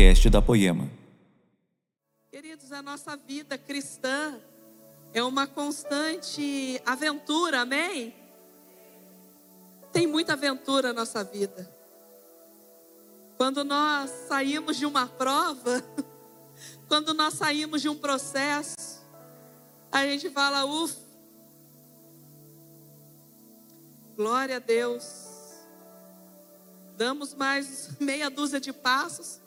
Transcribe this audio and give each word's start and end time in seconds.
podcast 0.00 0.30
da 0.30 0.40
Poema. 0.40 0.90
Queridos, 2.30 2.72
a 2.72 2.80
nossa 2.80 3.18
vida 3.18 3.58
cristã 3.58 4.40
é 5.12 5.22
uma 5.22 5.46
constante 5.46 6.80
aventura, 6.86 7.60
amém? 7.60 8.14
Tem 9.92 10.06
muita 10.06 10.32
aventura 10.32 10.94
na 10.94 11.00
nossa 11.00 11.22
vida. 11.22 11.70
Quando 13.36 13.62
nós 13.62 14.08
saímos 14.26 14.78
de 14.78 14.86
uma 14.86 15.06
prova, 15.06 15.84
quando 16.88 17.12
nós 17.12 17.34
saímos 17.34 17.82
de 17.82 17.90
um 17.90 17.96
processo, 17.98 19.04
a 19.92 20.06
gente 20.06 20.30
fala, 20.30 20.64
ufa, 20.64 20.98
glória 24.16 24.56
a 24.56 24.60
Deus. 24.60 25.04
Damos 26.96 27.34
mais 27.34 27.90
meia 28.00 28.30
dúzia 28.30 28.58
de 28.58 28.72
passos 28.72 29.39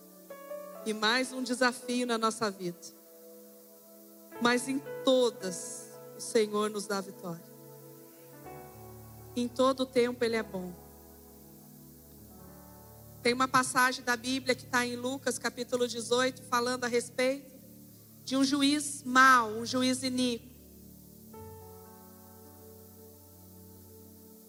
e 0.86 0.94
mais 0.94 1.32
um 1.32 1.42
desafio 1.42 2.06
na 2.06 2.18
nossa 2.18 2.52
vida. 2.52 2.80
Mas 4.42 4.68
em 4.68 4.82
todas, 5.06 5.90
o 6.18 6.22
Senhor 6.22 6.70
nos 6.70 6.88
dá 6.88 7.00
vitória. 7.00 7.54
Em 9.36 9.48
todo 9.48 9.86
tempo, 9.86 10.24
Ele 10.24 10.36
é 10.36 10.44
bom. 10.44 10.74
Tem 13.22 13.34
uma 13.34 13.48
passagem 13.48 14.04
da 14.04 14.18
Bíblia 14.18 14.54
que 14.54 14.66
está 14.66 14.86
em 14.86 14.98
Lucas 14.98 15.40
capítulo 15.40 15.88
18, 15.88 16.44
falando 16.44 16.84
a 16.84 16.88
respeito 16.88 17.54
de 18.26 18.36
um 18.36 18.44
juiz 18.44 19.02
mau, 19.04 19.50
um 19.50 19.66
juiz 19.66 20.04
iníquo. 20.04 20.54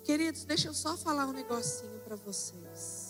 Queridos, 0.04 0.44
deixa 0.44 0.68
eu 0.68 0.74
só 0.74 0.96
falar 0.96 1.26
um 1.26 1.32
negocinho 1.32 2.00
para 2.00 2.16
vocês. 2.16 3.03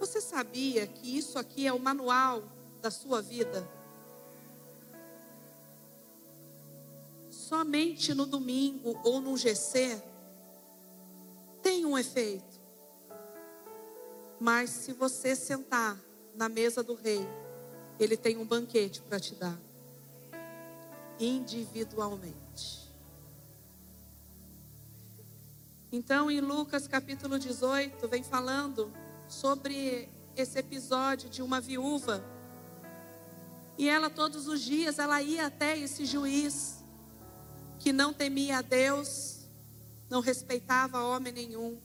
Você 0.00 0.20
sabia 0.20 0.86
que 0.86 1.16
isso 1.16 1.38
aqui 1.38 1.66
é 1.66 1.72
o 1.72 1.78
manual 1.78 2.42
da 2.80 2.90
sua 2.90 3.22
vida? 3.22 3.68
Somente 7.30 8.14
no 8.14 8.26
domingo 8.26 8.98
ou 9.04 9.20
no 9.20 9.36
GC 9.36 10.02
tem 11.62 11.86
um 11.86 11.96
efeito. 11.96 12.60
Mas 14.38 14.70
se 14.70 14.92
você 14.92 15.34
sentar 15.34 15.98
na 16.34 16.48
mesa 16.48 16.82
do 16.82 16.94
rei, 16.94 17.26
ele 17.98 18.16
tem 18.16 18.36
um 18.36 18.44
banquete 18.44 19.00
para 19.02 19.20
te 19.20 19.34
dar 19.34 19.58
individualmente. 21.18 22.92
Então, 25.92 26.28
em 26.28 26.40
Lucas 26.40 26.88
capítulo 26.88 27.38
18, 27.38 28.08
vem 28.08 28.22
falando 28.24 28.92
sobre 29.28 30.08
esse 30.36 30.58
episódio 30.58 31.28
de 31.28 31.42
uma 31.42 31.60
viúva. 31.60 32.24
E 33.76 33.88
ela 33.88 34.08
todos 34.08 34.46
os 34.46 34.60
dias 34.60 34.98
ela 34.98 35.20
ia 35.20 35.46
até 35.46 35.76
esse 35.76 36.04
juiz 36.04 36.84
que 37.78 37.92
não 37.92 38.12
temia 38.12 38.58
a 38.58 38.62
Deus, 38.62 39.40
não 40.08 40.20
respeitava 40.20 41.02
homem 41.02 41.32
nenhum. 41.32 41.78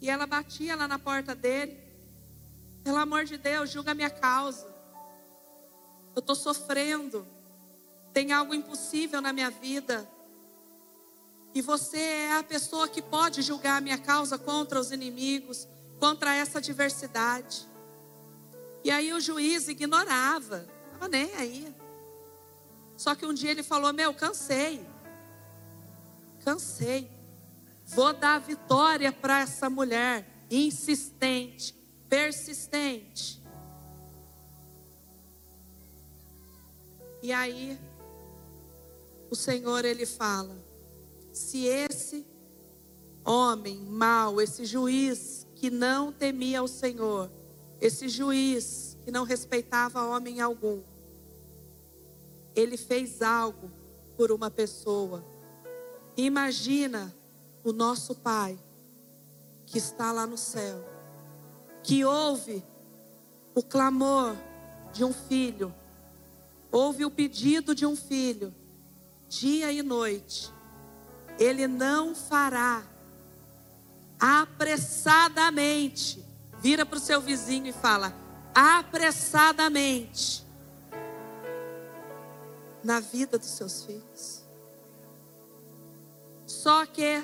E 0.00 0.10
ela 0.10 0.26
batia 0.26 0.76
lá 0.76 0.86
na 0.86 0.98
porta 0.98 1.34
dele. 1.34 1.76
Pelo 2.84 2.98
amor 2.98 3.24
de 3.24 3.36
Deus, 3.36 3.70
julga 3.70 3.92
a 3.92 3.94
minha 3.94 4.10
causa. 4.10 4.66
Eu 6.14 6.20
estou 6.20 6.36
sofrendo. 6.36 7.26
Tem 8.12 8.32
algo 8.32 8.54
impossível 8.54 9.20
na 9.20 9.32
minha 9.32 9.50
vida. 9.50 10.08
E 11.54 11.62
você 11.62 11.98
é 11.98 12.36
a 12.36 12.42
pessoa 12.42 12.86
que 12.86 13.00
pode 13.00 13.40
julgar 13.42 13.78
a 13.78 13.80
minha 13.80 13.98
causa 13.98 14.38
contra 14.38 14.78
os 14.78 14.92
inimigos, 14.92 15.66
contra 15.98 16.34
essa 16.34 16.58
adversidade. 16.58 17.66
E 18.84 18.90
aí 18.90 19.12
o 19.12 19.20
juiz 19.20 19.68
ignorava, 19.68 20.68
estava 20.86 21.08
nem 21.08 21.34
aí. 21.34 21.74
Só 22.96 23.14
que 23.14 23.26
um 23.26 23.34
dia 23.34 23.50
ele 23.50 23.62
falou: 23.62 23.92
Meu, 23.92 24.14
cansei. 24.14 24.86
Cansei. 26.44 27.10
Vou 27.84 28.12
dar 28.12 28.40
vitória 28.40 29.12
para 29.12 29.40
essa 29.40 29.70
mulher, 29.70 30.26
insistente, 30.50 31.74
persistente. 32.08 33.42
E 37.22 37.32
aí, 37.32 37.78
o 39.30 39.36
Senhor 39.36 39.84
ele 39.84 40.06
fala: 40.06 40.56
se 41.32 41.64
esse 41.66 42.26
homem 43.24 43.78
mau, 43.80 44.40
esse 44.40 44.64
juiz 44.64 45.45
que 45.56 45.70
não 45.70 46.12
temia 46.12 46.62
o 46.62 46.68
Senhor, 46.68 47.28
esse 47.80 48.08
juiz 48.08 48.96
que 49.04 49.10
não 49.10 49.24
respeitava 49.24 50.04
homem 50.04 50.40
algum, 50.40 50.80
ele 52.54 52.76
fez 52.76 53.20
algo 53.20 53.70
por 54.16 54.30
uma 54.30 54.50
pessoa. 54.50 55.24
Imagina 56.16 57.12
o 57.64 57.72
nosso 57.72 58.14
Pai 58.14 58.58
que 59.66 59.78
está 59.78 60.12
lá 60.12 60.26
no 60.26 60.38
céu, 60.38 60.78
que 61.82 62.04
ouve 62.04 62.62
o 63.54 63.62
clamor 63.62 64.36
de 64.92 65.02
um 65.02 65.12
filho, 65.12 65.74
ouve 66.70 67.04
o 67.04 67.10
pedido 67.10 67.74
de 67.74 67.84
um 67.84 67.96
filho, 67.96 68.54
dia 69.28 69.72
e 69.72 69.82
noite 69.82 70.54
ele 71.38 71.66
não 71.66 72.14
fará 72.14 72.82
apressadamente. 74.18 76.24
Vira 76.60 76.86
para 76.86 76.96
o 76.96 77.00
seu 77.00 77.20
vizinho 77.20 77.66
e 77.66 77.72
fala: 77.72 78.14
apressadamente 78.54 80.46
na 82.82 83.00
vida 83.00 83.38
dos 83.38 83.50
seus 83.50 83.84
filhos. 83.84 84.42
Só 86.46 86.86
que 86.86 87.22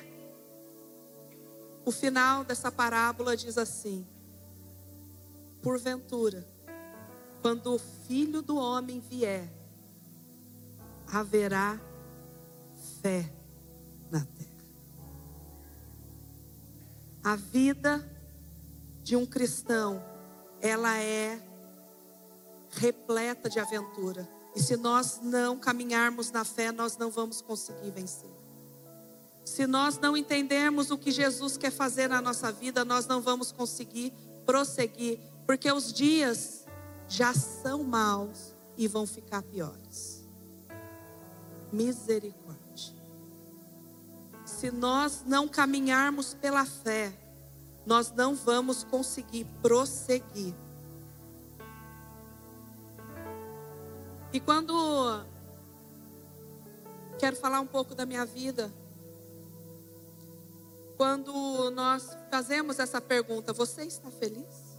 o 1.84 1.90
final 1.90 2.44
dessa 2.44 2.70
parábola 2.70 3.36
diz 3.36 3.56
assim: 3.56 4.06
porventura, 5.62 6.46
quando 7.40 7.74
o 7.74 7.78
filho 7.78 8.42
do 8.42 8.56
homem 8.56 9.00
vier, 9.00 9.48
haverá 11.12 11.80
fé 13.00 13.41
A 17.24 17.36
vida 17.36 18.04
de 19.02 19.14
um 19.14 19.24
cristão, 19.24 20.02
ela 20.60 20.98
é 20.98 21.40
repleta 22.70 23.48
de 23.48 23.60
aventura. 23.60 24.28
E 24.54 24.60
se 24.60 24.76
nós 24.76 25.20
não 25.22 25.56
caminharmos 25.56 26.30
na 26.30 26.44
fé, 26.44 26.72
nós 26.72 26.96
não 26.96 27.10
vamos 27.10 27.40
conseguir 27.40 27.90
vencer. 27.90 28.30
Se 29.44 29.66
nós 29.66 29.98
não 29.98 30.16
entendermos 30.16 30.90
o 30.90 30.98
que 30.98 31.10
Jesus 31.10 31.56
quer 31.56 31.70
fazer 31.70 32.08
na 32.08 32.20
nossa 32.20 32.50
vida, 32.50 32.84
nós 32.84 33.06
não 33.06 33.20
vamos 33.20 33.52
conseguir 33.52 34.12
prosseguir, 34.44 35.18
porque 35.46 35.70
os 35.70 35.92
dias 35.92 36.64
já 37.08 37.32
são 37.34 37.84
maus 37.84 38.54
e 38.76 38.88
vão 38.88 39.06
ficar 39.06 39.42
piores. 39.42 40.24
Misericórdia 41.72 42.61
se 44.62 44.70
nós 44.70 45.24
não 45.26 45.48
caminharmos 45.48 46.34
pela 46.34 46.64
fé, 46.64 47.12
nós 47.84 48.12
não 48.12 48.36
vamos 48.36 48.84
conseguir 48.84 49.44
prosseguir. 49.60 50.54
E 54.32 54.38
quando 54.38 55.26
quero 57.18 57.34
falar 57.34 57.58
um 57.58 57.66
pouco 57.66 57.92
da 57.92 58.06
minha 58.06 58.24
vida, 58.24 58.72
quando 60.96 61.68
nós 61.72 62.16
fazemos 62.30 62.78
essa 62.78 63.00
pergunta, 63.00 63.52
você 63.52 63.82
está 63.82 64.12
feliz? 64.12 64.78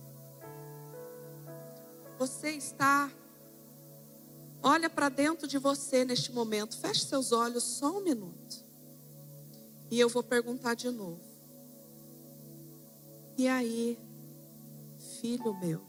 Você 2.17 2.51
está 2.51 3.11
Olha 4.65 4.89
para 4.89 5.09
dentro 5.09 5.45
de 5.45 5.57
você 5.57 6.05
neste 6.05 6.31
momento. 6.31 6.77
Feche 6.77 7.05
seus 7.05 7.33
olhos 7.33 7.65
só 7.65 7.97
um 7.97 8.01
minuto. 8.01 8.62
E 9.93 9.99
eu 9.99 10.09
vou 10.09 10.23
perguntar 10.23 10.73
de 10.73 10.89
novo. 10.89 11.21
E 13.37 13.47
aí, 13.47 13.95
filho 15.21 15.53
meu, 15.53 15.83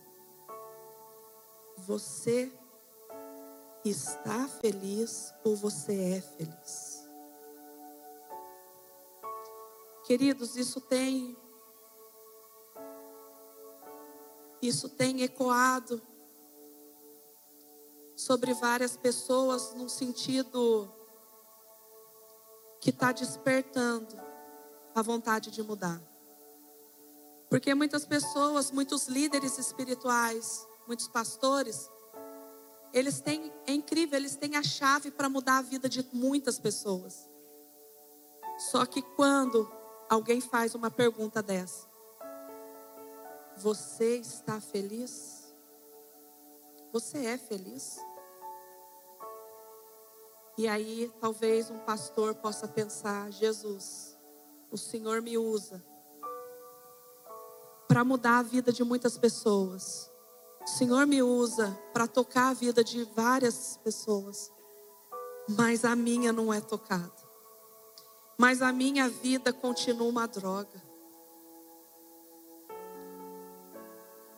você 1.78 2.52
está 3.82 4.46
feliz 4.46 5.32
ou 5.42 5.56
você 5.56 6.16
é 6.16 6.20
feliz? 6.20 7.08
Queridos, 10.06 10.54
isso 10.54 10.82
tem 10.82 11.34
isso 14.60 14.90
tem 14.90 15.22
ecoado 15.22 16.02
sobre 18.14 18.52
várias 18.52 18.98
pessoas 18.98 19.72
num 19.72 19.88
sentido 19.88 20.92
que 22.84 22.90
está 22.90 23.12
despertando 23.12 24.14
a 24.94 25.00
vontade 25.00 25.50
de 25.50 25.62
mudar. 25.62 25.98
Porque 27.48 27.74
muitas 27.74 28.04
pessoas, 28.04 28.70
muitos 28.70 29.08
líderes 29.08 29.56
espirituais, 29.56 30.68
muitos 30.86 31.08
pastores, 31.08 31.88
eles 32.92 33.22
têm, 33.22 33.50
é 33.66 33.72
incrível, 33.72 34.18
eles 34.18 34.36
têm 34.36 34.56
a 34.56 34.62
chave 34.62 35.10
para 35.10 35.30
mudar 35.30 35.56
a 35.56 35.62
vida 35.62 35.88
de 35.88 36.06
muitas 36.12 36.58
pessoas. 36.58 37.26
Só 38.70 38.84
que 38.84 39.00
quando 39.00 39.66
alguém 40.10 40.42
faz 40.42 40.74
uma 40.74 40.90
pergunta 40.90 41.42
dessa, 41.42 41.88
você 43.56 44.18
está 44.18 44.60
feliz? 44.60 45.54
Você 46.92 47.24
é 47.24 47.38
feliz? 47.38 47.98
E 50.56 50.68
aí, 50.68 51.12
talvez 51.20 51.68
um 51.70 51.78
pastor 51.80 52.34
possa 52.36 52.68
pensar: 52.68 53.30
Jesus, 53.32 54.16
o 54.70 54.78
Senhor 54.78 55.20
me 55.20 55.36
usa 55.36 55.84
para 57.88 58.04
mudar 58.04 58.38
a 58.38 58.42
vida 58.42 58.72
de 58.72 58.84
muitas 58.84 59.18
pessoas. 59.18 60.10
O 60.62 60.66
Senhor 60.66 61.06
me 61.06 61.22
usa 61.22 61.76
para 61.92 62.06
tocar 62.06 62.48
a 62.50 62.54
vida 62.54 62.82
de 62.82 63.04
várias 63.04 63.76
pessoas, 63.84 64.50
mas 65.48 65.84
a 65.84 65.94
minha 65.94 66.32
não 66.32 66.52
é 66.52 66.60
tocada. 66.60 67.12
Mas 68.38 68.62
a 68.62 68.72
minha 68.72 69.08
vida 69.08 69.52
continua 69.52 70.08
uma 70.08 70.26
droga. 70.26 70.82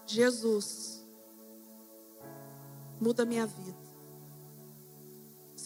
Jesus, 0.06 1.04
muda 3.00 3.24
minha 3.24 3.46
vida. 3.46 3.85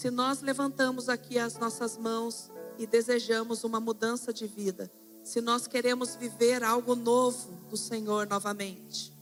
Se 0.00 0.10
nós 0.10 0.40
levantamos 0.40 1.10
aqui 1.10 1.38
as 1.38 1.58
nossas 1.58 1.98
mãos 1.98 2.50
e 2.78 2.86
desejamos 2.86 3.64
uma 3.64 3.78
mudança 3.78 4.32
de 4.32 4.46
vida, 4.46 4.90
se 5.22 5.42
nós 5.42 5.66
queremos 5.66 6.16
viver 6.16 6.64
algo 6.64 6.94
novo 6.94 7.52
do 7.68 7.76
Senhor 7.76 8.26
novamente, 8.26 9.12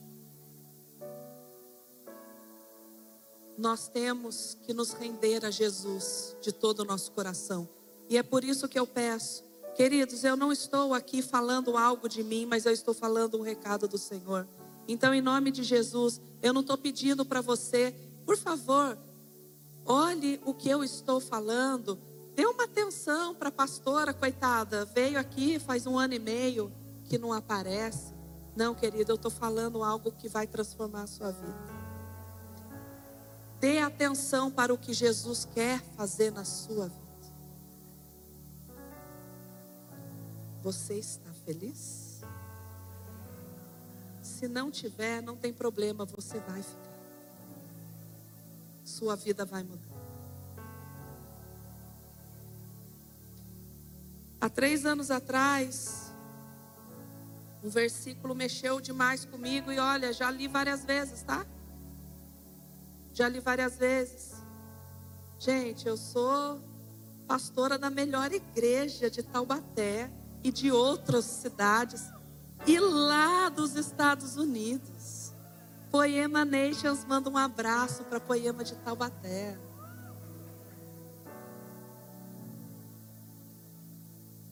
nós 3.59 3.89
temos 3.89 4.57
que 4.63 4.73
nos 4.73 4.93
render 4.93 5.45
a 5.45 5.51
Jesus 5.51 6.37
de 6.41 6.53
todo 6.53 6.79
o 6.79 6.85
nosso 6.85 7.11
coração. 7.11 7.69
E 8.09 8.17
é 8.17 8.23
por 8.23 8.45
isso 8.45 8.69
que 8.69 8.79
eu 8.79 8.87
peço, 8.87 9.43
queridos, 9.75 10.23
eu 10.23 10.37
não 10.37 10.53
estou 10.53 10.95
aqui 10.95 11.23
falando 11.23 11.77
algo 11.77 12.09
de 12.09 12.23
mim, 12.23 12.47
mas 12.47 12.67
eu 12.67 12.73
estou 12.73 12.95
falando 12.95 13.37
um 13.37 13.43
recado 13.43 13.89
do 13.89 13.99
Senhor. 13.99 14.47
Então, 14.87 15.13
em 15.13 15.21
nome 15.21 15.51
de 15.51 15.65
Jesus, 15.65 16.21
eu 16.41 16.53
não 16.53 16.61
estou 16.61 16.79
pedindo 16.79 17.25
para 17.25 17.41
você, 17.41 17.93
por 18.25 18.37
favor, 18.37 18.97
olhe 19.89 20.41
o 20.45 20.53
que 20.53 20.69
eu 20.69 20.85
estou 20.85 21.19
falando, 21.19 21.99
dê 22.35 22.45
uma 22.47 22.65
atenção 22.65 23.35
para 23.35 23.49
a 23.49 23.53
pastora, 23.53 24.13
coitada, 24.13 24.85
veio 24.85 25.19
aqui 25.19 25.59
faz 25.59 25.87
um 25.87 25.99
ano 25.99 26.15
e 26.15 26.19
meio 26.19 26.71
que 27.05 27.17
não 27.17 27.33
aparece. 27.33 28.15
Não, 28.55 28.75
querido, 28.75 29.13
eu 29.13 29.17
estou 29.17 29.31
falando 29.31 29.83
algo 29.83 30.13
que 30.13 30.29
vai 30.29 30.47
transformar 30.47 31.03
a 31.03 31.07
sua 31.07 31.33
vida. 31.33 31.79
Dê 33.59 33.79
atenção 33.79 34.51
para 34.51 34.73
o 34.73 34.79
que 34.79 34.93
Jesus 34.93 35.49
quer 35.53 35.81
fazer 35.97 36.31
na 36.31 36.45
sua 36.45 36.89
vida. 36.89 37.09
Você 40.63 40.95
está 40.95 41.33
feliz? 41.45 42.21
Se 44.23 44.47
não 44.47 44.71
tiver, 44.71 45.23
não 45.23 45.37
tem 45.37 45.53
problema, 45.53 46.05
você 46.05 46.39
vai 46.41 46.63
ficar. 46.63 46.88
Sua 48.99 49.15
vida 49.15 49.45
vai 49.45 49.63
mudar. 49.63 49.97
Há 54.41 54.49
três 54.49 54.85
anos 54.85 55.09
atrás, 55.09 56.13
um 57.63 57.69
versículo 57.69 58.35
mexeu 58.35 58.81
demais 58.81 59.25
comigo 59.25 59.71
e 59.71 59.79
olha, 59.79 60.13
já 60.13 60.29
li 60.33 60.49
várias 60.49 60.85
vezes, 60.85 61.23
tá? 61.23 61.47
Já 63.13 63.29
li 63.29 63.39
várias 63.39 63.77
vezes. 63.77 64.33
Gente, 65.39 65.87
eu 65.87 65.97
sou 65.97 66.61
pastora 67.29 67.79
da 67.79 67.91
melhor 67.91 68.33
igreja 68.33 69.09
de 69.09 69.23
Taubaté 69.23 70.11
e 70.43 70.51
de 70.51 70.73
outras 70.73 71.25
cidades 71.25 72.11
e 72.67 72.81
lá 72.81 73.49
dos 73.49 73.77
Estados 73.77 74.37
Unidos. 74.37 75.18
Poema 75.91 76.45
Nations 76.45 77.05
manda 77.05 77.31
um 77.31 77.37
abraço 77.37 78.05
para 78.05 78.21
Poema 78.21 78.63
de 78.63 78.75
Taubaté. 78.77 79.57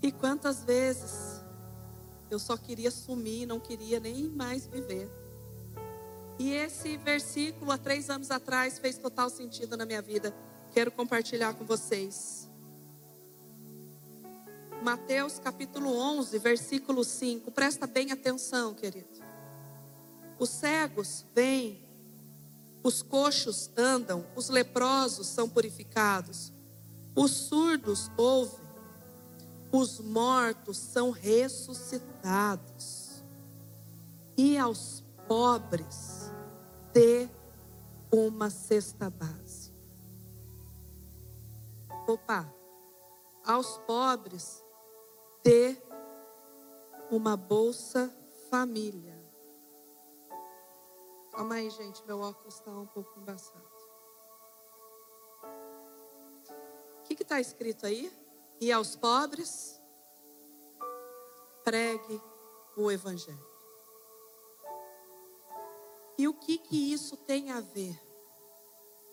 E 0.02 0.10
quantas 0.12 0.64
vezes 0.64 1.42
eu 2.30 2.38
só 2.38 2.56
queria 2.56 2.90
sumir, 2.90 3.46
não 3.46 3.60
queria 3.60 4.00
nem 4.00 4.28
mais 4.28 4.66
viver. 4.66 5.10
E 6.38 6.52
esse 6.52 6.96
versículo, 6.96 7.70
há 7.70 7.78
três 7.78 8.08
anos 8.10 8.30
atrás, 8.30 8.78
fez 8.78 8.98
total 8.98 9.28
sentido 9.30 9.76
na 9.76 9.84
minha 9.84 10.02
vida. 10.02 10.34
Quero 10.72 10.90
compartilhar 10.90 11.54
com 11.54 11.64
vocês. 11.64 12.48
Mateus 14.82 15.38
capítulo 15.38 15.96
11, 15.96 16.38
versículo 16.38 17.02
5. 17.02 17.50
Presta 17.50 17.86
bem 17.86 18.12
atenção, 18.12 18.74
querido. 18.74 19.15
Os 20.38 20.50
cegos 20.50 21.24
vêm, 21.34 21.84
os 22.82 23.02
coxos 23.02 23.70
andam, 23.76 24.24
os 24.36 24.48
leprosos 24.48 25.26
são 25.26 25.48
purificados, 25.48 26.52
os 27.14 27.30
surdos 27.30 28.10
ouvem, 28.16 28.66
os 29.72 29.98
mortos 29.98 30.76
são 30.76 31.10
ressuscitados, 31.10 33.22
e 34.36 34.58
aos 34.58 35.02
pobres 35.26 36.30
dê 36.92 37.28
uma 38.12 38.50
cesta 38.50 39.10
base. 39.10 39.72
Opa, 42.06 42.48
aos 43.44 43.78
pobres, 43.78 44.62
dê 45.42 45.76
uma 47.10 47.36
bolsa 47.36 48.14
família. 48.50 49.15
Calma 51.36 51.56
aí, 51.56 51.68
gente, 51.68 52.02
meu 52.06 52.18
óculos 52.18 52.54
está 52.54 52.70
um 52.70 52.86
pouco 52.86 53.20
embaçado. 53.20 53.62
O 57.00 57.02
que 57.04 57.22
está 57.22 57.38
escrito 57.38 57.84
aí? 57.84 58.10
E 58.58 58.72
aos 58.72 58.96
pobres, 58.96 59.78
pregue 61.62 62.22
o 62.74 62.90
Evangelho. 62.90 63.46
E 66.16 66.26
o 66.26 66.32
que 66.32 66.56
que 66.56 66.92
isso 66.92 67.18
tem 67.18 67.52
a 67.52 67.60
ver? 67.60 68.00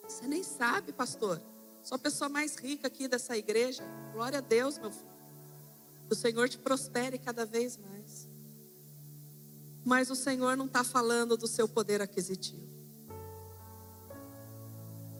Você 0.07 0.25
nem 0.25 0.43
sabe, 0.43 0.93
pastor. 0.93 1.41
Sou 1.83 1.97
a 1.97 1.99
pessoa 1.99 2.29
mais 2.29 2.55
rica 2.55 2.87
aqui 2.87 3.09
dessa 3.09 3.35
igreja. 3.35 3.83
Glória 4.13 4.37
a 4.37 4.41
Deus, 4.41 4.77
meu 4.77 4.91
filho. 4.91 5.11
Que 6.07 6.13
o 6.13 6.15
Senhor 6.15 6.47
te 6.47 6.57
prospere 6.57 7.19
cada 7.19 7.45
vez 7.45 7.75
mais. 7.75 8.22
Mas 9.93 10.09
o 10.09 10.15
Senhor 10.15 10.57
não 10.57 10.65
está 10.65 10.83
falando 10.83 11.37
do 11.37 11.45
seu 11.45 11.67
poder 11.67 12.01
aquisitivo. 12.01 12.67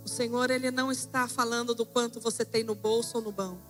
O 0.03 0.09
Senhor, 0.09 0.49
Ele 0.49 0.71
não 0.71 0.91
está 0.91 1.27
falando 1.27 1.75
do 1.75 1.85
quanto 1.85 2.19
você 2.19 2.43
tem 2.43 2.63
no 2.63 2.73
bolso 2.73 3.17
ou 3.17 3.23
no 3.23 3.31
banco. 3.31 3.61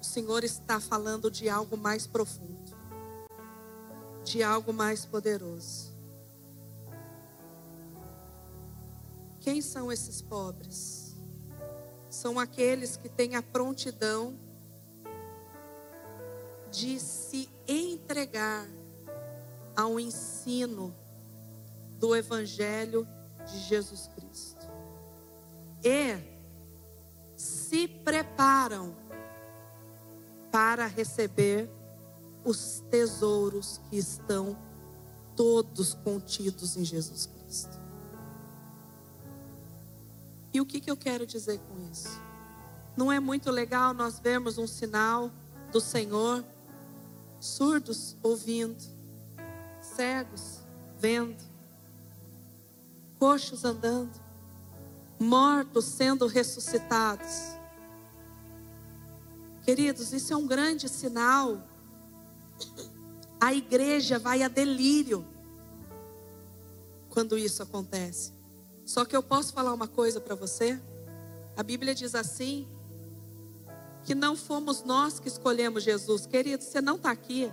O 0.00 0.02
Senhor 0.02 0.42
está 0.42 0.80
falando 0.80 1.30
de 1.30 1.50
algo 1.50 1.76
mais 1.76 2.06
profundo, 2.06 2.74
de 4.24 4.42
algo 4.42 4.72
mais 4.72 5.04
poderoso. 5.04 5.92
Quem 9.38 9.60
são 9.60 9.92
esses 9.92 10.22
pobres? 10.22 11.14
São 12.08 12.40
aqueles 12.40 12.96
que 12.96 13.10
têm 13.10 13.36
a 13.36 13.42
prontidão 13.42 14.34
de 16.70 16.98
se 16.98 17.50
entregar 17.68 18.66
ao 19.76 19.98
ensino 19.98 20.94
do 21.98 22.14
Evangelho 22.16 23.06
de 23.46 23.58
Jesus 23.58 24.08
Cristo. 24.14 24.66
E 25.82 26.18
se 27.36 27.86
preparam 27.86 28.94
para 30.50 30.86
receber 30.86 31.70
os 32.44 32.82
tesouros 32.90 33.80
que 33.88 33.96
estão 33.96 34.56
todos 35.36 35.94
contidos 35.94 36.76
em 36.76 36.84
Jesus 36.84 37.26
Cristo. 37.26 37.78
E 40.52 40.60
o 40.60 40.66
que, 40.66 40.80
que 40.80 40.90
eu 40.90 40.96
quero 40.96 41.26
dizer 41.26 41.60
com 41.60 41.90
isso? 41.90 42.20
Não 42.96 43.10
é 43.10 43.20
muito 43.20 43.50
legal 43.50 43.94
nós 43.94 44.18
vermos 44.18 44.58
um 44.58 44.66
sinal 44.66 45.30
do 45.70 45.80
Senhor, 45.80 46.44
surdos 47.38 48.16
ouvindo, 48.22 48.82
cegos 50.00 50.60
vendo, 50.98 51.36
coxos 53.18 53.66
andando, 53.66 54.18
mortos 55.18 55.84
sendo 55.84 56.26
ressuscitados. 56.26 57.54
Queridos, 59.62 60.10
isso 60.14 60.32
é 60.32 60.36
um 60.36 60.46
grande 60.46 60.88
sinal 60.88 61.62
A 63.38 63.52
igreja 63.52 64.18
vai 64.18 64.42
a 64.42 64.48
delírio 64.48 65.22
quando 67.10 67.36
isso 67.36 67.62
acontece. 67.62 68.32
Só 68.86 69.04
que 69.04 69.14
eu 69.14 69.22
posso 69.22 69.52
falar 69.52 69.74
uma 69.74 69.88
coisa 69.88 70.18
para 70.18 70.34
você? 70.34 70.80
A 71.58 71.62
Bíblia 71.62 71.94
diz 71.94 72.14
assim: 72.14 72.66
que 74.04 74.14
não 74.14 74.34
fomos 74.34 74.82
nós 74.82 75.20
que 75.20 75.28
escolhemos 75.28 75.82
Jesus. 75.82 76.24
Querido, 76.24 76.64
você 76.64 76.80
não 76.80 76.96
está 76.96 77.10
aqui 77.10 77.52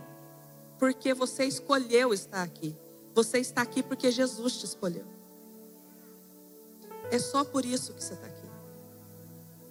porque 0.78 1.14
você 1.14 1.46
escolheu 1.46 2.14
estar 2.14 2.44
aqui. 2.44 2.76
Você 3.14 3.40
está 3.40 3.62
aqui 3.62 3.82
porque 3.82 4.12
Jesus 4.12 4.58
te 4.58 4.66
escolheu. 4.66 5.06
É 7.10 7.18
só 7.20 7.44
por 7.44 7.66
isso 7.66 7.94
que 7.94 8.04
você 8.04 8.14
está 8.14 8.28
aqui. 8.28 8.48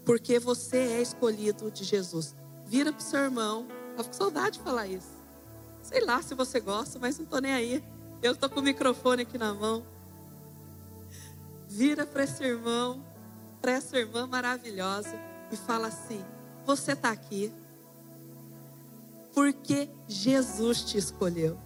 Porque 0.04 0.38
você 0.38 0.78
é 0.78 1.02
escolhido 1.02 1.70
de 1.70 1.84
Jesus. 1.84 2.34
Vira 2.66 2.92
para 2.92 3.00
o 3.00 3.04
seu 3.04 3.20
irmão. 3.20 3.66
Eu 3.96 4.04
fico 4.04 4.16
com 4.16 4.24
saudade 4.24 4.58
de 4.58 4.64
falar 4.64 4.86
isso. 4.86 5.14
Sei 5.82 6.04
lá 6.04 6.20
se 6.22 6.34
você 6.34 6.58
gosta, 6.58 6.98
mas 6.98 7.18
não 7.18 7.24
estou 7.24 7.40
nem 7.40 7.52
aí. 7.52 7.84
Eu 8.22 8.32
estou 8.32 8.48
com 8.48 8.60
o 8.60 8.62
microfone 8.62 9.22
aqui 9.22 9.38
na 9.38 9.54
mão. 9.54 9.84
Vira 11.68 12.06
para 12.06 12.24
esse 12.24 12.42
irmão, 12.42 13.04
para 13.60 13.72
essa 13.72 13.96
irmã 13.96 14.26
maravilhosa 14.26 15.14
e 15.52 15.56
fala 15.56 15.88
assim: 15.88 16.24
Você 16.64 16.92
está 16.92 17.10
aqui 17.10 17.52
porque 19.36 19.90
Jesus 20.08 20.80
te 20.80 20.96
escolheu. 20.96 21.58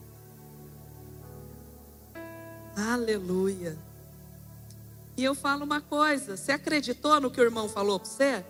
Aleluia. 2.76 3.78
E 5.16 5.22
eu 5.22 5.36
falo 5.36 5.64
uma 5.64 5.80
coisa: 5.80 6.36
você 6.36 6.50
acreditou 6.50 7.20
no 7.20 7.30
que 7.30 7.40
o 7.40 7.44
irmão 7.44 7.68
falou 7.68 8.00
para 8.00 8.08
você? 8.08 8.44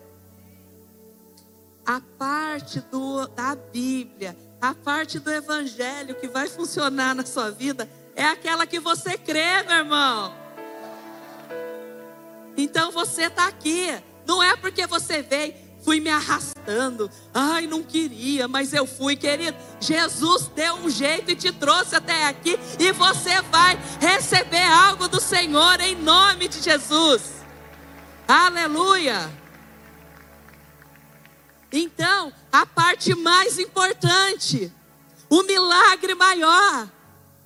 A 1.84 2.00
parte 2.00 2.80
do, 2.80 3.26
da 3.28 3.54
Bíblia, 3.54 4.34
a 4.58 4.74
parte 4.74 5.18
do 5.18 5.30
Evangelho 5.30 6.14
que 6.14 6.26
vai 6.26 6.48
funcionar 6.48 7.14
na 7.14 7.26
sua 7.26 7.50
vida 7.50 7.86
é 8.16 8.24
aquela 8.24 8.66
que 8.66 8.80
você 8.80 9.18
crê, 9.18 9.62
meu 9.64 9.76
irmão. 9.76 10.32
Então 12.56 12.90
você 12.90 13.24
está 13.24 13.48
aqui. 13.48 14.02
Não 14.26 14.42
é 14.42 14.56
porque 14.56 14.86
você 14.86 15.20
veio, 15.20 15.54
fui 15.82 16.00
me 16.00 16.10
arrastando. 16.10 17.10
Ai, 17.32 17.66
não 17.66 17.82
queria, 17.82 18.46
mas 18.46 18.72
eu 18.72 18.86
fui, 18.86 19.16
querido. 19.16 19.56
Jesus 19.80 20.50
deu 20.54 20.74
um 20.76 20.90
jeito 20.90 21.30
e 21.30 21.36
te 21.36 21.52
trouxe 21.52 21.96
até 21.96 22.26
aqui. 22.26 22.58
E 22.78 22.92
você 22.92 23.40
vai 23.42 23.78
receber 24.00 24.64
algo 24.64 25.08
do 25.08 25.20
Senhor 25.20 25.80
em 25.80 25.94
nome 25.96 26.48
de 26.48 26.60
Jesus. 26.60 27.22
Aleluia. 28.26 29.30
Então, 31.72 32.32
a 32.52 32.66
parte 32.66 33.14
mais 33.14 33.58
importante, 33.58 34.72
o 35.28 35.42
milagre 35.44 36.14
maior, 36.14 36.88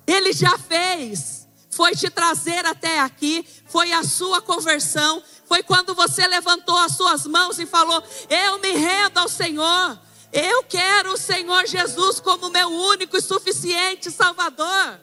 ele 0.07 0.33
já 0.33 0.57
fez 0.57 1.45
foi 1.75 1.93
te 1.93 2.09
trazer 2.09 2.65
até 2.65 3.01
aqui, 3.01 3.45
foi 3.67 3.91
a 3.91 4.01
sua 4.01 4.41
conversão, 4.41 5.21
foi 5.45 5.63
quando 5.63 5.93
você 5.93 6.27
levantou 6.27 6.77
as 6.77 6.93
suas 6.93 7.25
mãos 7.25 7.59
e 7.59 7.65
falou: 7.65 8.03
Eu 8.29 8.59
me 8.59 8.71
rendo 8.71 9.19
ao 9.19 9.29
Senhor, 9.29 9.99
eu 10.33 10.63
quero 10.63 11.13
o 11.13 11.17
Senhor 11.17 11.65
Jesus 11.65 12.19
como 12.19 12.49
meu 12.49 12.67
único 12.67 13.15
e 13.15 13.21
suficiente 13.21 14.11
Salvador. 14.11 14.99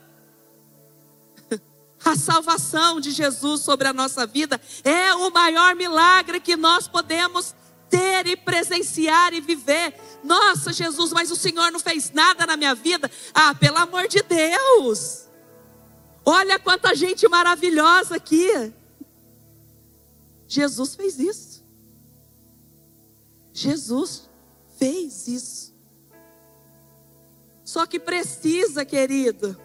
A 2.04 2.16
salvação 2.16 3.00
de 3.00 3.12
Jesus 3.12 3.61
sobre 3.61 3.87
a 3.87 3.92
nossa 3.92 4.26
vida 4.26 4.61
é 4.82 5.14
o 5.14 5.30
maior 5.30 5.76
milagre 5.76 6.40
que 6.40 6.56
nós 6.56 6.88
podemos 6.88 7.54
ter 7.88 8.26
e 8.26 8.37
presenciar 8.37 9.32
e 9.32 9.40
viver. 9.40 9.94
Nossa, 10.25 10.72
Jesus, 10.72 11.12
mas 11.12 11.30
o 11.30 11.37
Senhor 11.37 11.70
não 11.70 11.78
fez 11.78 12.11
nada 12.11 12.44
na 12.44 12.56
minha 12.56 12.75
vida. 12.75 13.08
Ah, 13.32 13.54
pelo 13.54 13.78
amor 13.78 14.08
de 14.08 14.20
Deus. 14.22 15.28
Olha 16.25 16.58
quanta 16.58 16.94
gente 16.94 17.28
maravilhosa 17.28 18.16
aqui. 18.16 18.72
Jesus 20.52 20.94
fez 20.94 21.18
isso. 21.18 21.64
Jesus 23.54 24.28
fez 24.76 25.26
isso. 25.26 25.73
Só 27.64 27.87
que 27.87 27.99
precisa, 27.99 28.85
querido, 28.85 29.59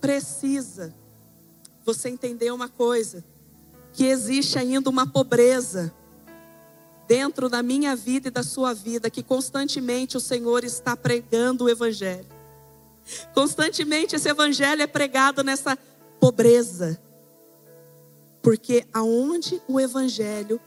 precisa 0.00 0.92
você 1.84 2.08
entender 2.08 2.50
uma 2.50 2.68
coisa: 2.68 3.24
que 3.92 4.06
existe 4.06 4.58
ainda 4.58 4.90
uma 4.90 5.06
pobreza 5.06 5.94
dentro 7.06 7.48
da 7.48 7.62
minha 7.62 7.94
vida 7.94 8.26
e 8.26 8.32
da 8.32 8.42
sua 8.42 8.74
vida, 8.74 9.08
que 9.08 9.22
constantemente 9.22 10.16
o 10.16 10.20
Senhor 10.20 10.64
está 10.64 10.96
pregando 10.96 11.66
o 11.66 11.68
Evangelho. 11.68 12.26
Constantemente 13.32 14.16
esse 14.16 14.28
evangelho 14.28 14.82
é 14.82 14.86
pregado 14.88 15.44
nessa 15.44 15.78
pobreza. 16.18 17.00
Porque 18.48 18.86
aonde 18.94 19.60
o 19.68 19.78
evangelho 19.78 20.58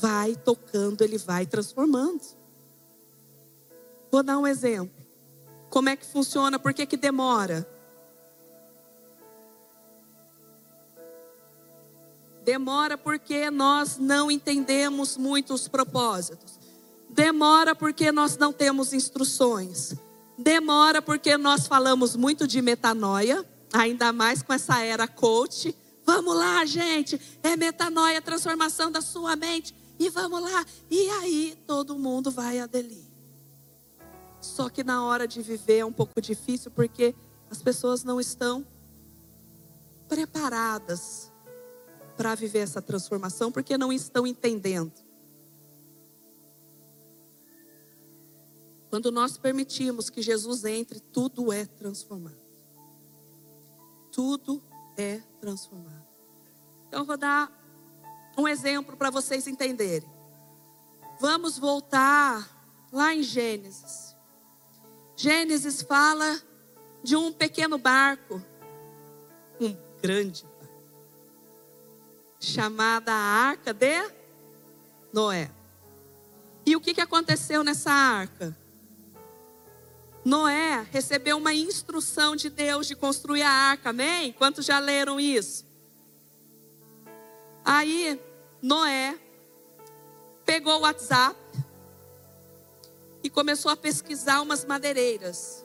vai 0.00 0.34
tocando, 0.34 1.02
ele 1.02 1.16
vai 1.16 1.46
transformando. 1.46 2.22
Vou 4.10 4.20
dar 4.20 4.36
um 4.36 4.48
exemplo. 4.48 5.00
Como 5.68 5.88
é 5.88 5.94
que 5.94 6.04
funciona? 6.04 6.58
Por 6.58 6.74
que, 6.74 6.84
que 6.84 6.96
demora? 6.96 7.64
Demora 12.44 12.98
porque 12.98 13.48
nós 13.48 13.96
não 13.96 14.28
entendemos 14.28 15.16
muito 15.16 15.54
os 15.54 15.68
propósitos. 15.68 16.58
Demora 17.08 17.76
porque 17.76 18.10
nós 18.10 18.36
não 18.36 18.52
temos 18.52 18.92
instruções. 18.92 19.94
Demora 20.36 21.00
porque 21.00 21.36
nós 21.36 21.68
falamos 21.68 22.16
muito 22.16 22.44
de 22.44 22.60
metanoia, 22.60 23.46
ainda 23.72 24.12
mais 24.12 24.42
com 24.42 24.52
essa 24.52 24.80
era 24.80 25.06
coach. 25.06 25.72
Vamos 26.12 26.34
lá, 26.34 26.64
gente, 26.64 27.20
é 27.40 27.56
metanoia, 27.56 28.20
transformação 28.20 28.90
da 28.90 29.00
sua 29.00 29.36
mente. 29.36 29.72
E 29.96 30.10
vamos 30.10 30.42
lá. 30.42 30.66
E 30.90 31.08
aí 31.08 31.56
todo 31.68 31.96
mundo 31.96 32.32
vai 32.32 32.58
aderir. 32.58 33.04
Só 34.40 34.68
que 34.68 34.82
na 34.82 35.04
hora 35.04 35.28
de 35.28 35.40
viver 35.40 35.78
é 35.78 35.84
um 35.84 35.92
pouco 35.92 36.20
difícil 36.20 36.68
porque 36.72 37.14
as 37.48 37.62
pessoas 37.62 38.02
não 38.02 38.20
estão 38.20 38.66
preparadas 40.08 41.30
para 42.16 42.34
viver 42.34 42.58
essa 42.58 42.82
transformação 42.82 43.52
porque 43.52 43.78
não 43.78 43.92
estão 43.92 44.26
entendendo. 44.26 44.92
Quando 48.90 49.12
nós 49.12 49.38
permitimos 49.38 50.10
que 50.10 50.22
Jesus 50.22 50.64
entre, 50.64 50.98
tudo 50.98 51.52
é 51.52 51.66
transformado. 51.66 52.42
Tudo 54.10 54.60
é 54.96 55.22
transformado. 55.40 55.99
Então, 56.90 57.02
eu 57.02 57.06
vou 57.06 57.16
dar 57.16 57.48
um 58.36 58.48
exemplo 58.48 58.96
para 58.96 59.10
vocês 59.10 59.46
entenderem. 59.46 60.10
Vamos 61.20 61.56
voltar 61.56 62.50
lá 62.92 63.14
em 63.14 63.22
Gênesis. 63.22 64.16
Gênesis 65.16 65.82
fala 65.82 66.42
de 67.00 67.14
um 67.14 67.32
pequeno 67.32 67.78
barco, 67.78 68.42
um 69.60 69.76
grande 70.02 70.42
barco, 70.42 70.74
chamada 72.40 73.12
Arca 73.12 73.72
de 73.72 74.10
Noé. 75.12 75.48
E 76.66 76.74
o 76.74 76.80
que, 76.80 76.92
que 76.92 77.00
aconteceu 77.00 77.62
nessa 77.62 77.92
arca? 77.92 78.56
Noé 80.24 80.84
recebeu 80.90 81.36
uma 81.36 81.54
instrução 81.54 82.34
de 82.34 82.50
Deus 82.50 82.88
de 82.88 82.96
construir 82.96 83.42
a 83.42 83.48
arca, 83.48 83.90
amém? 83.90 84.32
Quantos 84.32 84.66
já 84.66 84.80
leram 84.80 85.20
isso? 85.20 85.69
Aí, 87.72 88.20
Noé 88.60 89.16
pegou 90.44 90.78
o 90.78 90.80
WhatsApp 90.80 91.38
e 93.22 93.30
começou 93.30 93.70
a 93.70 93.76
pesquisar 93.76 94.40
umas 94.40 94.64
madeireiras. 94.64 95.64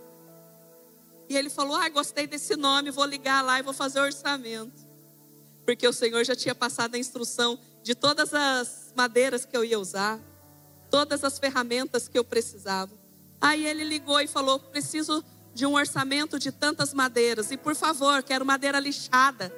E 1.28 1.36
ele 1.36 1.50
falou: 1.50 1.76
Ah, 1.76 1.90
gostei 1.90 2.28
desse 2.28 2.56
nome, 2.56 2.92
vou 2.92 3.06
ligar 3.06 3.42
lá 3.42 3.58
e 3.58 3.64
vou 3.64 3.74
fazer 3.74 4.00
o 4.02 4.04
orçamento. 4.04 4.86
Porque 5.66 5.88
o 5.88 5.92
Senhor 5.92 6.24
já 6.24 6.36
tinha 6.36 6.54
passado 6.54 6.94
a 6.94 7.00
instrução 7.00 7.58
de 7.82 7.96
todas 7.96 8.36
as 8.36 8.94
madeiras 8.96 9.44
que 9.44 9.58
eu 9.58 9.66
ia 9.66 9.80
usar, 9.80 10.20
todas 10.92 11.24
as 11.24 11.40
ferramentas 11.40 12.08
que 12.08 12.20
eu 12.20 12.24
precisava. 12.24 12.94
Aí 13.42 13.66
ele 13.66 13.84
ligou 13.84 14.22
e 14.22 14.28
falou: 14.28 14.60
preciso 14.60 15.26
de 15.56 15.66
um 15.66 15.74
orçamento 15.74 16.38
de 16.38 16.52
tantas 16.52 16.94
madeiras. 16.94 17.50
E 17.50 17.58
por 17.58 17.74
favor, 17.74 18.22
quero 18.22 18.46
madeira 18.46 18.78
lixada, 18.78 19.52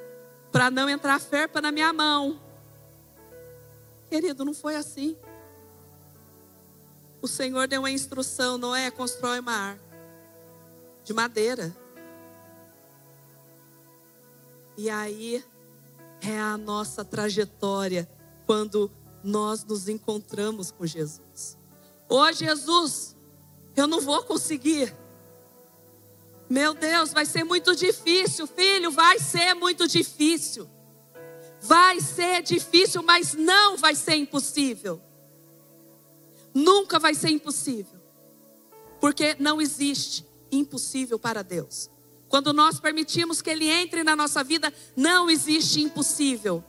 para 0.57 0.71
não 0.71 0.89
entrar 0.89 1.19
ferpa 1.19 1.61
na 1.61 1.71
minha 1.71 1.93
mão. 1.93 2.41
Querido, 4.09 4.43
não 4.43 4.55
foi 4.55 4.75
assim. 4.75 5.15
O 7.21 7.27
Senhor 7.27 7.67
deu 7.67 7.81
uma 7.81 7.91
instrução: 7.91 8.57
Noé, 8.57 8.89
constrói 8.89 9.39
uma 9.39 9.53
arca 9.53 9.83
de 11.03 11.13
madeira. 11.13 11.77
E 14.75 14.89
aí 14.89 15.45
é 16.23 16.39
a 16.39 16.57
nossa 16.57 17.05
trajetória 17.05 18.09
quando 18.47 18.89
nós 19.23 19.63
nos 19.63 19.87
encontramos 19.87 20.71
com 20.71 20.87
Jesus. 20.87 21.55
Ô 22.09 22.31
Jesus, 22.31 23.15
eu 23.75 23.85
não 23.85 24.01
vou 24.01 24.23
conseguir. 24.23 24.91
Meu 26.49 26.73
Deus, 26.73 27.11
vai 27.11 27.25
ser 27.25 27.43
muito 27.43 27.75
difícil, 27.75 28.47
filho, 28.47 28.89
vai 28.91 29.19
ser 29.19 29.53
muito 29.53 29.87
difícil. 29.87 30.69
Vai 31.61 31.99
ser 31.99 32.41
difícil, 32.41 33.03
mas 33.03 33.33
não 33.33 33.75
vai 33.75 33.95
ser 33.95 34.15
impossível. 34.15 35.01
Nunca 36.53 36.97
vai 36.97 37.13
ser 37.13 37.29
impossível. 37.29 37.99
Porque 39.01 39.35
não 39.39 39.61
existe 39.61 40.25
impossível 40.51 41.19
para 41.19 41.43
Deus. 41.43 41.89
Quando 42.29 42.53
nós 42.53 42.79
permitimos 42.79 43.41
que 43.41 43.49
Ele 43.49 43.69
entre 43.69 44.03
na 44.03 44.15
nossa 44.15 44.43
vida, 44.43 44.73
não 44.95 45.29
existe 45.29 45.81
impossível. 45.81 46.63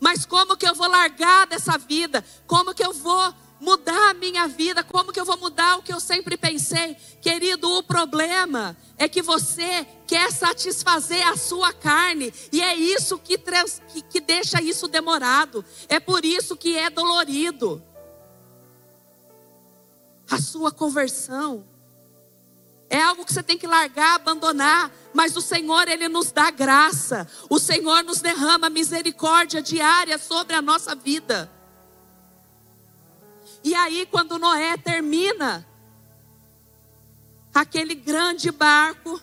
Mas 0.00 0.24
como 0.24 0.56
que 0.56 0.66
eu 0.66 0.74
vou 0.74 0.88
largar 0.88 1.46
dessa 1.46 1.76
vida? 1.76 2.24
Como 2.46 2.74
que 2.74 2.84
eu 2.84 2.92
vou 2.92 3.34
mudar 3.60 4.10
a 4.10 4.14
minha 4.14 4.46
vida? 4.46 4.82
Como 4.82 5.12
que 5.12 5.20
eu 5.20 5.24
vou 5.24 5.36
mudar 5.36 5.78
o 5.78 5.82
que 5.82 5.92
eu 5.92 6.00
sempre 6.00 6.36
pensei? 6.36 6.96
Querido, 7.20 7.70
o 7.70 7.82
problema 7.82 8.76
é 8.96 9.08
que 9.08 9.22
você 9.22 9.86
quer 10.06 10.32
satisfazer 10.32 11.26
a 11.26 11.36
sua 11.36 11.72
carne, 11.72 12.32
e 12.52 12.60
é 12.62 12.74
isso 12.74 13.18
que, 13.18 13.36
trans, 13.36 13.80
que, 13.88 14.02
que 14.02 14.20
deixa 14.20 14.62
isso 14.62 14.88
demorado, 14.88 15.64
é 15.88 16.00
por 16.00 16.24
isso 16.24 16.56
que 16.56 16.76
é 16.76 16.88
dolorido. 16.88 17.82
A 20.30 20.40
sua 20.40 20.70
conversão 20.70 21.64
é 22.90 23.02
algo 23.02 23.24
que 23.24 23.32
você 23.32 23.42
tem 23.42 23.58
que 23.58 23.66
largar, 23.66 24.14
abandonar, 24.14 24.90
mas 25.12 25.36
o 25.36 25.42
Senhor, 25.42 25.88
Ele 25.88 26.08
nos 26.08 26.32
dá 26.32 26.50
graça, 26.50 27.28
o 27.50 27.58
Senhor 27.58 28.02
nos 28.02 28.20
derrama 28.20 28.70
misericórdia 28.70 29.60
diária 29.60 30.16
sobre 30.16 30.54
a 30.54 30.62
nossa 30.62 30.94
vida. 30.94 31.50
E 33.62 33.74
aí, 33.74 34.06
quando 34.06 34.38
Noé 34.38 34.76
termina 34.76 35.66
aquele 37.52 37.94
grande 37.94 38.50
barco, 38.50 39.20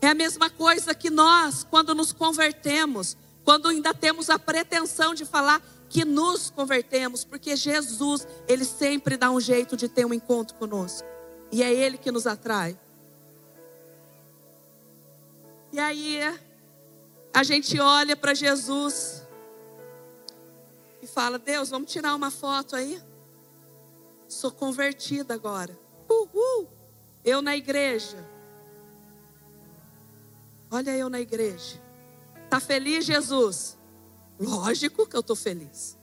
é 0.00 0.08
a 0.08 0.14
mesma 0.14 0.48
coisa 0.48 0.94
que 0.94 1.10
nós, 1.10 1.64
quando 1.64 1.94
nos 1.94 2.12
convertemos, 2.12 3.16
quando 3.44 3.68
ainda 3.68 3.92
temos 3.92 4.30
a 4.30 4.38
pretensão 4.38 5.14
de 5.14 5.24
falar 5.24 5.60
que 5.88 6.04
nos 6.04 6.50
convertemos, 6.50 7.24
porque 7.24 7.56
Jesus, 7.56 8.26
Ele 8.48 8.64
sempre 8.64 9.16
dá 9.16 9.30
um 9.30 9.40
jeito 9.40 9.76
de 9.76 9.88
ter 9.88 10.06
um 10.06 10.14
encontro 10.14 10.56
conosco. 10.56 11.06
E 11.52 11.62
é 11.62 11.72
Ele 11.72 11.98
que 11.98 12.12
nos 12.12 12.26
atrai. 12.26 12.78
E 15.72 15.78
aí 15.78 16.20
a 17.34 17.42
gente 17.42 17.78
olha 17.78 18.16
para 18.16 18.34
Jesus 18.34 19.22
e 21.02 21.06
fala: 21.06 21.38
Deus, 21.38 21.70
vamos 21.70 21.90
tirar 21.90 22.14
uma 22.14 22.30
foto 22.30 22.76
aí? 22.76 23.00
Sou 24.30 24.52
convertida 24.52 25.34
agora. 25.34 25.76
Uhul! 26.08 26.68
Eu 27.24 27.42
na 27.42 27.56
igreja. 27.56 28.24
Olha 30.70 30.96
eu 30.96 31.08
na 31.08 31.20
igreja. 31.20 31.80
Tá 32.48 32.60
feliz, 32.60 33.04
Jesus? 33.04 33.76
Lógico 34.38 35.04
que 35.04 35.16
eu 35.16 35.22
tô 35.22 35.34
feliz. 35.34 35.98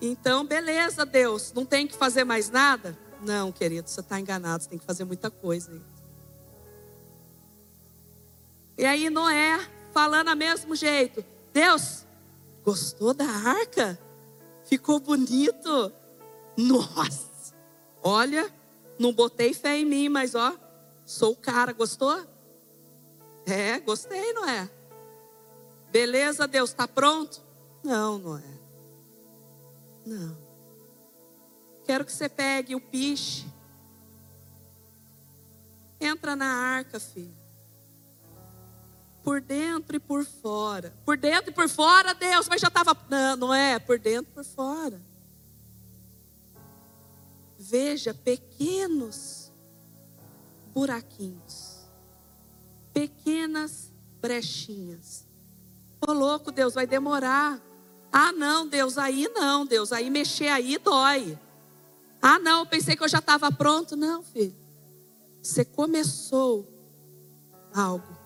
Então, 0.00 0.46
beleza, 0.46 1.04
Deus. 1.04 1.52
Não 1.52 1.66
tem 1.66 1.86
que 1.88 1.96
fazer 1.96 2.22
mais 2.22 2.48
nada? 2.48 2.96
Não, 3.20 3.50
querido, 3.50 3.90
você 3.90 4.00
está 4.00 4.18
enganado, 4.18 4.62
você 4.62 4.70
tem 4.70 4.78
que 4.78 4.86
fazer 4.86 5.04
muita 5.04 5.30
coisa. 5.32 5.82
E 8.78 8.84
aí 8.84 9.10
Noé 9.10 9.58
falando 9.92 10.28
a 10.28 10.36
mesmo 10.36 10.76
jeito. 10.76 11.24
Deus, 11.52 12.06
gostou 12.64 13.12
da 13.12 13.26
arca? 13.26 13.98
Ficou 14.64 15.00
bonito? 15.00 15.92
Nossa! 16.60 17.54
Olha, 18.02 18.52
não 18.98 19.12
botei 19.12 19.54
fé 19.54 19.78
em 19.78 19.84
mim, 19.84 20.08
mas 20.08 20.34
ó, 20.34 20.54
sou 21.06 21.32
o 21.32 21.36
cara, 21.36 21.72
gostou? 21.72 22.26
É, 23.46 23.78
gostei, 23.80 24.32
não 24.32 24.48
é? 24.48 24.68
Beleza, 25.90 26.46
Deus, 26.46 26.70
está 26.70 26.86
pronto? 26.86 27.42
Não, 27.82 28.18
não 28.18 28.38
é. 28.38 28.60
Não. 30.06 30.36
Quero 31.84 32.04
que 32.04 32.12
você 32.12 32.28
pegue 32.28 32.74
o 32.74 32.80
piche. 32.80 33.46
Entra 36.00 36.36
na 36.36 36.46
arca, 36.46 37.00
filho. 37.00 37.36
Por 39.22 39.40
dentro 39.40 39.96
e 39.96 40.00
por 40.00 40.24
fora. 40.24 40.94
Por 41.04 41.16
dentro 41.16 41.50
e 41.50 41.54
por 41.54 41.68
fora, 41.68 42.14
Deus, 42.14 42.48
mas 42.48 42.60
já 42.60 42.68
estava. 42.68 42.96
Não, 43.08 43.36
não 43.36 43.54
é, 43.54 43.78
por 43.78 43.98
dentro 43.98 44.30
e 44.30 44.34
por 44.34 44.44
fora. 44.44 45.09
Veja 47.70 48.12
pequenos 48.12 49.52
buraquinhos. 50.74 51.86
Pequenas 52.92 53.92
brechinhas. 54.20 55.24
Ô 56.04 56.12
louco, 56.12 56.50
Deus, 56.50 56.74
vai 56.74 56.84
demorar. 56.84 57.60
Ah, 58.10 58.32
não, 58.32 58.66
Deus, 58.66 58.98
aí 58.98 59.30
não, 59.32 59.64
Deus, 59.64 59.92
aí 59.92 60.10
mexer 60.10 60.48
aí 60.48 60.78
dói. 60.78 61.38
Ah, 62.20 62.40
não, 62.40 62.66
pensei 62.66 62.96
que 62.96 63.04
eu 63.04 63.08
já 63.08 63.20
estava 63.20 63.52
pronto. 63.52 63.96
Não, 63.96 64.24
filho. 64.24 64.56
Você 65.40 65.64
começou 65.64 66.66
algo. 67.72 68.18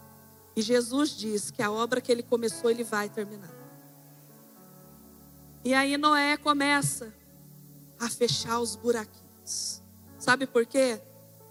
E 0.56 0.62
Jesus 0.62 1.10
diz 1.10 1.50
que 1.50 1.62
a 1.62 1.70
obra 1.70 2.00
que 2.00 2.10
ele 2.10 2.22
começou, 2.22 2.70
ele 2.70 2.82
vai 2.82 3.10
terminar. 3.10 3.52
E 5.62 5.74
aí 5.74 5.98
Noé 5.98 6.38
começa 6.38 7.14
a 8.00 8.08
fechar 8.08 8.58
os 8.58 8.74
buraquinhos. 8.74 9.23
Sabe 10.18 10.46
por 10.46 10.64
quê? 10.64 11.00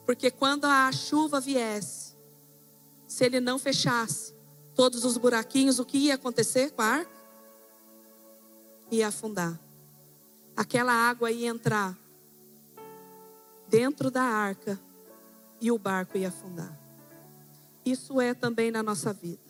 Porque 0.05 0.31
quando 0.31 0.65
a 0.65 0.91
chuva 0.91 1.39
viesse, 1.39 2.13
se 3.07 3.23
ele 3.23 3.39
não 3.39 3.59
fechasse 3.59 4.33
todos 4.75 5.05
os 5.05 5.17
buraquinhos, 5.17 5.79
o 5.79 5.85
que 5.85 5.97
ia 5.97 6.15
acontecer 6.15 6.71
com 6.71 6.81
a 6.81 6.85
arca? 6.85 7.11
Ia 8.91 9.07
afundar. 9.07 9.59
Aquela 10.55 10.93
água 10.93 11.31
ia 11.31 11.47
entrar 11.47 11.97
dentro 13.67 14.11
da 14.11 14.21
arca 14.21 14.79
e 15.61 15.71
o 15.71 15.77
barco 15.77 16.17
ia 16.17 16.27
afundar. 16.27 16.77
Isso 17.85 18.19
é 18.19 18.33
também 18.33 18.71
na 18.71 18.83
nossa 18.83 19.13
vida. 19.13 19.41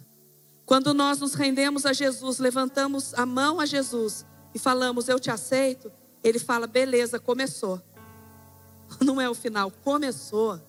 Quando 0.66 0.94
nós 0.94 1.20
nos 1.20 1.34
rendemos 1.34 1.86
a 1.86 1.94
Jesus, 1.94 2.40
levantamos 2.40 3.14
a 3.14 3.26
mão 3.26 3.60
a 3.60 3.66
Jesus 3.66 4.26
e 4.54 4.60
falamos, 4.60 5.08
Eu 5.08 5.20
te 5.20 5.30
aceito, 5.30 5.92
ele 6.24 6.40
fala, 6.40 6.68
Beleza, 6.68 7.20
começou. 7.20 7.82
Não 9.02 9.20
é 9.20 9.30
o 9.30 9.34
final, 9.34 9.72
começou. 9.84 10.62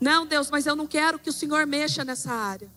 Não, 0.00 0.26
Deus, 0.26 0.50
mas 0.50 0.66
eu 0.66 0.74
não 0.74 0.86
quero 0.86 1.18
que 1.18 1.30
o 1.30 1.32
Senhor 1.32 1.64
mexa 1.64 2.04
nessa 2.04 2.32
área. 2.32 2.68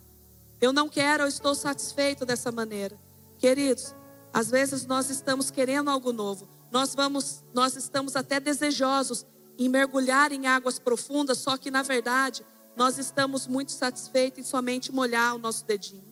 Eu 0.61 0.71
não 0.71 0.87
quero, 0.87 1.23
eu 1.23 1.27
estou 1.27 1.55
satisfeito 1.55 2.23
dessa 2.23 2.51
maneira. 2.51 2.95
Queridos, 3.39 3.95
às 4.31 4.49
vezes 4.51 4.85
nós 4.85 5.09
estamos 5.09 5.49
querendo 5.49 5.89
algo 5.89 6.13
novo, 6.13 6.47
nós 6.71 6.93
vamos, 6.93 7.43
nós 7.53 7.75
estamos 7.75 8.15
até 8.15 8.39
desejosos 8.39 9.25
em 9.57 9.67
mergulhar 9.67 10.31
em 10.31 10.45
águas 10.45 10.77
profundas, 10.77 11.39
só 11.39 11.57
que 11.57 11.71
na 11.71 11.81
verdade 11.81 12.45
nós 12.75 12.97
estamos 12.97 13.47
muito 13.47 13.71
satisfeitos 13.71 14.39
em 14.39 14.43
somente 14.43 14.91
molhar 14.91 15.35
o 15.35 15.39
nosso 15.39 15.65
dedinho. 15.65 16.03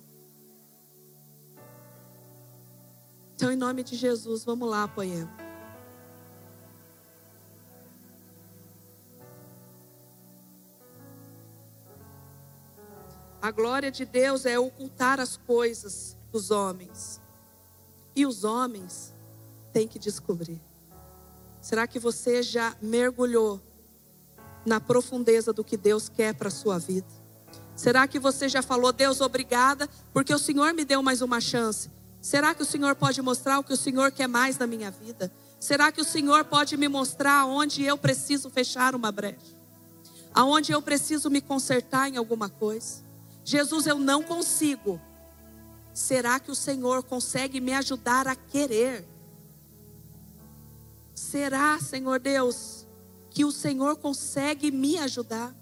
Então, 3.36 3.52
em 3.52 3.56
nome 3.56 3.84
de 3.84 3.96
Jesus, 3.96 4.46
vamos 4.46 4.70
lá, 4.70 4.88
Poema. 4.88 5.53
A 13.44 13.52
glória 13.52 13.92
de 13.92 14.06
Deus 14.06 14.46
é 14.46 14.58
ocultar 14.58 15.20
as 15.20 15.36
coisas 15.36 16.16
dos 16.32 16.50
homens. 16.50 17.20
E 18.16 18.26
os 18.26 18.46
homens 18.46 19.14
tem 19.74 19.86
que 19.86 20.00
descobrir. 20.00 20.62
Será 21.60 21.86
que 21.86 22.00
você 22.00 22.42
já 22.42 22.74
mergulhou 22.82 23.62
na 24.66 24.80
profundeza 24.80 25.52
do 25.52 25.62
que 25.62 25.76
Deus 25.76 26.08
quer 26.08 26.34
para 26.34 26.48
a 26.48 26.52
sua 26.52 26.80
vida? 26.80 27.10
Será 27.76 28.08
que 28.08 28.18
você 28.18 28.48
já 28.48 28.62
falou, 28.62 28.94
Deus, 28.94 29.20
obrigada, 29.20 29.90
porque 30.14 30.34
o 30.34 30.40
Senhor 30.40 30.74
me 30.74 30.86
deu 30.86 31.04
mais 31.04 31.22
uma 31.22 31.42
chance? 31.42 31.92
Será 32.22 32.56
que 32.56 32.62
o 32.62 32.66
Senhor 32.66 32.96
pode 32.96 33.22
mostrar 33.22 33.60
o 33.60 33.64
que 33.66 33.74
o 33.74 33.78
Senhor 33.78 34.10
quer 34.14 34.28
mais 34.28 34.58
na 34.58 34.66
minha 34.66 34.90
vida? 34.90 35.30
Será 35.60 35.92
que 35.92 36.00
o 36.00 36.06
Senhor 36.06 36.46
pode 36.46 36.78
me 36.78 36.88
mostrar 36.88 37.46
onde 37.46 37.84
eu 37.84 37.98
preciso 37.98 38.50
fechar 38.50 38.96
uma 38.96 39.12
brecha? 39.12 39.54
Aonde 40.34 40.72
eu 40.72 40.82
preciso 40.82 41.30
me 41.30 41.42
consertar 41.42 42.08
em 42.08 42.16
alguma 42.16 42.48
coisa? 42.48 43.03
Jesus, 43.44 43.86
eu 43.86 44.00
não 44.00 44.24
consigo. 44.24 45.00
Será 45.94 46.40
que 46.40 46.50
o 46.50 46.56
Senhor 46.56 47.04
consegue 47.04 47.60
me 47.60 47.74
ajudar 47.74 48.28
a 48.28 48.36
querer? 48.36 49.06
Será, 51.14 51.80
Senhor 51.80 52.20
Deus, 52.20 52.88
que 53.30 53.46
o 53.46 53.52
Senhor 53.52 53.96
consegue 53.98 54.72
me 54.72 54.98
ajudar? 54.98 55.56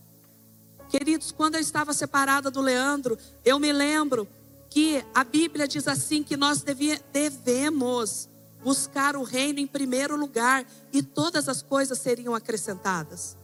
Queridos, 0.90 1.32
quando 1.32 1.56
eu 1.56 1.62
estava 1.62 1.94
separada 1.94 2.52
do 2.52 2.62
Leandro, 2.62 3.18
eu 3.46 3.60
me 3.60 3.72
lembro 3.72 4.28
que 4.70 5.04
a 5.14 5.24
Bíblia 5.24 5.68
diz 5.68 5.88
assim 5.88 6.24
que 6.24 6.38
nós 6.38 6.64
devemos 7.12 8.30
buscar 8.64 9.16
o 9.16 9.24
reino 9.24 9.60
em 9.60 9.68
primeiro 9.68 10.16
lugar 10.16 10.66
e 10.94 11.02
todas 11.02 11.50
as 11.50 11.62
coisas 11.62 11.98
seriam 12.00 12.36
acrescentadas. 12.36 13.38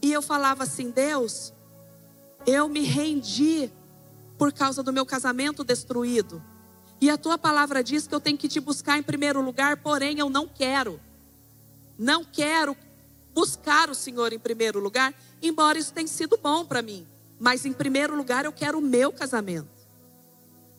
E 0.00 0.12
eu 0.12 0.22
falava 0.22 0.64
assim: 0.64 0.90
Deus, 0.90 1.52
eu 2.46 2.68
me 2.68 2.80
rendi 2.80 3.70
por 4.36 4.52
causa 4.52 4.82
do 4.82 4.92
meu 4.92 5.04
casamento 5.04 5.64
destruído. 5.64 6.42
E 7.00 7.10
a 7.10 7.18
tua 7.18 7.38
palavra 7.38 7.82
diz 7.82 8.06
que 8.06 8.14
eu 8.14 8.20
tenho 8.20 8.38
que 8.38 8.48
te 8.48 8.60
buscar 8.60 8.98
em 8.98 9.02
primeiro 9.02 9.40
lugar, 9.40 9.76
porém 9.78 10.18
eu 10.18 10.28
não 10.28 10.48
quero. 10.48 11.00
Não 11.98 12.24
quero 12.24 12.76
buscar 13.34 13.88
o 13.90 13.94
Senhor 13.94 14.32
em 14.32 14.38
primeiro 14.38 14.80
lugar, 14.80 15.14
embora 15.40 15.78
isso 15.78 15.92
tenha 15.92 16.08
sido 16.08 16.36
bom 16.36 16.64
para 16.64 16.82
mim. 16.82 17.06
Mas 17.38 17.64
em 17.64 17.72
primeiro 17.72 18.16
lugar 18.16 18.44
eu 18.44 18.52
quero 18.52 18.78
o 18.78 18.82
meu 18.82 19.12
casamento. 19.12 19.68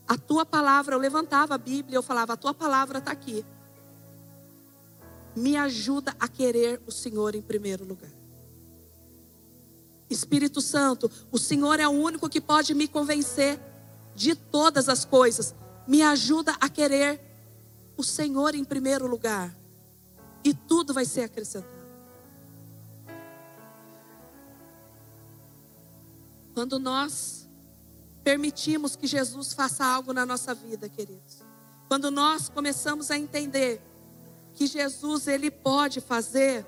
A 0.08 0.18
tua 0.18 0.46
palavra, 0.46 0.96
eu 0.96 1.00
levantava 1.00 1.56
a 1.56 1.58
Bíblia, 1.58 1.98
eu 1.98 2.04
falava: 2.04 2.34
a 2.34 2.38
tua 2.38 2.54
palavra 2.54 2.98
está 2.98 3.12
aqui. 3.12 3.46
Me 5.36 5.56
ajuda 5.56 6.16
a 6.20 6.28
querer 6.28 6.82
o 6.86 6.92
Senhor 6.92 7.36
em 7.36 7.42
primeiro 7.42 7.86
lugar. 7.86 8.19
Espírito 10.10 10.60
Santo, 10.60 11.10
o 11.32 11.38
Senhor 11.38 11.80
é 11.80 11.88
o 11.88 11.92
único 11.92 12.30
que 12.30 12.42
pode 12.42 12.74
me 12.74 12.88
convencer 12.88 13.60
de 14.16 14.36
todas 14.36 14.90
as 14.90 15.06
coisas. 15.06 15.54
Me 15.88 16.02
ajuda 16.02 16.56
a 16.60 16.68
querer 16.68 17.22
o 17.96 18.04
Senhor 18.04 18.56
em 18.56 18.64
primeiro 18.64 19.08
lugar. 19.08 19.56
E 20.44 20.54
tudo 20.54 20.94
vai 20.94 21.06
ser 21.06 21.24
acrescentado. 21.24 21.80
Quando 26.54 26.80
nós 26.80 27.48
permitimos 28.24 28.96
que 28.96 29.08
Jesus 29.08 29.54
faça 29.54 29.86
algo 29.86 30.14
na 30.14 30.26
nossa 30.26 30.54
vida, 30.54 30.90
queridos. 30.90 31.38
Quando 31.88 32.12
nós 32.12 32.50
começamos 32.50 33.10
a 33.10 33.18
entender 33.18 33.82
que 34.54 34.68
Jesus 34.68 35.28
ele 35.28 35.50
pode 35.50 36.02
fazer 36.02 36.66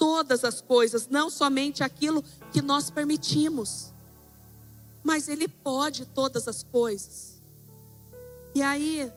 todas 0.00 0.44
as 0.44 0.62
coisas, 0.62 1.08
não 1.08 1.28
somente 1.28 1.84
aquilo 1.84 2.24
que 2.50 2.62
nós 2.62 2.88
permitimos, 2.88 3.92
mas 5.04 5.28
Ele 5.28 5.46
pode 5.46 6.06
todas 6.06 6.48
as 6.48 6.62
coisas. 6.62 7.38
E 8.54 8.62
aí, 8.62 9.12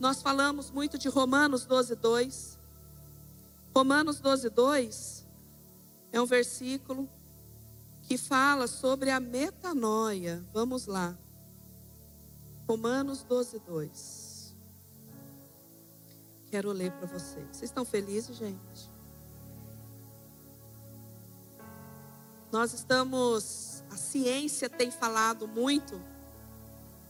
nós 0.00 0.20
falamos 0.20 0.72
muito 0.72 0.98
de 0.98 1.08
Romanos 1.08 1.64
12, 1.64 1.94
2. 1.94 2.58
Romanos 3.72 4.18
12, 4.18 4.50
2 4.50 5.24
é 6.12 6.20
um 6.20 6.26
versículo 6.26 7.08
que 8.02 8.18
fala 8.18 8.66
sobre 8.66 9.10
a 9.10 9.20
metanoia. 9.20 10.44
Vamos 10.52 10.86
lá. 10.86 11.16
Romanos 12.68 13.22
12, 13.22 13.60
2. 13.60 14.54
Quero 16.50 16.72
ler 16.72 16.90
para 16.90 17.06
vocês. 17.06 17.46
Vocês 17.52 17.70
estão 17.70 17.84
felizes, 17.84 18.36
gente? 18.36 18.93
Nós 22.54 22.72
estamos, 22.72 23.82
a 23.90 23.96
ciência 23.96 24.70
tem 24.70 24.88
falado 24.88 25.48
muito 25.48 26.00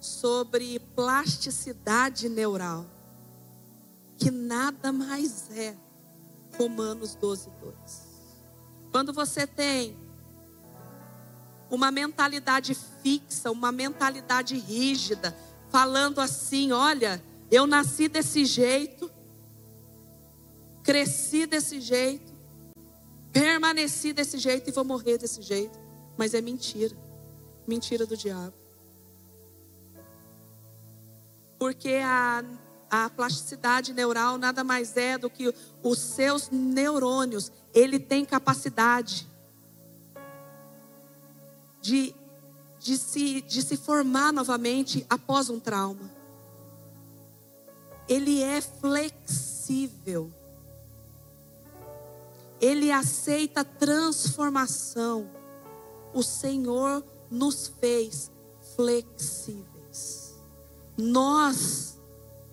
sobre 0.01 0.79
plasticidade 0.97 2.31
neural, 2.31 2.87
que 4.17 4.31
nada 4.31 4.91
mais 4.91 5.51
é 5.51 5.77
Romanos 6.57 7.15
12, 7.17 7.51
2. 7.61 7.75
Quando 8.91 9.13
você 9.13 9.47
tem 9.47 9.95
uma 11.71 11.91
mentalidade 11.91 12.75
fixa, 13.03 13.51
uma 13.51 13.71
mentalidade 13.71 14.57
rígida, 14.57 15.37
falando 15.69 16.23
assim: 16.23 16.73
olha, 16.73 17.23
eu 17.51 17.67
nasci 17.67 18.09
desse 18.09 18.47
jeito, 18.47 19.11
cresci 20.83 21.45
desse 21.45 21.83
jeito, 21.83 22.34
permaneci 23.35 24.13
desse 24.13 24.39
jeito 24.39 24.71
e 24.71 24.73
vou 24.73 24.85
morrer 24.85 25.19
desse 25.19 25.43
jeito. 25.43 25.77
Mas 26.17 26.33
é 26.33 26.41
mentira. 26.41 26.97
Mentira 27.67 28.07
do 28.07 28.17
diabo. 28.17 28.55
Porque 31.59 32.01
a, 32.03 32.45
a 32.89 33.11
plasticidade 33.11 33.93
neural 33.93 34.39
nada 34.39 34.63
mais 34.63 34.97
é 34.97 35.19
do 35.19 35.29
que 35.29 35.53
os 35.83 35.99
seus 35.99 36.49
neurônios. 36.51 37.51
Ele 37.75 37.99
tem 37.99 38.25
capacidade 38.25 39.27
de, 41.83 42.15
de, 42.79 42.97
se, 42.97 43.41
de 43.41 43.63
se 43.63 43.77
formar 43.77 44.33
novamente 44.33 45.05
após 45.11 45.51
um 45.51 45.59
trauma. 45.59 46.09
Ele 48.09 48.43
é 48.43 48.61
flexível. 48.61 50.31
Ele 52.65 52.91
aceita 52.91 53.63
transformação. 53.63 55.31
O 56.15 56.23
Senhor 56.23 57.05
nos 57.31 57.67
fez 57.79 58.33
flexíveis. 58.75 60.35
Nós 60.97 62.01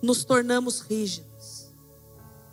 nos 0.02 0.26
tornamos 0.26 0.82
rígidos, 0.82 1.74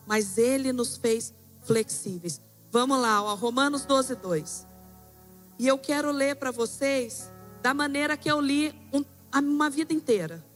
mas 0.07 0.38
Ele 0.38 0.73
nos 0.73 0.99
fez 0.99 1.35
flexíveis. 1.62 2.40
Vamos 2.71 3.01
lá, 3.01 3.25
ó, 3.25 3.35
Romanos 3.35 3.85
12, 3.85 4.14
2. 4.14 4.66
E 5.59 5.66
eu 5.66 5.79
quero 5.79 6.12
ler 6.12 6.37
para 6.37 6.53
vocês 6.53 7.29
da 7.61 7.75
maneira 7.75 8.16
que 8.16 8.31
eu 8.31 8.40
li 8.40 8.73
um, 8.92 9.05
uma 9.37 9.68
vida 9.68 9.92
inteira. 9.92 10.47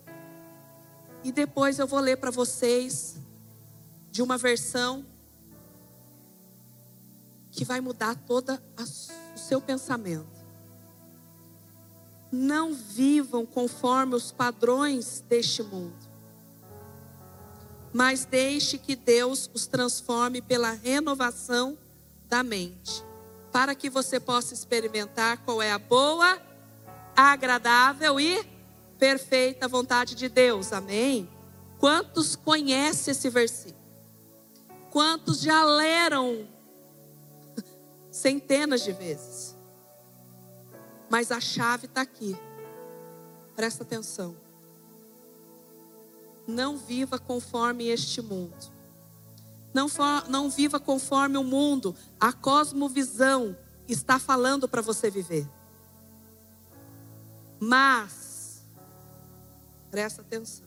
E 1.25 1.33
depois 1.33 1.81
eu 1.81 1.87
vou 1.89 1.99
ler 1.99 2.19
para 2.19 2.31
vocês 2.31 3.17
de 4.09 4.23
uma 4.23 4.39
versão 4.39 5.05
que 7.53 7.65
vai 7.65 7.81
mudar 7.81 8.17
todo 8.17 8.59
o 8.79 9.39
seu 9.39 9.61
pensamento. 9.61 10.27
Não 12.33 12.73
vivam 12.73 13.45
conforme 13.45 14.15
os 14.15 14.33
padrões 14.33 15.23
deste 15.29 15.63
mundo, 15.63 15.95
mas 17.93 18.25
deixe 18.25 18.79
que 18.79 18.97
Deus 18.97 19.51
os 19.53 19.67
transforme 19.67 20.41
pela 20.41 20.73
renovação 20.73 21.77
da 22.27 22.43
mente, 22.43 23.05
para 23.53 23.75
que 23.75 23.91
você 23.91 24.19
possa 24.19 24.55
experimentar 24.55 25.45
qual 25.45 25.61
é 25.61 25.71
a 25.71 25.79
boa, 25.79 26.41
agradável 27.15 28.19
e 28.19 28.43
perfeita 28.99 29.69
vontade 29.69 30.15
de 30.15 30.31
Deus. 30.31 30.73
Amém? 30.73 31.29
Quantos 31.79 32.35
conhecem 32.35 33.13
esse 33.13 33.29
versículo? 33.29 33.83
Quantos 34.91 35.41
já 35.41 35.65
leram 35.65 36.49
centenas 38.13 38.83
de 38.83 38.93
vezes. 38.93 39.57
Mas 41.11 41.33
a 41.33 41.41
chave 41.41 41.87
está 41.87 42.03
aqui. 42.03 42.37
Presta 43.57 43.83
atenção. 43.83 44.37
Não 46.47 46.77
viva 46.77 47.19
conforme 47.19 47.89
este 47.89 48.21
mundo. 48.21 48.73
Não, 49.73 49.89
for, 49.89 50.29
não 50.29 50.51
viva 50.51 50.79
conforme 50.79 51.39
o 51.39 51.45
mundo. 51.45 51.97
A 52.21 52.33
cosmovisão 52.33 53.57
está 53.89 54.19
falando 54.19 54.69
para 54.69 54.83
você 54.83 55.11
viver. 55.11 55.49
Mas, 57.59 58.65
presta 59.91 60.21
atenção. 60.21 60.67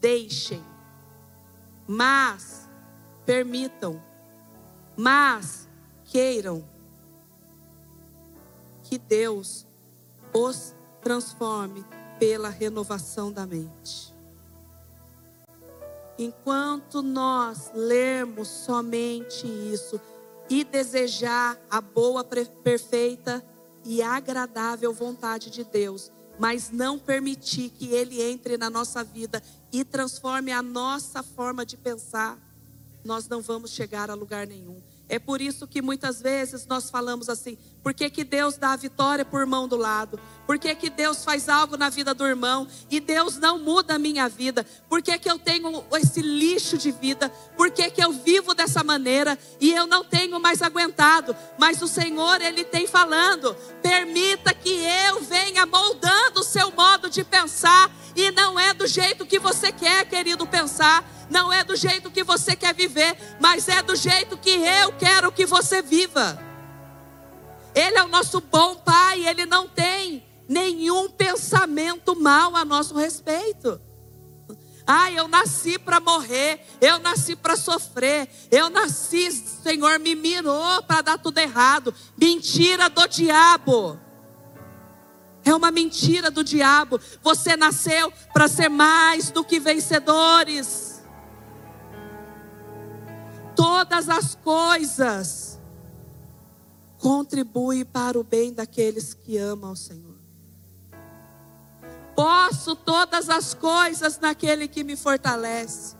Deixem. 0.00 0.64
Mas, 1.86 2.68
permitam. 3.26 4.02
Mas, 4.96 5.59
queiram 6.10 6.64
que 8.82 8.98
Deus 8.98 9.64
os 10.32 10.74
transforme 11.00 11.84
pela 12.18 12.48
renovação 12.48 13.32
da 13.32 13.46
mente. 13.46 14.12
Enquanto 16.18 17.00
nós 17.00 17.70
lermos 17.72 18.48
somente 18.48 19.46
isso 19.46 19.98
e 20.50 20.64
desejar 20.64 21.58
a 21.70 21.80
boa, 21.80 22.22
perfeita 22.62 23.42
e 23.84 24.02
agradável 24.02 24.92
vontade 24.92 25.48
de 25.48 25.64
Deus, 25.64 26.10
mas 26.38 26.70
não 26.70 26.98
permitir 26.98 27.70
que 27.70 27.94
Ele 27.94 28.20
entre 28.20 28.58
na 28.58 28.68
nossa 28.68 29.02
vida 29.04 29.42
e 29.72 29.84
transforme 29.84 30.52
a 30.52 30.60
nossa 30.60 31.22
forma 31.22 31.64
de 31.64 31.76
pensar, 31.76 32.36
nós 33.04 33.28
não 33.28 33.40
vamos 33.40 33.70
chegar 33.70 34.10
a 34.10 34.14
lugar 34.14 34.46
nenhum. 34.46 34.82
É 35.10 35.18
por 35.18 35.40
isso 35.40 35.66
que 35.66 35.82
muitas 35.82 36.22
vezes 36.22 36.66
nós 36.66 36.88
falamos 36.88 37.28
assim: 37.28 37.58
por 37.82 37.94
que, 37.94 38.10
que 38.10 38.24
Deus 38.24 38.58
dá 38.58 38.72
a 38.72 38.76
vitória 38.76 39.24
por 39.24 39.46
mão 39.46 39.66
do 39.66 39.76
lado? 39.76 40.20
Por 40.46 40.58
que, 40.58 40.74
que 40.74 40.90
Deus 40.90 41.24
faz 41.24 41.48
algo 41.48 41.76
na 41.76 41.88
vida 41.88 42.12
do 42.12 42.26
irmão 42.26 42.68
e 42.90 43.00
Deus 43.00 43.38
não 43.38 43.58
muda 43.58 43.94
a 43.94 43.98
minha 43.98 44.28
vida? 44.28 44.66
Por 44.88 45.00
que, 45.00 45.16
que 45.18 45.30
eu 45.30 45.38
tenho 45.38 45.84
esse 45.94 46.20
lixo 46.20 46.76
de 46.76 46.90
vida? 46.90 47.30
Por 47.56 47.70
que, 47.70 47.90
eu 47.96 48.12
vivo 48.12 48.52
dessa 48.54 48.84
maneira 48.84 49.38
e 49.58 49.72
eu 49.72 49.86
não 49.86 50.04
tenho 50.04 50.38
mais 50.38 50.60
aguentado? 50.60 51.34
Mas 51.58 51.80
o 51.80 51.88
Senhor, 51.88 52.42
Ele 52.42 52.64
tem 52.64 52.86
falando: 52.86 53.54
permita 53.82 54.52
que 54.52 54.70
eu 55.08 55.22
venha 55.22 55.64
moldando 55.64 56.40
o 56.40 56.44
seu 56.44 56.70
modo 56.72 57.08
de 57.08 57.24
pensar 57.24 57.90
e 58.14 58.30
não 58.32 58.58
é 58.60 58.74
do 58.74 58.86
jeito 58.86 59.24
que 59.24 59.38
você 59.38 59.72
quer, 59.72 60.04
querido, 60.06 60.46
pensar 60.46 61.08
não 61.30 61.52
é 61.52 61.62
do 61.62 61.76
jeito 61.76 62.10
que 62.10 62.24
você 62.24 62.56
quer 62.56 62.74
viver, 62.74 63.16
mas 63.38 63.68
é 63.68 63.80
do 63.80 63.94
jeito 63.94 64.36
que 64.36 64.50
eu 64.50 64.92
quero 64.94 65.30
que 65.30 65.46
você 65.46 65.80
viva. 65.80 66.49
Ele 67.74 67.98
é 67.98 68.02
o 68.02 68.08
nosso 68.08 68.40
bom 68.40 68.76
Pai, 68.76 69.26
Ele 69.26 69.46
não 69.46 69.68
tem 69.68 70.24
nenhum 70.48 71.08
pensamento 71.08 72.20
mal 72.20 72.56
a 72.56 72.64
nosso 72.64 72.94
respeito. 72.94 73.80
Ah, 74.86 75.12
eu 75.12 75.28
nasci 75.28 75.78
para 75.78 76.00
morrer, 76.00 76.66
eu 76.80 76.98
nasci 76.98 77.36
para 77.36 77.54
sofrer, 77.54 78.28
eu 78.50 78.68
nasci, 78.68 79.30
Senhor, 79.30 80.00
me 80.00 80.16
mirou 80.16 80.82
para 80.82 81.02
dar 81.02 81.18
tudo 81.18 81.38
errado. 81.38 81.94
Mentira 82.16 82.90
do 82.90 83.06
diabo. 83.06 84.00
É 85.44 85.54
uma 85.54 85.70
mentira 85.70 86.30
do 86.30 86.42
diabo. 86.42 87.00
Você 87.22 87.56
nasceu 87.56 88.12
para 88.32 88.48
ser 88.48 88.68
mais 88.68 89.30
do 89.30 89.44
que 89.44 89.60
vencedores. 89.60 91.00
Todas 93.54 94.08
as 94.08 94.34
coisas 94.34 95.49
contribuem 97.00 97.84
para 97.84 98.20
o 98.20 98.22
bem 98.22 98.52
daqueles 98.52 99.14
que 99.14 99.38
amam 99.38 99.72
o 99.72 99.76
Senhor. 99.76 100.20
Posso 102.14 102.76
todas 102.76 103.30
as 103.30 103.54
coisas 103.54 104.18
naquele 104.18 104.68
que 104.68 104.84
me 104.84 104.94
fortalece. 104.94 105.96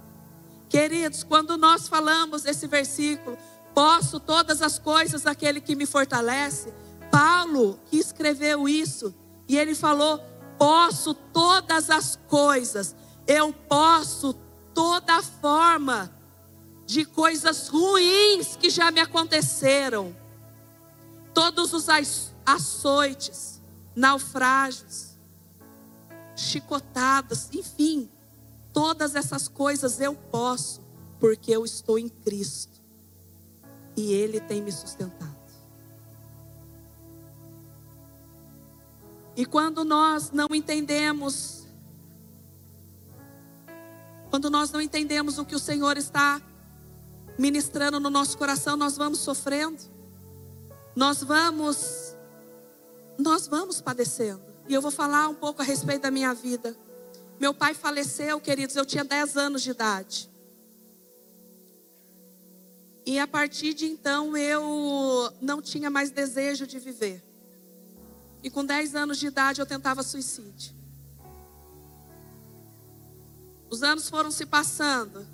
Queridos, 0.69 1.25
quando 1.25 1.57
nós 1.57 1.89
falamos 1.89 2.45
esse 2.45 2.67
versículo, 2.67 3.37
posso 3.75 4.21
todas 4.21 4.61
as 4.61 4.79
coisas 4.79 5.25
naquele 5.25 5.61
que 5.61 5.75
me 5.75 5.87
fortalece, 5.87 6.73
Paulo 7.11 7.81
que 7.87 7.97
escreveu 7.97 8.69
isso, 8.69 9.15
e 9.49 9.57
ele 9.57 9.75
falou: 9.75 10.21
posso 10.59 11.15
todas 11.15 11.89
as 11.89 12.17
coisas, 12.29 12.95
eu 13.27 13.53
posso 13.53 14.35
toda 14.75 15.23
forma 15.23 16.15
de 16.85 17.07
coisas 17.07 17.69
ruins 17.69 18.57
que 18.57 18.69
já 18.69 18.91
me 18.91 19.01
aconteceram, 19.01 20.15
todos 21.35 21.73
os 21.73 21.87
açoites, 22.45 23.61
naufrágios, 23.95 25.11
chicotadas, 26.37 27.51
enfim, 27.53 28.09
todas 28.73 29.15
essas 29.15 29.49
coisas 29.49 30.01
eu 30.01 30.15
posso, 30.15 30.81
porque 31.19 31.51
eu 31.51 31.65
estou 31.65 31.99
em 31.99 32.09
Cristo 32.09 32.81
e 33.97 34.13
Ele 34.13 34.41
tem 34.41 34.63
me 34.63 34.73
sustentado. 34.73 35.41
E 39.37 39.47
quando 39.47 39.85
nós 39.85 40.31
não 40.33 40.49
entendemos, 40.53 41.67
quando 44.29 44.51
nós 44.51 44.71
não 44.71 44.81
entendemos 44.81 45.39
o 45.39 45.45
que 45.45 45.55
o 45.55 45.59
Senhor 45.59 45.97
está 45.97 46.41
ministrando 47.39 47.99
no 47.99 48.11
nosso 48.11 48.37
coração, 48.37 48.77
nós 48.77 48.97
vamos 48.97 49.21
sofrendo, 49.21 49.79
nós 50.95 51.23
vamos, 51.23 52.15
nós 53.19 53.47
vamos 53.47 53.81
padecendo. 53.81 54.43
E 54.69 54.75
eu 54.75 54.83
vou 54.83 54.91
falar 54.91 55.29
um 55.29 55.35
pouco 55.35 55.63
a 55.63 55.65
respeito 55.65 56.03
da 56.03 56.11
minha 56.11 56.33
vida. 56.35 56.77
Meu 57.39 57.55
pai 57.55 57.75
faleceu, 57.75 58.41
queridos, 58.41 58.77
eu 58.77 58.85
tinha 58.85 59.05
10 59.05 59.37
anos 59.37 59.63
de 59.63 59.71
idade. 59.71 60.31
E 63.07 63.19
a 63.19 63.27
partir 63.27 63.75
de 63.75 63.87
então 63.87 64.37
eu 64.37 65.33
não 65.41 65.61
tinha 65.61 65.91
mais 65.91 66.11
desejo 66.11 66.67
de 66.67 66.79
viver. 66.79 67.23
E 68.43 68.51
com 68.51 68.65
10 68.65 68.95
anos 68.95 69.19
de 69.19 69.27
idade 69.27 69.61
eu 69.61 69.67
tentava 69.67 70.03
suicídio. 70.03 70.75
Os 73.69 73.83
anos 73.83 74.09
foram 74.09 74.31
se 74.31 74.45
passando. 74.45 75.27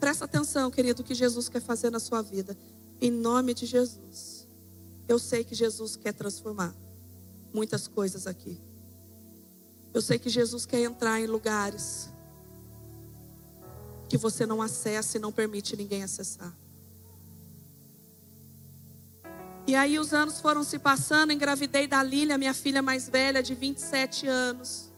Presta 0.00 0.24
atenção, 0.24 0.70
querido, 0.70 1.02
o 1.02 1.04
que 1.04 1.14
Jesus 1.14 1.48
quer 1.48 1.62
fazer 1.62 1.90
na 1.90 2.00
sua 2.00 2.22
vida. 2.22 2.56
Em 3.02 3.10
nome 3.10 3.52
de 3.52 3.66
Jesus. 3.66 4.46
Eu 5.08 5.18
sei 5.18 5.42
que 5.42 5.56
Jesus 5.56 5.96
quer 5.96 6.12
transformar 6.12 6.72
muitas 7.52 7.88
coisas 7.88 8.28
aqui. 8.28 8.60
Eu 9.92 10.00
sei 10.00 10.20
que 10.20 10.28
Jesus 10.28 10.64
quer 10.64 10.82
entrar 10.82 11.20
em 11.20 11.26
lugares 11.26 12.08
que 14.08 14.16
você 14.16 14.46
não 14.46 14.62
acessa 14.62 15.16
e 15.16 15.20
não 15.20 15.32
permite 15.32 15.76
ninguém 15.76 16.04
acessar. 16.04 16.56
E 19.66 19.74
aí 19.74 19.98
os 19.98 20.12
anos 20.12 20.40
foram 20.40 20.62
se 20.62 20.78
passando, 20.78 21.32
engravidei 21.32 21.88
da 21.88 22.04
Lília, 22.04 22.38
minha 22.38 22.54
filha 22.54 22.80
mais 22.80 23.08
velha, 23.08 23.42
de 23.42 23.52
27 23.52 24.28
anos. 24.28 24.92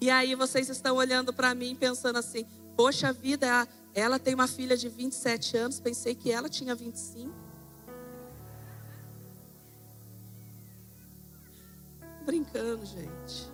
E 0.00 0.08
aí 0.10 0.36
vocês 0.36 0.68
estão 0.68 0.94
olhando 0.94 1.32
para 1.32 1.56
mim 1.56 1.74
pensando 1.74 2.20
assim: 2.20 2.46
poxa 2.76 3.12
vida, 3.12 3.66
ela 3.92 4.16
tem 4.16 4.32
uma 4.32 4.46
filha 4.46 4.76
de 4.76 4.88
27 4.88 5.56
anos, 5.56 5.80
pensei 5.80 6.14
que 6.14 6.30
ela 6.30 6.48
tinha 6.48 6.72
25. 6.72 7.47
Brincando, 12.28 12.84
gente. 12.84 13.50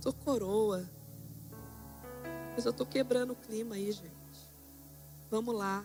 Tô 0.00 0.12
coroa. 0.12 0.84
Mas 2.56 2.66
eu 2.66 2.72
tô 2.72 2.84
quebrando 2.84 3.34
o 3.34 3.36
clima 3.36 3.76
aí, 3.76 3.92
gente. 3.92 4.50
Vamos 5.30 5.54
lá. 5.54 5.84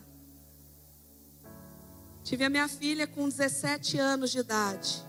Tive 2.24 2.46
a 2.46 2.50
minha 2.50 2.68
filha 2.68 3.06
com 3.06 3.30
17 3.30 4.00
anos 4.00 4.32
de 4.32 4.40
idade. 4.40 5.06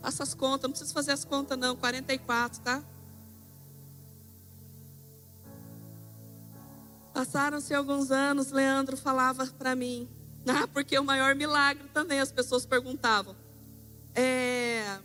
Faça 0.00 0.22
as 0.22 0.32
contas, 0.32 0.62
não 0.62 0.70
preciso 0.70 0.94
fazer 0.94 1.12
as 1.12 1.24
contas 1.26 1.58
não, 1.58 1.76
44, 1.76 2.62
tá? 2.62 2.82
Passaram-se 7.12 7.74
alguns 7.74 8.10
anos, 8.10 8.50
Leandro 8.50 8.96
falava 8.96 9.46
para 9.58 9.76
mim: 9.76 10.08
ah, 10.48 10.68
porque 10.68 10.98
o 10.98 11.04
maior 11.04 11.34
milagre 11.34 11.88
também, 11.92 12.20
as 12.20 12.30
pessoas 12.30 12.64
perguntavam. 12.64 13.34
É, 14.14 14.98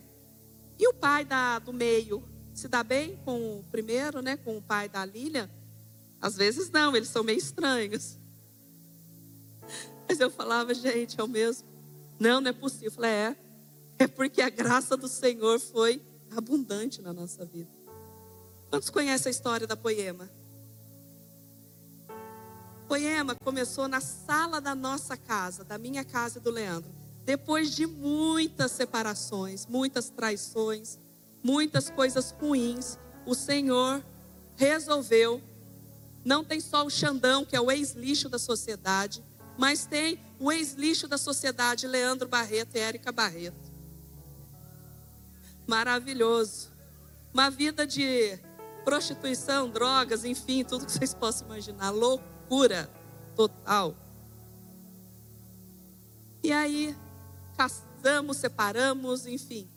e 0.77 0.87
o 0.87 0.93
pai 0.93 1.25
da, 1.25 1.59
do 1.59 1.73
meio 1.73 2.23
se 2.53 2.67
dá 2.67 2.83
bem 2.83 3.17
com 3.25 3.59
o 3.59 3.63
primeiro, 3.71 4.21
né? 4.21 4.37
Com 4.37 4.57
o 4.57 4.61
pai 4.61 4.87
da 4.87 5.03
Lília? 5.03 5.49
Às 6.21 6.35
vezes 6.35 6.69
não, 6.69 6.95
eles 6.95 7.09
são 7.09 7.23
meio 7.23 7.39
estranhos. 7.39 8.19
Mas 10.07 10.19
eu 10.19 10.29
falava, 10.29 10.73
gente, 10.73 11.19
é 11.19 11.23
o 11.23 11.27
mesmo. 11.27 11.67
Não, 12.19 12.39
não 12.39 12.49
é 12.49 12.53
possível. 12.53 12.87
Eu 12.87 12.91
falei, 12.91 13.11
é. 13.11 13.35
É 13.99 14.07
porque 14.07 14.41
a 14.41 14.49
graça 14.49 14.95
do 14.95 15.07
Senhor 15.07 15.59
foi 15.59 16.01
abundante 16.35 17.01
na 17.01 17.13
nossa 17.13 17.45
vida. 17.45 17.69
Quantos 18.69 18.89
conhecem 18.89 19.29
a 19.29 19.31
história 19.31 19.67
da 19.67 19.75
poema? 19.75 20.29
Poema 22.91 23.33
começou 23.41 23.87
na 23.87 24.01
sala 24.01 24.59
da 24.59 24.75
nossa 24.75 25.15
casa, 25.15 25.63
da 25.63 25.77
minha 25.77 26.03
casa 26.03 26.39
e 26.39 26.41
do 26.41 26.51
Leandro. 26.51 26.91
Depois 27.23 27.73
de 27.73 27.87
muitas 27.87 28.73
separações, 28.73 29.65
muitas 29.65 30.09
traições, 30.09 30.99
muitas 31.41 31.89
coisas 31.89 32.31
ruins, 32.31 32.99
o 33.25 33.33
Senhor 33.33 34.03
resolveu. 34.57 35.41
Não 36.25 36.43
tem 36.43 36.59
só 36.59 36.85
o 36.85 36.89
Xandão, 36.89 37.45
que 37.45 37.55
é 37.55 37.61
o 37.61 37.71
ex-lixo 37.71 38.27
da 38.27 38.37
sociedade, 38.37 39.23
mas 39.57 39.85
tem 39.85 40.19
o 40.37 40.51
ex-lixo 40.51 41.07
da 41.07 41.17
sociedade, 41.17 41.87
Leandro 41.87 42.27
Barreto 42.27 42.75
e 42.75 42.79
Érica 42.79 43.09
Barreto. 43.09 43.71
Maravilhoso. 45.65 46.67
Uma 47.33 47.49
vida 47.49 47.87
de 47.87 48.37
prostituição, 48.83 49.69
drogas, 49.69 50.25
enfim, 50.25 50.65
tudo 50.65 50.85
que 50.85 50.91
vocês 50.91 51.13
possam 51.13 51.47
imaginar. 51.47 51.91
Louco 51.91 52.40
loucura 52.51 52.89
total. 53.33 53.95
E 56.43 56.51
aí, 56.51 56.95
casamos, 57.55 58.37
separamos, 58.37 59.25
enfim. 59.25 59.69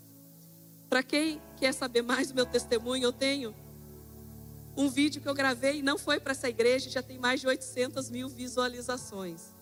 Para 0.88 1.02
quem 1.02 1.40
quer 1.56 1.72
saber 1.72 2.02
mais 2.02 2.28
do 2.28 2.34
meu 2.34 2.46
testemunho, 2.46 3.04
eu 3.04 3.12
tenho 3.12 3.54
um 4.76 4.88
vídeo 4.88 5.22
que 5.22 5.28
eu 5.28 5.34
gravei, 5.34 5.82
não 5.82 5.96
foi 5.96 6.18
para 6.18 6.32
essa 6.32 6.48
igreja, 6.48 6.90
já 6.90 7.02
tem 7.02 7.16
mais 7.16 7.40
de 7.40 7.46
800 7.46 8.10
mil 8.10 8.28
visualizações. 8.28 9.54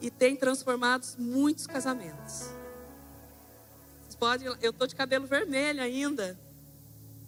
E 0.00 0.10
tem 0.10 0.34
transformado 0.34 1.04
muitos 1.18 1.66
casamentos. 1.66 2.48
Vocês 4.00 4.14
podem, 4.18 4.46
eu 4.62 4.70
estou 4.70 4.86
de 4.86 4.94
cabelo 4.94 5.26
vermelho 5.26 5.82
ainda. 5.82 6.38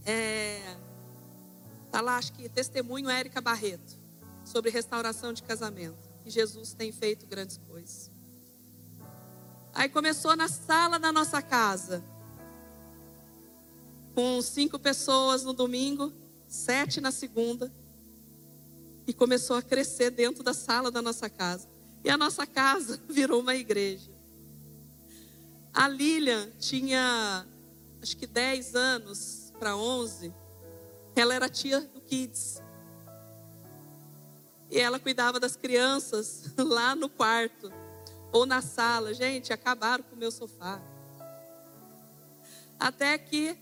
É, 0.05 0.77
tá 1.91 2.01
lá, 2.01 2.17
acho 2.17 2.33
que 2.33 2.49
testemunho 2.49 3.11
Érica 3.11 3.41
Barreto 3.41 4.06
sobre 4.47 4.71
restauração 4.71 5.33
de 5.33 5.43
casamento. 5.43 6.09
E 6.25 6.31
Jesus 6.31 6.73
tem 6.73 6.93
feito 6.93 7.27
grandes 7.27 7.59
coisas. 7.59 8.11
Aí 9.75 9.89
começou 9.91 10.35
na 10.35 10.49
sala 10.49 10.99
da 10.99 11.13
nossa 11.13 11.43
casa, 11.43 12.03
com 14.15 14.41
cinco 14.41 14.79
pessoas 14.79 15.45
no 15.45 15.53
domingo, 15.53 16.11
sete 16.49 17.01
na 17.01 17.11
segunda, 17.11 17.71
e 19.07 19.13
começou 19.13 19.57
a 19.57 19.63
crescer 19.63 20.11
dentro 20.11 20.43
da 20.43 20.55
sala 20.55 20.91
da 20.91 21.03
nossa 21.03 21.29
casa. 21.29 21.69
E 22.03 22.09
a 22.09 22.17
nossa 22.17 22.47
casa 22.47 22.99
virou 23.07 23.41
uma 23.41 23.55
igreja. 23.55 24.11
A 25.75 25.87
Lilian 25.89 26.51
tinha, 26.59 27.47
acho 28.01 28.17
que 28.17 28.27
10 28.27 28.75
anos 28.75 29.53
para 29.59 29.77
11. 29.77 30.33
Ela 31.15 31.35
era 31.35 31.49
tia 31.51 31.81
do 31.81 32.01
Kids. 32.01 32.63
E 34.71 34.79
ela 34.79 34.99
cuidava 34.99 35.39
das 35.39 35.57
crianças 35.57 36.53
lá 36.59 36.95
no 36.95 37.09
quarto 37.09 37.73
ou 38.33 38.45
na 38.45 38.61
sala. 38.61 39.15
Gente, 39.15 39.53
acabaram 39.53 40.05
com 40.05 40.17
o 40.17 40.19
meu 40.19 40.31
sofá. 40.31 40.81
Até 42.79 43.17
que 43.17 43.57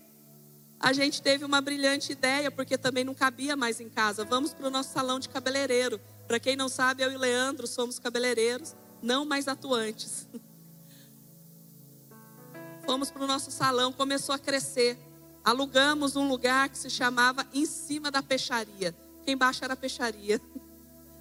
a 0.79 0.93
gente 0.93 1.21
teve 1.21 1.45
uma 1.45 1.61
brilhante 1.61 2.11
ideia, 2.11 2.51
porque 2.51 2.77
também 2.77 3.03
não 3.03 3.13
cabia 3.13 3.55
mais 3.55 3.79
em 3.79 3.89
casa. 3.89 4.25
Vamos 4.25 4.53
para 4.53 4.67
o 4.67 4.69
nosso 4.69 4.91
salão 4.91 5.19
de 5.19 5.29
cabeleireiro. 5.29 5.99
Para 6.27 6.39
quem 6.39 6.55
não 6.55 6.67
sabe, 6.67 7.03
eu 7.03 7.11
e 7.11 7.17
Leandro 7.17 7.67
somos 7.67 7.99
cabeleireiros, 7.99 8.75
não 9.01 9.25
mais 9.25 9.47
atuantes. 9.47 10.27
Fomos 12.85 13.09
para 13.09 13.23
o 13.23 13.27
nosso 13.27 13.51
salão, 13.51 13.91
começou 13.91 14.35
a 14.35 14.39
crescer. 14.39 14.97
Alugamos 15.43 16.15
um 16.15 16.27
lugar 16.27 16.69
que 16.69 16.77
se 16.77 16.89
chamava 16.89 17.45
Em 17.53 17.65
Cima 17.65 18.11
da 18.11 18.21
Peixaria. 18.21 18.95
Aqui 19.21 19.31
embaixo 19.31 19.63
era 19.63 19.73
a 19.73 19.77
peixaria. 19.77 20.39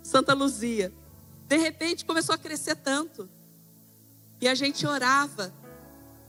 Santa 0.04 0.34
Luzia. 0.34 0.92
De 1.48 1.56
repente 1.56 2.04
começou 2.04 2.34
a 2.34 2.38
crescer 2.38 2.76
tanto. 2.76 3.28
E 4.40 4.46
a 4.46 4.54
gente 4.54 4.86
orava 4.86 5.52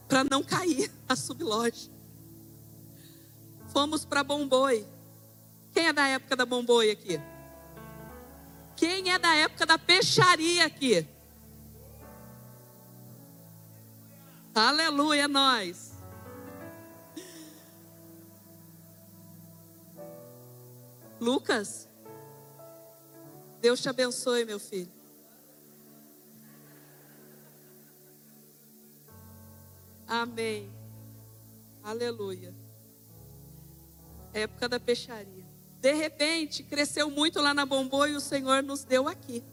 para 0.08 0.24
não 0.24 0.42
cair 0.42 0.90
a 1.08 1.16
subloja. 1.16 1.92
Fomos 3.68 4.06
para 4.06 4.24
Bomboi. 4.24 4.88
Quem 5.74 5.88
é 5.88 5.94
da 5.94 6.08
época 6.08 6.38
da 6.38 6.46
Bomboi 6.46 6.90
aqui? 6.90 7.20
Quem 8.78 9.12
é 9.12 9.20
da 9.20 9.36
época 9.36 9.66
da 9.66 9.78
peixaria 9.78 10.66
aqui? 10.66 11.06
Aleluia, 14.54 15.28
nós. 15.28 15.92
Lucas, 21.20 21.90
Deus 23.66 23.82
te 23.82 23.90
abençoe, 23.90 24.46
meu 24.46 24.60
filho. 24.60 24.92
Amém. 30.08 30.72
Aleluia. 31.82 32.54
Época 34.32 34.70
da 34.70 34.80
peixaria. 34.80 35.44
De 35.82 35.94
repente, 35.94 36.62
cresceu 36.62 37.10
muito 37.10 37.42
lá 37.42 37.56
na 37.56 37.66
Bombô 37.66 38.06
e 38.06 38.16
o 38.16 38.22
Senhor 38.22 38.62
nos 38.62 38.84
deu 38.84 39.08
aqui. 39.08 39.44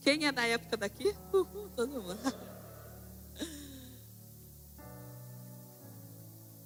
Quem 0.00 0.26
é 0.26 0.30
da 0.30 0.46
época 0.46 0.76
daqui? 0.76 1.12
Uhul, 1.32 1.68
todo 1.74 2.02
mundo. 2.04 2.55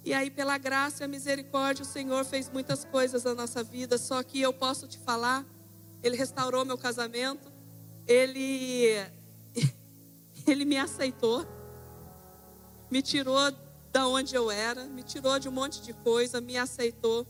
E 0.03 0.13
aí, 0.13 0.31
pela 0.31 0.57
graça 0.57 1.03
e 1.03 1.05
a 1.05 1.07
misericórdia, 1.07 1.83
o 1.83 1.87
Senhor 1.87 2.25
fez 2.25 2.49
muitas 2.49 2.83
coisas 2.83 3.23
na 3.23 3.35
nossa 3.35 3.63
vida. 3.63 3.97
Só 3.97 4.23
que 4.23 4.41
eu 4.41 4.51
posso 4.51 4.87
te 4.87 4.97
falar, 4.97 5.45
Ele 6.01 6.17
restaurou 6.17 6.65
meu 6.65 6.77
casamento, 6.77 7.51
Ele, 8.07 8.95
Ele 10.47 10.65
me 10.65 10.77
aceitou, 10.77 11.45
me 12.89 13.01
tirou 13.01 13.51
da 13.91 14.07
onde 14.07 14.33
eu 14.35 14.49
era, 14.49 14.85
me 14.85 15.03
tirou 15.03 15.37
de 15.37 15.47
um 15.47 15.51
monte 15.51 15.81
de 15.81 15.93
coisa, 15.93 16.41
me 16.41 16.57
aceitou. 16.57 17.27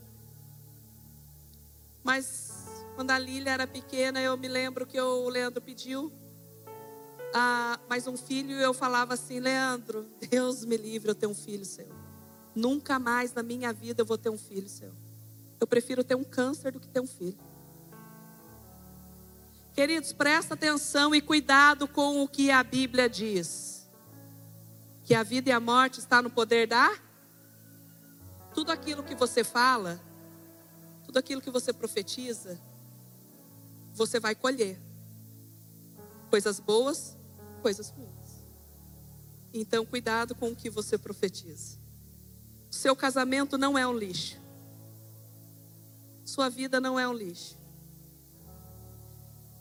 Mas 2.03 2.51
quando 2.95 3.11
a 3.11 3.19
Lília 3.19 3.51
era 3.51 3.67
pequena, 3.67 4.21
eu 4.21 4.37
me 4.37 4.47
lembro 4.47 4.85
que 4.85 4.99
o 4.99 5.27
Leandro 5.27 5.61
pediu 5.61 6.11
ah, 7.33 7.79
mais 7.89 8.07
um 8.07 8.17
filho 8.17 8.51
e 8.51 8.61
eu 8.61 8.73
falava 8.73 9.13
assim: 9.13 9.39
Leandro, 9.39 10.05
Deus 10.29 10.65
me 10.65 10.77
livre, 10.77 11.09
eu 11.09 11.15
tenho 11.15 11.31
um 11.31 11.35
filho 11.35 11.65
seu. 11.65 12.00
Nunca 12.55 12.99
mais 12.99 13.33
na 13.33 13.43
minha 13.43 13.71
vida 13.71 14.01
eu 14.01 14.05
vou 14.05 14.17
ter 14.17 14.29
um 14.29 14.37
filho 14.37 14.67
seu. 14.67 14.91
Eu 15.59 15.67
prefiro 15.67 16.03
ter 16.03 16.15
um 16.15 16.23
câncer 16.23 16.71
do 16.71 16.79
que 16.79 16.87
ter 16.87 16.99
um 16.99 17.07
filho. 17.07 17.37
Queridos, 19.73 20.11
presta 20.11 20.53
atenção 20.53 21.15
e 21.15 21.21
cuidado 21.21 21.87
com 21.87 22.21
o 22.21 22.27
que 22.27 22.51
a 22.51 22.63
Bíblia 22.63 23.09
diz. 23.09 23.87
Que 25.05 25.15
a 25.15 25.23
vida 25.23 25.49
e 25.49 25.53
a 25.53 25.59
morte 25.59 25.99
está 25.99 26.21
no 26.21 26.29
poder 26.29 26.67
da 26.67 26.91
tudo 28.53 28.71
aquilo 28.71 29.03
que 29.03 29.15
você 29.15 29.43
fala, 29.43 29.99
tudo 31.05 31.17
aquilo 31.17 31.41
que 31.41 31.49
você 31.49 31.71
profetiza, 31.71 32.59
você 33.93 34.19
vai 34.19 34.35
colher. 34.35 34.79
Coisas 36.29 36.59
boas, 36.59 37.17
coisas 37.61 37.89
ruins. 37.89 38.43
Então, 39.53 39.85
cuidado 39.85 40.33
com 40.35 40.49
o 40.49 40.55
que 40.55 40.69
você 40.69 40.97
profetiza. 40.97 41.80
Seu 42.71 42.95
casamento 42.95 43.57
não 43.57 43.77
é 43.77 43.85
um 43.85 43.95
lixo. 43.95 44.39
Sua 46.23 46.49
vida 46.49 46.79
não 46.79 46.97
é 46.97 47.05
um 47.05 47.13
lixo. 47.13 47.59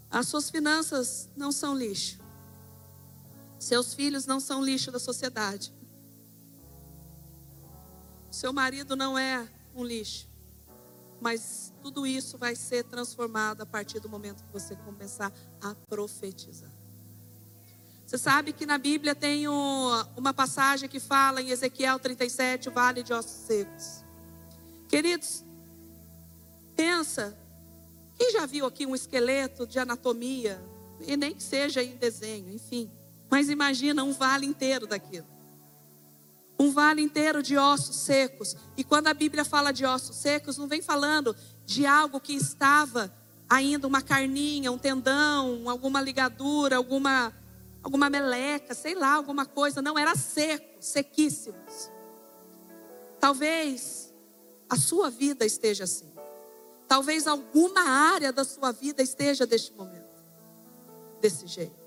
As 0.09 0.29
suas 0.29 0.49
finanças 0.49 1.29
não 1.37 1.51
são 1.51 1.77
lixo. 1.77 2.21
Seus 3.59 3.93
filhos 3.93 4.27
não 4.27 4.39
são 4.39 4.65
lixo 4.65 4.93
da 4.93 5.01
sociedade. 5.01 5.75
Seu 8.31 8.53
marido 8.53 8.95
não 8.95 9.19
é 9.19 9.47
um 9.75 9.85
lixo. 9.85 10.29
Mas 11.21 11.75
tudo 11.83 12.07
isso 12.07 12.39
vai 12.39 12.55
ser 12.55 12.85
transformado 12.85 13.61
a 13.61 13.67
partir 13.67 13.99
do 13.99 14.09
momento 14.09 14.45
que 14.45 14.53
você 14.53 14.77
começar 14.77 15.33
a 15.61 15.75
profetizar. 15.75 16.80
Você 18.11 18.19
sabe 18.19 18.53
que 18.53 18.67
na 18.67 18.77
Bíblia 18.77 19.15
tem 19.15 19.47
uma 19.47 20.35
passagem 20.35 20.89
que 20.89 20.99
fala 20.99 21.41
em 21.41 21.51
Ezequiel 21.51 21.97
37, 21.97 22.69
o 22.69 22.73
vale 22.73 23.05
de 23.05 23.13
ossos 23.13 23.47
secos. 23.47 24.03
Queridos, 24.89 25.45
pensa, 26.75 27.39
quem 28.19 28.33
já 28.33 28.47
viu 28.47 28.67
aqui 28.67 28.85
um 28.85 28.97
esqueleto 28.97 29.65
de 29.65 29.79
anatomia, 29.79 30.61
e 31.07 31.17
nem 31.17 31.37
que 31.37 31.43
seja 31.45 31.85
em 31.85 31.95
desenho, 31.99 32.53
enfim, 32.53 32.91
mas 33.31 33.49
imagina 33.49 34.03
um 34.03 34.13
vale 34.13 34.45
inteiro 34.45 34.89
daquilo. 34.89 35.29
Um 36.59 36.73
vale 36.73 37.03
inteiro 37.03 37.45
de 37.45 37.57
ossos 37.57 37.95
secos. 37.95 38.57
E 38.77 38.83
quando 38.83 39.07
a 39.07 39.15
Bíblia 39.15 39.45
fala 39.45 39.71
de 39.71 39.87
ossos 39.87 40.17
secos, 40.17 40.59
não 40.59 40.67
vem 40.67 40.83
falando 40.83 41.37
de 41.65 41.87
algo 41.87 42.19
que 42.19 42.33
estava 42.33 43.09
ainda 43.49 43.87
uma 43.87 44.03
carninha, 44.03 44.73
um 44.73 44.79
tendão, 44.79 45.71
alguma 45.71 46.01
ligadura, 46.01 46.77
alguma 46.77 47.33
alguma 47.83 48.11
meleca, 48.11 48.75
sei 48.75 48.95
lá, 48.95 49.15
alguma 49.15 49.47
coisa, 49.47 49.81
não 49.81 49.99
era 49.99 50.15
seco, 50.15 50.83
sequíssimos. 50.83 51.91
Talvez 53.19 54.13
a 54.69 54.77
sua 54.77 55.11
vida 55.11 55.45
esteja 55.45 55.85
assim. 55.85 56.11
Talvez 56.89 57.27
alguma 57.27 57.83
área 57.83 58.33
da 58.33 58.45
sua 58.45 58.73
vida 58.73 59.03
esteja 59.03 59.47
deste 59.47 59.73
momento, 59.73 60.25
desse 61.21 61.47
jeito. 61.47 61.79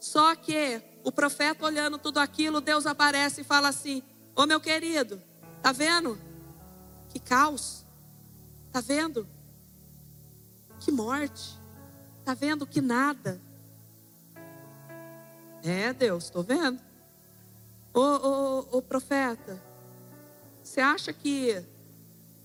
Só 0.00 0.34
que 0.34 0.80
o 1.04 1.12
profeta 1.12 1.64
olhando 1.64 1.98
tudo 1.98 2.18
aquilo, 2.18 2.60
Deus 2.60 2.86
aparece 2.86 3.40
e 3.40 3.44
fala 3.44 3.68
assim: 3.68 4.02
Ô 4.34 4.46
meu 4.46 4.60
querido, 4.60 5.20
tá 5.62 5.72
vendo? 5.72 6.18
Que 7.08 7.18
caos. 7.18 7.84
Tá 8.72 8.80
vendo? 8.80 9.28
Que 10.80 10.92
morte. 10.92 11.58
Tá 12.24 12.34
vendo 12.34 12.66
que 12.66 12.80
nada. 12.80 13.40
É, 15.62 15.92
Deus, 15.92 16.24
estou 16.24 16.42
vendo. 16.42 16.80
Ô, 17.92 18.00
ô, 18.00 18.78
ô, 18.78 18.82
profeta, 18.82 19.60
você 20.62 20.80
acha 20.80 21.12
que. 21.12 21.64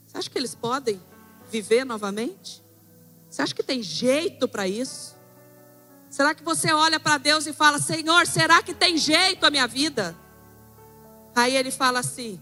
Você 0.08 0.17
acha 0.17 0.30
que 0.30 0.38
eles 0.38 0.56
podem 0.56 1.02
viver 1.49 1.86
novamente? 1.86 2.63
Você 3.30 3.41
acha 3.41 3.54
que 3.54 3.63
tem 3.63 3.82
jeito 3.82 4.47
para 4.47 4.67
isso? 4.67 5.15
Será 6.10 6.36
que 6.36 6.43
você 6.43 6.71
olha 6.71 6.99
para 6.99 7.17
Deus 7.17 7.47
e 7.47 7.54
fala: 7.54 7.80
Senhor, 7.80 8.26
será 8.28 8.62
que 8.62 8.73
tem 8.73 8.97
jeito 8.97 9.45
a 9.45 9.49
minha 9.49 9.67
vida? 9.67 10.15
Aí 11.36 11.56
ele 11.56 11.71
fala 11.71 12.00
assim: 12.00 12.42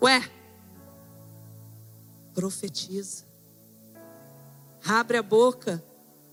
Ué, 0.00 0.28
profetiza. 2.34 3.24
Abre 4.84 5.16
a 5.16 5.22
boca 5.22 5.82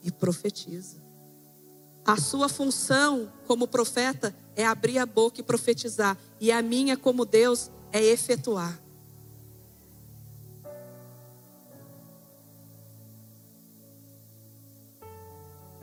e 0.01 0.11
profetiza. 0.11 0.98
A 2.09 2.17
sua 2.17 2.49
função 2.49 3.31
como 3.45 3.67
profeta 3.67 4.35
é 4.55 4.65
abrir 4.65 4.97
a 4.97 5.05
boca 5.05 5.41
e 5.41 5.43
profetizar, 5.43 6.17
e 6.41 6.51
a 6.51 6.59
minha 6.59 6.97
como 6.97 7.23
Deus 7.23 7.69
é 7.91 8.03
efetuar. 8.03 8.81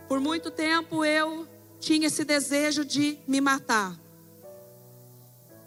Por 0.05 0.19
muito 0.19 0.51
tempo 0.51 1.05
eu 1.05 1.47
tinha 1.79 2.07
esse 2.07 2.25
desejo 2.25 2.83
de 2.83 3.17
me 3.25 3.39
matar. 3.39 3.97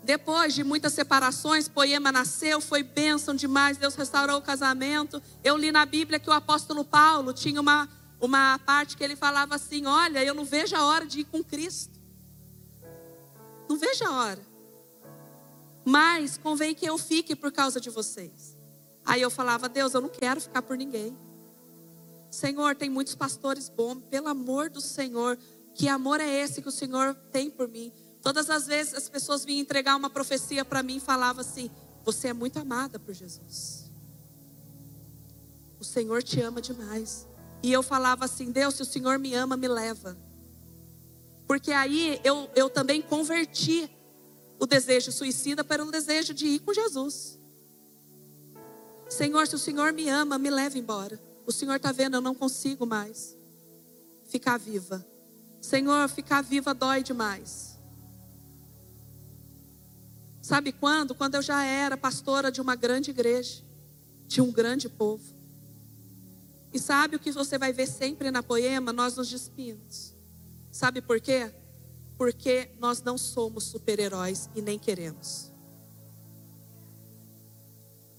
Depois 0.04 0.52
de 0.52 0.62
muitas 0.62 0.92
separações, 0.92 1.68
Poema 1.68 2.12
nasceu, 2.12 2.60
foi 2.60 2.82
bênção 2.82 3.34
demais, 3.34 3.78
Deus 3.78 3.94
restaurou 3.94 4.36
o 4.36 4.42
casamento. 4.42 5.22
Eu 5.42 5.56
li 5.56 5.72
na 5.72 5.86
Bíblia 5.86 6.20
que 6.20 6.28
o 6.28 6.34
apóstolo 6.34 6.84
Paulo 6.84 7.32
tinha 7.32 7.62
uma 7.62 7.88
uma 8.20 8.58
parte 8.58 8.96
que 8.96 9.02
ele 9.02 9.16
falava 9.16 9.54
assim: 9.54 9.86
Olha, 9.86 10.22
eu 10.22 10.34
não 10.34 10.44
vejo 10.44 10.76
a 10.76 10.84
hora 10.84 11.06
de 11.06 11.20
ir 11.20 11.24
com 11.24 11.42
Cristo. 11.42 11.98
Não 13.68 13.78
vejo 13.78 14.04
a 14.04 14.10
hora. 14.10 14.50
Mas 15.84 16.36
convém 16.36 16.74
que 16.74 16.84
eu 16.84 16.98
fique 16.98 17.34
por 17.34 17.50
causa 17.50 17.80
de 17.80 17.88
vocês. 17.88 18.56
Aí 19.04 19.22
eu 19.22 19.30
falava: 19.30 19.68
Deus, 19.68 19.94
eu 19.94 20.00
não 20.00 20.08
quero 20.08 20.40
ficar 20.40 20.62
por 20.62 20.76
ninguém. 20.76 21.16
Senhor, 22.30 22.76
tem 22.76 22.88
muitos 22.88 23.14
pastores 23.14 23.68
bons, 23.68 24.02
pelo 24.08 24.28
amor 24.28 24.70
do 24.70 24.80
Senhor, 24.80 25.36
que 25.74 25.88
amor 25.88 26.20
é 26.20 26.28
esse 26.28 26.62
que 26.62 26.68
o 26.68 26.72
Senhor 26.72 27.14
tem 27.32 27.50
por 27.50 27.66
mim? 27.66 27.92
Todas 28.22 28.50
as 28.50 28.66
vezes 28.66 28.94
as 28.94 29.08
pessoas 29.08 29.44
vinham 29.44 29.62
entregar 29.62 29.96
uma 29.96 30.10
profecia 30.10 30.64
para 30.64 30.82
mim 30.82 30.96
e 30.96 31.00
falavam 31.00 31.40
assim: 31.40 31.70
Você 32.04 32.28
é 32.28 32.32
muito 32.32 32.58
amada 32.58 32.98
por 32.98 33.14
Jesus. 33.14 33.90
O 35.80 35.84
Senhor 35.84 36.22
te 36.22 36.40
ama 36.40 36.60
demais. 36.60 37.26
E 37.62 37.72
eu 37.72 37.82
falava 37.82 38.24
assim: 38.24 38.50
Deus, 38.50 38.74
se 38.74 38.82
o 38.82 38.86
Senhor 38.86 39.18
me 39.18 39.34
ama, 39.34 39.56
me 39.56 39.68
leva. 39.68 40.16
Porque 41.46 41.72
aí 41.72 42.20
eu, 42.22 42.48
eu 42.54 42.70
também 42.70 43.02
converti 43.02 43.90
o 44.58 44.66
desejo 44.66 45.10
suicida 45.10 45.64
para 45.64 45.82
o 45.82 45.90
desejo 45.90 46.32
de 46.32 46.46
ir 46.46 46.58
com 46.60 46.72
Jesus. 46.72 47.38
Senhor, 49.08 49.46
se 49.46 49.56
o 49.56 49.58
Senhor 49.58 49.92
me 49.92 50.08
ama, 50.08 50.38
me 50.38 50.50
leva 50.50 50.78
embora. 50.78 51.20
O 51.46 51.50
Senhor 51.50 51.76
está 51.76 51.90
vendo, 51.90 52.14
eu 52.14 52.20
não 52.20 52.34
consigo 52.34 52.86
mais 52.86 53.36
ficar 54.28 54.56
viva. 54.58 55.04
Senhor, 55.60 56.08
ficar 56.08 56.42
viva 56.42 56.72
dói 56.72 57.02
demais. 57.02 57.76
Sabe 60.40 60.72
quando? 60.72 61.14
Quando 61.14 61.34
eu 61.34 61.42
já 61.42 61.64
era 61.64 61.96
pastora 61.96 62.50
de 62.52 62.60
uma 62.60 62.74
grande 62.74 63.10
igreja, 63.10 63.62
de 64.26 64.40
um 64.40 64.52
grande 64.52 64.88
povo. 64.88 65.39
E 66.72 66.78
sabe 66.78 67.16
o 67.16 67.18
que 67.18 67.32
você 67.32 67.58
vai 67.58 67.72
ver 67.72 67.86
sempre 67.86 68.30
na 68.30 68.42
poema? 68.42 68.92
Nós 68.92 69.16
nos 69.16 69.28
despimos. 69.28 70.14
Sabe 70.70 71.02
por 71.02 71.20
quê? 71.20 71.52
Porque 72.16 72.70
nós 72.78 73.02
não 73.02 73.18
somos 73.18 73.64
super-heróis 73.64 74.48
e 74.54 74.62
nem 74.62 74.78
queremos. 74.78 75.50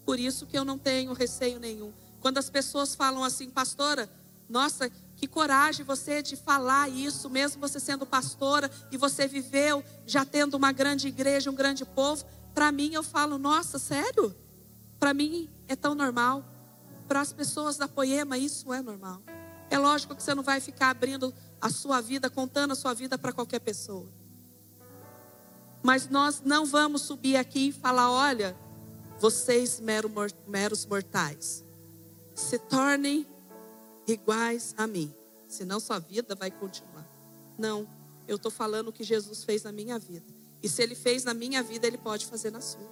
Por 0.06 0.20
isso 0.20 0.46
que 0.46 0.58
eu 0.58 0.66
não 0.66 0.78
tenho 0.78 1.14
receio 1.14 1.60
nenhum. 1.60 1.94
Quando 2.20 2.38
as 2.38 2.50
pessoas 2.50 2.94
falam 2.94 3.24
assim, 3.24 3.50
pastora, 3.50 4.10
nossa, 4.50 4.92
que 5.16 5.28
coragem 5.28 5.86
você 5.86 6.22
de 6.22 6.36
falar 6.36 6.90
isso, 6.90 7.30
mesmo 7.30 7.62
você 7.62 7.80
sendo 7.80 8.06
pastora 8.06 8.70
e 8.92 8.98
você 8.98 9.28
viveu 9.28 9.84
já 10.06 10.26
tendo 10.26 10.56
uma 10.56 10.72
grande 10.72 11.08
igreja, 11.08 11.50
um 11.50 11.56
grande 11.56 11.86
povo. 11.86 12.26
Para 12.54 12.72
mim, 12.72 12.94
eu 12.94 13.04
falo, 13.04 13.38
nossa, 13.38 13.80
sério? 13.80 14.36
Para 15.00 15.14
mim 15.14 15.50
é 15.68 15.76
tão 15.76 15.96
normal. 15.96 16.44
Para 17.12 17.20
as 17.20 17.34
pessoas 17.34 17.76
da 17.76 17.90
Poema, 17.90 18.38
isso 18.38 18.72
é 18.72 18.82
normal. 18.82 19.22
É 19.70 19.78
lógico 19.78 20.16
que 20.16 20.24
você 20.24 20.34
não 20.34 20.44
vai 20.44 20.62
ficar 20.62 20.92
abrindo 20.92 21.34
a 21.60 21.70
sua 21.70 22.00
vida, 22.00 22.30
contando 22.30 22.72
a 22.72 22.76
sua 22.76 22.94
vida 22.94 23.18
para 23.18 23.34
qualquer 23.34 23.60
pessoa. 23.60 24.08
Mas 25.84 26.08
nós 26.08 26.42
não 26.42 26.66
vamos 26.66 27.02
subir 27.02 27.36
aqui 27.36 27.68
e 27.68 27.72
falar: 27.74 28.10
olha, 28.10 28.56
vocês 29.20 29.82
meros 30.48 30.86
mortais, 30.86 31.66
se 32.34 32.58
tornem 32.58 33.28
iguais 34.08 34.74
a 34.78 34.88
mim, 34.88 35.14
senão 35.50 35.82
sua 35.82 36.00
vida 36.00 36.34
vai 36.34 36.50
continuar. 36.50 37.06
Não, 37.58 37.86
eu 38.26 38.38
estou 38.38 38.50
falando 38.50 38.88
o 38.88 38.94
que 38.94 39.04
Jesus 39.04 39.44
fez 39.44 39.64
na 39.64 39.74
minha 39.74 40.00
vida. 40.00 40.34
E 40.64 40.70
se 40.70 40.82
ele 40.82 40.96
fez 40.96 41.26
na 41.26 41.34
minha 41.34 41.62
vida, 41.62 41.86
ele 41.86 41.98
pode 41.98 42.26
fazer 42.26 42.52
na 42.52 42.62
sua. 42.62 42.90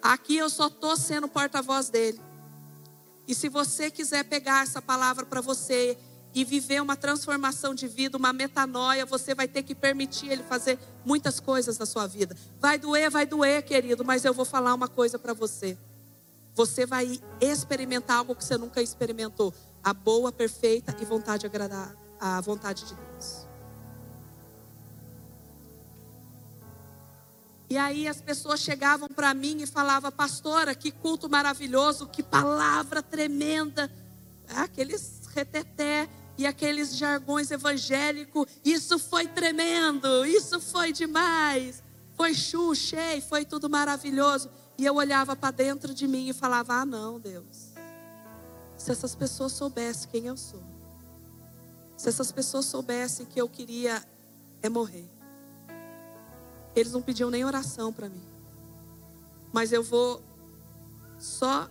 Aqui 0.00 0.36
eu 0.36 0.48
só 0.48 0.68
estou 0.68 0.96
sendo 0.96 1.26
porta-voz 1.26 1.88
dele. 1.88 2.20
E 3.26 3.34
se 3.34 3.48
você 3.48 3.90
quiser 3.90 4.24
pegar 4.24 4.62
essa 4.62 4.82
palavra 4.82 5.24
para 5.24 5.40
você 5.40 5.96
e 6.34 6.44
viver 6.44 6.82
uma 6.82 6.96
transformação 6.96 7.74
de 7.74 7.86
vida, 7.86 8.18
uma 8.18 8.32
metanoia, 8.32 9.06
você 9.06 9.34
vai 9.34 9.46
ter 9.46 9.62
que 9.62 9.74
permitir 9.74 10.28
ele 10.28 10.42
fazer 10.42 10.78
muitas 11.04 11.38
coisas 11.38 11.78
na 11.78 11.86
sua 11.86 12.06
vida. 12.06 12.36
Vai 12.58 12.76
doer, 12.76 13.08
vai 13.10 13.24
doer, 13.24 13.62
querido, 13.62 14.04
mas 14.04 14.24
eu 14.24 14.34
vou 14.34 14.44
falar 14.44 14.74
uma 14.74 14.88
coisa 14.88 15.18
para 15.18 15.32
você. 15.32 15.78
Você 16.54 16.84
vai 16.84 17.20
experimentar 17.40 18.18
algo 18.18 18.34
que 18.34 18.44
você 18.44 18.56
nunca 18.56 18.82
experimentou, 18.82 19.54
a 19.82 19.92
boa, 19.92 20.32
perfeita 20.32 20.94
e 21.00 21.04
vontade 21.04 21.40
de 21.40 21.46
agradar 21.46 21.94
a 22.20 22.40
vontade 22.40 22.84
de 22.84 22.94
Deus. 22.94 23.43
E 27.74 27.76
aí 27.76 28.06
as 28.06 28.20
pessoas 28.20 28.60
chegavam 28.60 29.08
para 29.08 29.34
mim 29.34 29.60
e 29.60 29.66
falavam, 29.66 30.12
pastora, 30.12 30.76
que 30.76 30.92
culto 30.92 31.28
maravilhoso, 31.28 32.06
que 32.06 32.22
palavra 32.22 33.02
tremenda. 33.02 33.90
Aqueles 34.48 35.22
reteté 35.34 36.08
e 36.38 36.46
aqueles 36.46 36.96
jargões 36.96 37.50
evangélicos, 37.50 38.46
isso 38.64 38.96
foi 38.96 39.26
tremendo, 39.26 40.24
isso 40.24 40.60
foi 40.60 40.92
demais. 40.92 41.82
Foi 42.16 42.32
chuchei, 42.32 43.20
foi 43.20 43.44
tudo 43.44 43.68
maravilhoso. 43.68 44.48
E 44.78 44.86
eu 44.86 44.94
olhava 44.94 45.34
para 45.34 45.50
dentro 45.50 45.92
de 45.92 46.06
mim 46.06 46.28
e 46.28 46.32
falava: 46.32 46.74
Ah, 46.74 46.86
não, 46.86 47.18
Deus. 47.18 47.72
Se 48.76 48.92
essas 48.92 49.16
pessoas 49.16 49.50
soubessem 49.50 50.08
quem 50.12 50.26
eu 50.26 50.36
sou, 50.36 50.62
se 51.96 52.08
essas 52.08 52.30
pessoas 52.30 52.66
soubessem 52.66 53.26
que 53.26 53.40
eu 53.40 53.48
queria 53.48 54.00
é 54.62 54.68
morrer, 54.68 55.10
eles 56.74 56.92
não 56.92 57.02
pediam 57.02 57.30
nem 57.30 57.44
oração 57.44 57.92
para 57.92 58.08
mim. 58.08 58.22
Mas 59.52 59.72
eu 59.72 59.82
vou 59.82 60.22
só 61.18 61.68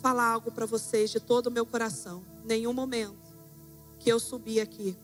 falar 0.00 0.26
algo 0.26 0.50
para 0.50 0.66
vocês 0.66 1.10
de 1.10 1.20
todo 1.20 1.46
o 1.46 1.50
meu 1.50 1.64
coração. 1.64 2.24
Nenhum 2.44 2.72
momento 2.72 3.16
que 3.98 4.10
eu 4.10 4.18
subi 4.18 4.60
aqui 4.60 4.96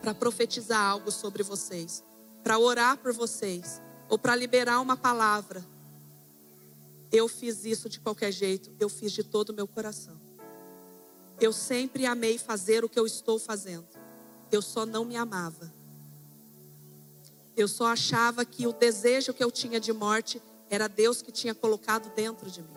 para 0.00 0.12
profetizar 0.12 0.84
algo 0.84 1.12
sobre 1.12 1.44
vocês, 1.44 2.02
para 2.42 2.58
orar 2.58 2.98
por 2.98 3.12
vocês, 3.12 3.80
ou 4.08 4.18
para 4.18 4.34
liberar 4.34 4.80
uma 4.80 4.96
palavra. 4.96 5.64
Eu 7.12 7.28
fiz 7.28 7.64
isso 7.64 7.88
de 7.88 8.00
qualquer 8.00 8.32
jeito, 8.32 8.72
eu 8.80 8.88
fiz 8.88 9.12
de 9.12 9.22
todo 9.22 9.50
o 9.50 9.54
meu 9.54 9.68
coração. 9.68 10.20
Eu 11.40 11.52
sempre 11.52 12.04
amei 12.04 12.38
fazer 12.38 12.84
o 12.84 12.88
que 12.88 12.98
eu 12.98 13.06
estou 13.06 13.38
fazendo. 13.38 13.86
Eu 14.50 14.60
só 14.60 14.84
não 14.84 15.04
me 15.04 15.16
amava. 15.16 15.72
Eu 17.56 17.68
só 17.68 17.86
achava 17.86 18.44
que 18.44 18.66
o 18.66 18.72
desejo 18.72 19.34
que 19.34 19.42
eu 19.42 19.50
tinha 19.50 19.78
de 19.78 19.92
morte 19.92 20.42
era 20.70 20.88
Deus 20.88 21.20
que 21.20 21.30
tinha 21.30 21.54
colocado 21.54 22.10
dentro 22.14 22.50
de 22.50 22.62
mim. 22.62 22.68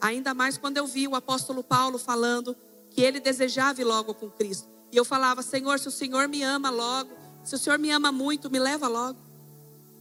Ainda 0.00 0.32
mais 0.34 0.56
quando 0.56 0.76
eu 0.76 0.86
vi 0.86 1.08
o 1.08 1.14
apóstolo 1.14 1.64
Paulo 1.64 1.98
falando 1.98 2.56
que 2.90 3.02
ele 3.02 3.18
desejava 3.18 3.80
ir 3.80 3.84
logo 3.84 4.14
com 4.14 4.30
Cristo. 4.30 4.68
E 4.92 4.96
eu 4.96 5.04
falava: 5.04 5.42
Senhor, 5.42 5.78
se 5.80 5.88
o 5.88 5.90
Senhor 5.90 6.28
me 6.28 6.42
ama 6.42 6.70
logo, 6.70 7.10
se 7.42 7.54
o 7.54 7.58
Senhor 7.58 7.78
me 7.78 7.90
ama 7.90 8.12
muito, 8.12 8.50
me 8.50 8.58
leva 8.58 8.86
logo. 8.86 9.18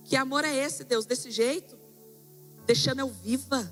Que 0.03 0.15
amor 0.15 0.43
é 0.43 0.53
esse, 0.53 0.83
Deus, 0.83 1.05
desse 1.05 1.31
jeito? 1.31 1.75
Deixando 2.65 2.99
eu 2.99 3.09
viva. 3.09 3.71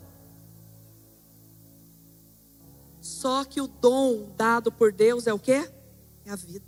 Só 3.02 3.44
que 3.44 3.60
o 3.60 3.68
dom 3.68 4.32
dado 4.36 4.72
por 4.72 4.92
Deus 4.92 5.28
é 5.28 5.34
o 5.34 5.40
quê? 5.40 5.70
É 6.26 6.32
a 6.32 6.36
vida. 6.36 6.66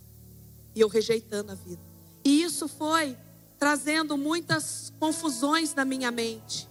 E 0.76 0.82
eu 0.82 0.88
rejeitando 0.88 1.52
a 1.52 1.56
vida. 1.56 1.93
E 2.24 2.44
isso 2.44 2.68
foi 2.68 3.18
trazendo 3.60 4.18
muitas 4.18 4.92
confusões 5.00 5.74
na 5.74 5.86
minha 5.86 6.12
mente. 6.12 6.70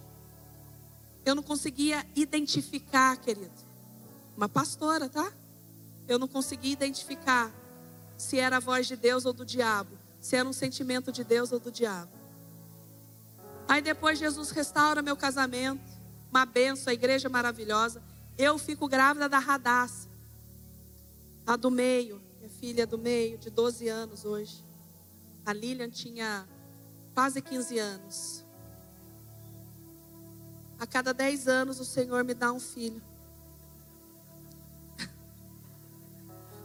Eu 1.25 1.35
não 1.35 1.43
conseguia 1.43 2.05
identificar, 2.15 3.15
querido. 3.17 3.51
Uma 4.35 4.49
pastora, 4.49 5.07
tá? 5.07 5.31
eu 6.07 6.19
não 6.19 6.27
conseguia 6.27 6.73
identificar 6.73 7.51
se 8.17 8.39
era 8.39 8.57
a 8.57 8.59
voz 8.59 8.87
de 8.87 8.95
Deus 8.95 9.25
ou 9.25 9.33
do 9.33 9.45
diabo, 9.45 9.97
se 10.19 10.35
era 10.35 10.47
um 10.47 10.53
sentimento 10.53 11.11
de 11.11 11.23
Deus 11.23 11.51
ou 11.51 11.59
do 11.59 11.71
diabo. 11.71 12.11
Aí 13.67 13.81
depois 13.81 14.19
Jesus 14.19 14.51
restaura 14.51 15.01
meu 15.01 15.15
casamento, 15.15 15.81
uma 16.29 16.45
benção, 16.45 16.91
a 16.91 16.93
igreja 16.93 17.29
maravilhosa. 17.29 18.01
Eu 18.37 18.57
fico 18.57 18.87
grávida 18.87 19.29
da 19.29 19.39
Radassa, 19.39 20.09
a 21.45 21.55
do 21.55 21.71
meio, 21.71 22.21
minha 22.37 22.49
filha 22.49 22.85
do 22.85 22.97
meio, 22.97 23.37
de 23.37 23.49
12 23.49 23.87
anos 23.87 24.25
hoje. 24.25 24.63
A 25.45 25.53
Lilian 25.53 25.89
tinha 25.89 26.47
quase 27.13 27.41
15 27.41 27.77
anos. 27.79 28.45
A 30.79 30.87
cada 30.87 31.13
10 31.13 31.47
anos 31.47 31.79
o 31.79 31.85
Senhor 31.85 32.23
me 32.23 32.33
dá 32.33 32.51
um 32.51 32.59
filho. 32.59 33.01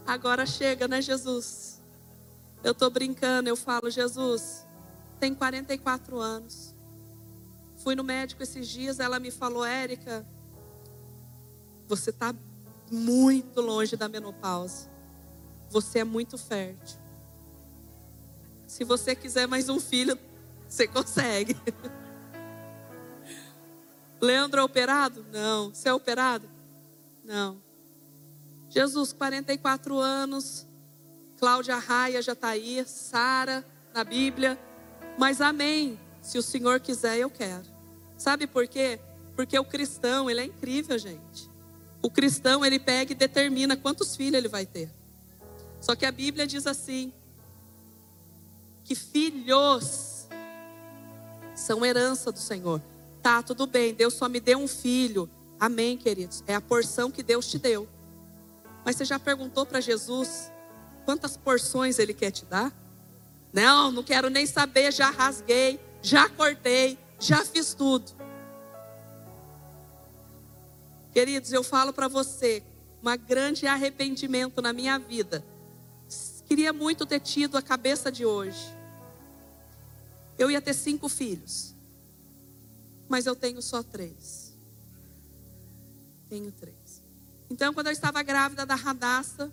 Agora 0.05 0.45
chega, 0.45 0.87
né, 0.87 1.01
Jesus? 1.01 1.81
Eu 2.63 2.73
estou 2.73 2.89
brincando, 2.89 3.47
eu 3.47 3.55
falo, 3.55 3.89
Jesus, 3.89 4.65
tem 5.19 5.33
44 5.33 6.19
anos. 6.19 6.75
Fui 7.77 7.95
no 7.95 8.03
médico 8.03 8.43
esses 8.43 8.67
dias, 8.67 8.99
ela 8.99 9.19
me 9.19 9.31
falou, 9.31 9.63
Érica, 9.63 10.25
você 11.87 12.09
está 12.09 12.35
muito 12.91 13.61
longe 13.61 13.95
da 13.95 14.09
menopausa. 14.09 14.89
Você 15.69 15.99
é 15.99 16.03
muito 16.03 16.37
fértil. 16.37 16.98
Se 18.69 18.83
você 18.83 19.15
quiser 19.15 19.47
mais 19.47 19.67
um 19.67 19.79
filho, 19.79 20.15
você 20.67 20.87
consegue. 20.87 21.57
Leandro 24.21 24.61
é 24.61 24.63
operado? 24.63 25.25
Não. 25.31 25.73
Você 25.73 25.89
é 25.89 25.93
operado? 25.93 26.47
Não. 27.25 27.59
Jesus, 28.69 29.11
44 29.11 29.97
anos, 29.97 30.67
Cláudia 31.39 31.79
Raia 31.79 32.21
já 32.21 32.33
está 32.33 32.49
aí, 32.49 32.85
Sara 32.85 33.65
na 33.91 34.03
Bíblia, 34.03 34.57
mas 35.17 35.41
amém. 35.41 35.99
Se 36.21 36.37
o 36.37 36.43
Senhor 36.43 36.79
quiser, 36.79 37.17
eu 37.17 37.29
quero. 37.31 37.65
Sabe 38.19 38.45
por 38.45 38.67
quê? 38.67 38.99
Porque 39.35 39.57
o 39.57 39.65
cristão, 39.65 40.29
ele 40.29 40.41
é 40.41 40.45
incrível, 40.45 40.95
gente. 40.99 41.49
O 42.03 42.11
cristão, 42.11 42.63
ele 42.63 42.77
pega 42.77 43.13
e 43.13 43.15
determina 43.15 43.75
quantos 43.75 44.15
filhos 44.15 44.35
ele 44.35 44.47
vai 44.47 44.67
ter. 44.67 44.91
Só 45.81 45.95
que 45.95 46.05
a 46.05 46.11
Bíblia 46.11 46.45
diz 46.45 46.67
assim: 46.67 47.11
que 48.89 48.95
filhos 48.95 50.27
são 51.53 51.85
herança 51.85 52.31
do 52.31 52.39
Senhor. 52.39 52.81
Tá, 53.21 53.43
tudo 53.43 53.67
bem, 53.67 53.93
Deus 53.93 54.15
só 54.15 54.27
me 54.27 54.39
deu 54.39 54.57
um 54.57 54.67
filho. 54.67 55.29
Amém, 55.59 55.95
queridos. 55.95 56.43
É 56.47 56.55
a 56.55 56.61
porção 56.61 57.11
que 57.11 57.21
Deus 57.21 57.47
te 57.47 57.59
deu. 57.59 57.87
Mas 58.83 58.95
você 58.95 59.05
já 59.05 59.19
perguntou 59.19 59.63
para 59.63 59.79
Jesus 59.79 60.51
quantas 61.05 61.37
porções 61.37 61.99
ele 61.99 62.15
quer 62.15 62.31
te 62.31 62.45
dar? 62.45 62.73
Não, 63.53 63.91
não 63.91 64.01
quero 64.01 64.27
nem 64.27 64.47
saber, 64.47 64.91
já 64.91 65.11
rasguei, 65.11 65.79
já 66.01 66.27
cortei, 66.27 66.97
já 67.19 67.45
fiz 67.45 67.75
tudo. 67.75 68.11
Queridos, 71.13 71.53
eu 71.53 71.63
falo 71.63 71.93
para 71.93 72.07
você, 72.07 72.63
um 73.03 73.17
grande 73.23 73.67
arrependimento 73.67 74.63
na 74.63 74.73
minha 74.73 74.97
vida. 74.97 75.45
Queria 76.47 76.73
muito 76.73 77.05
ter 77.05 77.19
tido 77.19 77.55
a 77.55 77.61
cabeça 77.61 78.11
de 78.11 78.25
hoje. 78.25 78.78
Eu 80.39 80.49
ia 80.49 80.59
ter 80.59 80.73
cinco 80.73 81.07
filhos, 81.07 81.75
mas 83.07 83.27
eu 83.27 83.35
tenho 83.35 83.61
só 83.61 83.83
três. 83.83 84.57
Tenho 86.27 86.51
três. 86.51 87.03
Então, 87.51 87.71
quando 87.73 87.87
eu 87.87 87.93
estava 87.93 88.23
grávida 88.23 88.65
da 88.65 88.73
Radassa, 88.73 89.51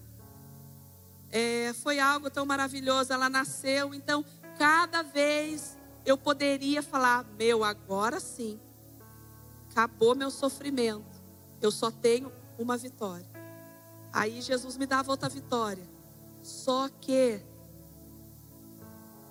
é, 1.31 1.75
foi 1.83 1.99
algo 1.99 2.31
tão 2.31 2.47
maravilhoso. 2.47 3.13
Ela 3.13 3.29
nasceu, 3.29 3.93
então, 3.93 4.25
cada 4.59 5.03
vez 5.03 5.77
eu 6.07 6.17
poderia 6.17 6.83
falar: 6.83 7.27
Meu, 7.39 7.63
agora 7.63 8.19
sim, 8.19 8.59
acabou 9.69 10.15
meu 10.15 10.31
sofrimento 10.31 11.17
eu 11.61 11.71
só 11.71 11.91
tenho 11.91 12.33
uma 12.59 12.77
vitória. 12.77 13.27
Aí 14.13 14.41
Jesus 14.41 14.77
me 14.77 14.87
dava 14.87 15.11
outra 15.11 15.29
vitória. 15.29 15.87
Só 16.43 16.89
que 16.89 17.41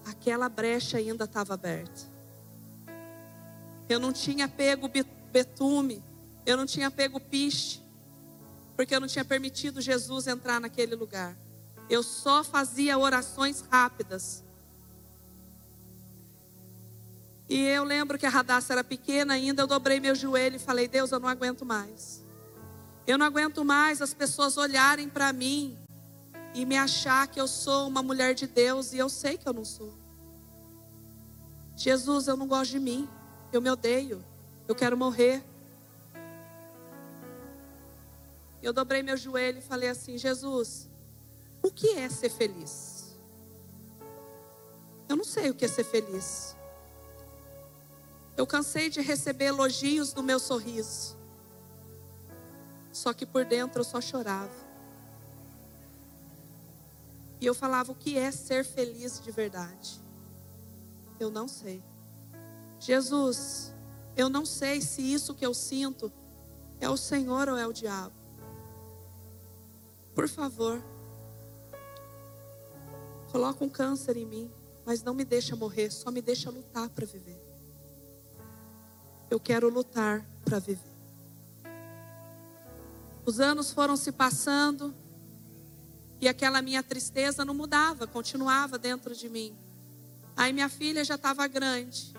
aquela 0.06 0.48
brecha 0.48 0.98
ainda 0.98 1.26
estava 1.26 1.54
aberta. 1.54 2.14
Eu 3.90 4.00
não 4.00 4.14
tinha 4.14 4.48
pego 4.48 4.90
betume, 5.32 6.04
eu 6.46 6.56
não 6.56 6.66
tinha 6.66 6.90
pego 6.90 7.20
piche, 7.20 7.82
porque 8.76 8.96
eu 8.96 9.00
não 9.00 9.08
tinha 9.08 9.26
permitido 9.26 9.82
Jesus 9.82 10.28
entrar 10.28 10.60
naquele 10.60 10.96
lugar. 10.96 11.36
Eu 11.90 12.02
só 12.02 12.44
fazia 12.44 12.98
orações 12.98 13.62
rápidas. 13.70 14.44
E 17.48 17.62
eu 17.62 17.84
lembro 17.84 18.18
que 18.18 18.26
a 18.26 18.30
Radassa 18.30 18.74
era 18.74 18.84
pequena 18.84 19.34
ainda, 19.34 19.62
eu 19.62 19.68
dobrei 19.68 20.00
meu 20.00 20.16
joelho 20.16 20.56
e 20.56 20.60
falei: 20.60 20.88
Deus, 20.88 21.12
eu 21.12 21.20
não 21.20 21.30
aguento 21.30 21.64
mais. 21.64 22.24
Eu 23.06 23.20
não 23.20 23.26
aguento 23.26 23.64
mais 23.64 24.02
as 24.02 24.16
pessoas 24.16 24.58
olharem 24.58 25.08
para 25.08 25.32
mim 25.32 25.78
e 26.56 26.66
me 26.66 26.78
achar 26.78 27.28
que 27.28 27.40
eu 27.40 27.50
sou 27.50 27.86
uma 27.86 28.02
mulher 28.02 28.34
de 28.34 28.48
Deus 28.48 28.94
e 28.94 28.98
eu 28.98 29.10
sei 29.10 29.38
que 29.38 29.46
eu 29.46 29.52
não 29.52 29.66
sou. 29.66 29.94
Jesus, 31.76 32.28
eu 32.28 32.38
não 32.38 32.48
gosto 32.48 32.72
de 32.72 32.80
mim. 32.80 33.10
Eu 33.52 33.62
me 33.62 33.70
odeio. 33.70 34.24
Eu 34.66 34.74
quero 34.74 34.96
morrer. 34.96 35.44
Eu 38.64 38.72
dobrei 38.72 39.04
meu 39.04 39.18
joelho 39.18 39.60
e 39.60 39.62
falei 39.62 39.90
assim: 39.90 40.18
Jesus, 40.18 40.90
o 41.62 41.70
que 41.70 41.90
é 41.90 42.08
ser 42.08 42.30
feliz? 42.30 43.18
Eu 45.10 45.18
não 45.18 45.26
sei 45.26 45.50
o 45.50 45.54
que 45.54 45.66
é 45.66 45.68
ser 45.68 45.84
feliz. 45.84 46.56
Eu 48.38 48.48
cansei 48.48 48.90
de 48.90 49.02
receber 49.02 49.46
elogios 49.46 50.14
no 50.14 50.24
meu 50.24 50.40
sorriso. 50.40 51.18
Só 52.94 53.14
que 53.14 53.26
por 53.26 53.44
dentro 53.44 53.82
eu 53.82 53.84
só 53.84 54.00
chorava. 54.00 54.65
E 57.46 57.48
eu 57.48 57.54
falava: 57.54 57.92
o 57.92 57.96
que 57.96 58.18
é 58.18 58.32
ser 58.32 58.66
feliz 58.66 59.20
de 59.20 59.30
verdade? 59.30 60.02
Eu 61.20 61.30
não 61.30 61.48
sei. 61.48 61.84
Jesus, 62.80 63.72
eu 64.18 64.30
não 64.30 64.48
sei 64.48 64.82
se 64.82 65.04
isso 65.04 65.36
que 65.36 65.46
eu 65.46 65.54
sinto 65.54 66.12
é 66.82 66.90
o 66.90 66.98
Senhor 66.98 67.48
ou 67.48 67.56
é 67.56 67.68
o 67.68 67.72
diabo. 67.72 68.16
Por 70.16 70.28
favor, 70.28 70.84
coloca 73.32 73.64
um 73.64 73.70
câncer 73.70 74.18
em 74.18 74.26
mim, 74.26 74.52
mas 74.84 75.04
não 75.04 75.14
me 75.14 75.24
deixa 75.24 75.56
morrer, 75.56 75.92
só 75.92 76.10
me 76.10 76.24
deixa 76.24 76.50
lutar 76.50 76.90
para 76.90 77.06
viver. 77.06 77.40
Eu 79.30 79.40
quero 79.40 79.70
lutar 79.70 80.26
para 80.44 80.58
viver. 80.58 80.96
Os 83.24 83.40
anos 83.40 83.72
foram 83.72 83.96
se 83.96 84.12
passando 84.12 84.96
e 86.20 86.28
aquela 86.28 86.62
minha 86.62 86.82
tristeza 86.82 87.44
não 87.44 87.54
mudava, 87.54 88.08
continuava 88.08 88.78
dentro 88.78 89.16
de 89.16 89.30
mim. 89.30 89.56
Aí 90.36 90.52
minha 90.52 90.70
filha 90.70 91.04
já 91.04 91.16
estava 91.16 91.48
grande. 91.48 92.14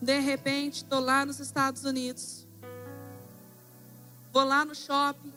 De 0.00 0.18
repente, 0.18 0.82
estou 0.82 1.00
lá 1.00 1.24
nos 1.24 1.40
Estados 1.40 1.84
Unidos. 1.84 2.46
Vou 4.32 4.44
lá 4.44 4.64
no 4.64 4.74
shopping, 4.74 5.32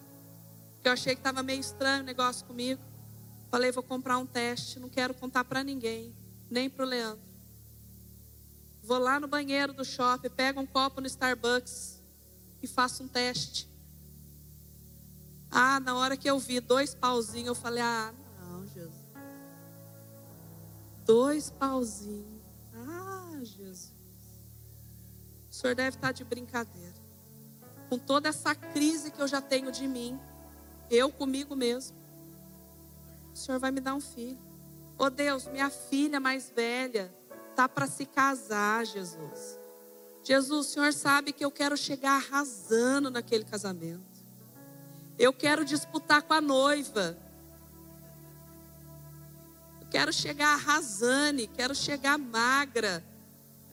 que 0.81 0.87
eu 0.89 0.91
achei 0.91 1.15
que 1.15 1.21
estava 1.21 1.41
meio 1.41 1.61
estranho 1.61 2.01
o 2.01 2.05
negócio 2.05 2.45
comigo. 2.45 2.81
Falei, 3.49 3.71
vou 3.71 3.83
comprar 3.83 4.17
um 4.17 4.25
teste, 4.25 4.79
não 4.79 4.89
quero 4.89 5.13
contar 5.13 5.45
para 5.45 5.63
ninguém, 5.63 6.13
nem 6.49 6.69
para 6.69 6.85
o 6.85 6.87
Leandro. 6.87 7.23
Vou 8.83 8.97
lá 8.97 9.19
no 9.19 9.27
banheiro 9.27 9.71
do 9.71 9.85
shopping, 9.85 10.29
pego 10.29 10.59
um 10.59 10.65
copo 10.65 10.99
no 10.99 11.07
Starbucks 11.07 12.01
e 12.61 12.67
faço 12.67 13.03
um 13.03 13.07
teste. 13.07 13.68
Ah, 15.51 15.79
na 15.79 15.95
hora 15.95 16.15
que 16.15 16.29
eu 16.29 16.37
vi 16.37 16.59
dois 16.59 16.93
pauzinhos, 16.93 17.47
eu 17.47 17.55
falei: 17.55 17.81
Ah, 17.81 18.13
não, 18.39 18.67
Jesus. 18.67 18.93
Dois 21.05 21.49
pauzinhos. 21.49 22.41
Ah, 22.73 23.39
Jesus. 23.41 23.93
O 25.49 25.53
senhor 25.53 25.75
deve 25.75 25.97
estar 25.97 26.11
de 26.11 26.23
brincadeira. 26.23 26.93
Com 27.89 27.97
toda 27.97 28.29
essa 28.29 28.53
crise 28.53 29.09
que 29.09 29.19
eu 29.19 29.27
já 29.27 29.41
tenho 29.41 29.71
de 29.71 29.87
mim, 29.87 30.19
eu 30.89 31.11
comigo 31.11 31.55
mesmo. 31.55 31.97
O 33.33 33.37
senhor 33.37 33.59
vai 33.59 33.71
me 33.71 33.79
dar 33.79 33.95
um 33.95 34.01
filho. 34.01 34.37
Oh 34.97 35.09
Deus, 35.09 35.47
minha 35.47 35.69
filha 35.69 36.19
mais 36.19 36.49
velha 36.49 37.13
tá 37.55 37.67
para 37.67 37.87
se 37.87 38.05
casar, 38.05 38.85
Jesus. 38.85 39.59
Jesus, 40.23 40.67
o 40.67 40.69
senhor 40.69 40.93
sabe 40.93 41.33
que 41.33 41.43
eu 41.43 41.49
quero 41.49 41.75
chegar 41.75 42.17
arrasando 42.17 43.09
naquele 43.09 43.43
casamento. 43.43 44.08
Eu 45.19 45.33
quero 45.33 45.65
disputar 45.65 46.21
com 46.21 46.33
a 46.33 46.39
noiva. 46.39 47.17
Eu 49.81 49.87
quero 49.91 50.13
chegar 50.13 50.53
arrasane, 50.53 51.45
quero 51.45 51.75
chegar 51.75 52.17
magra. 52.17 53.03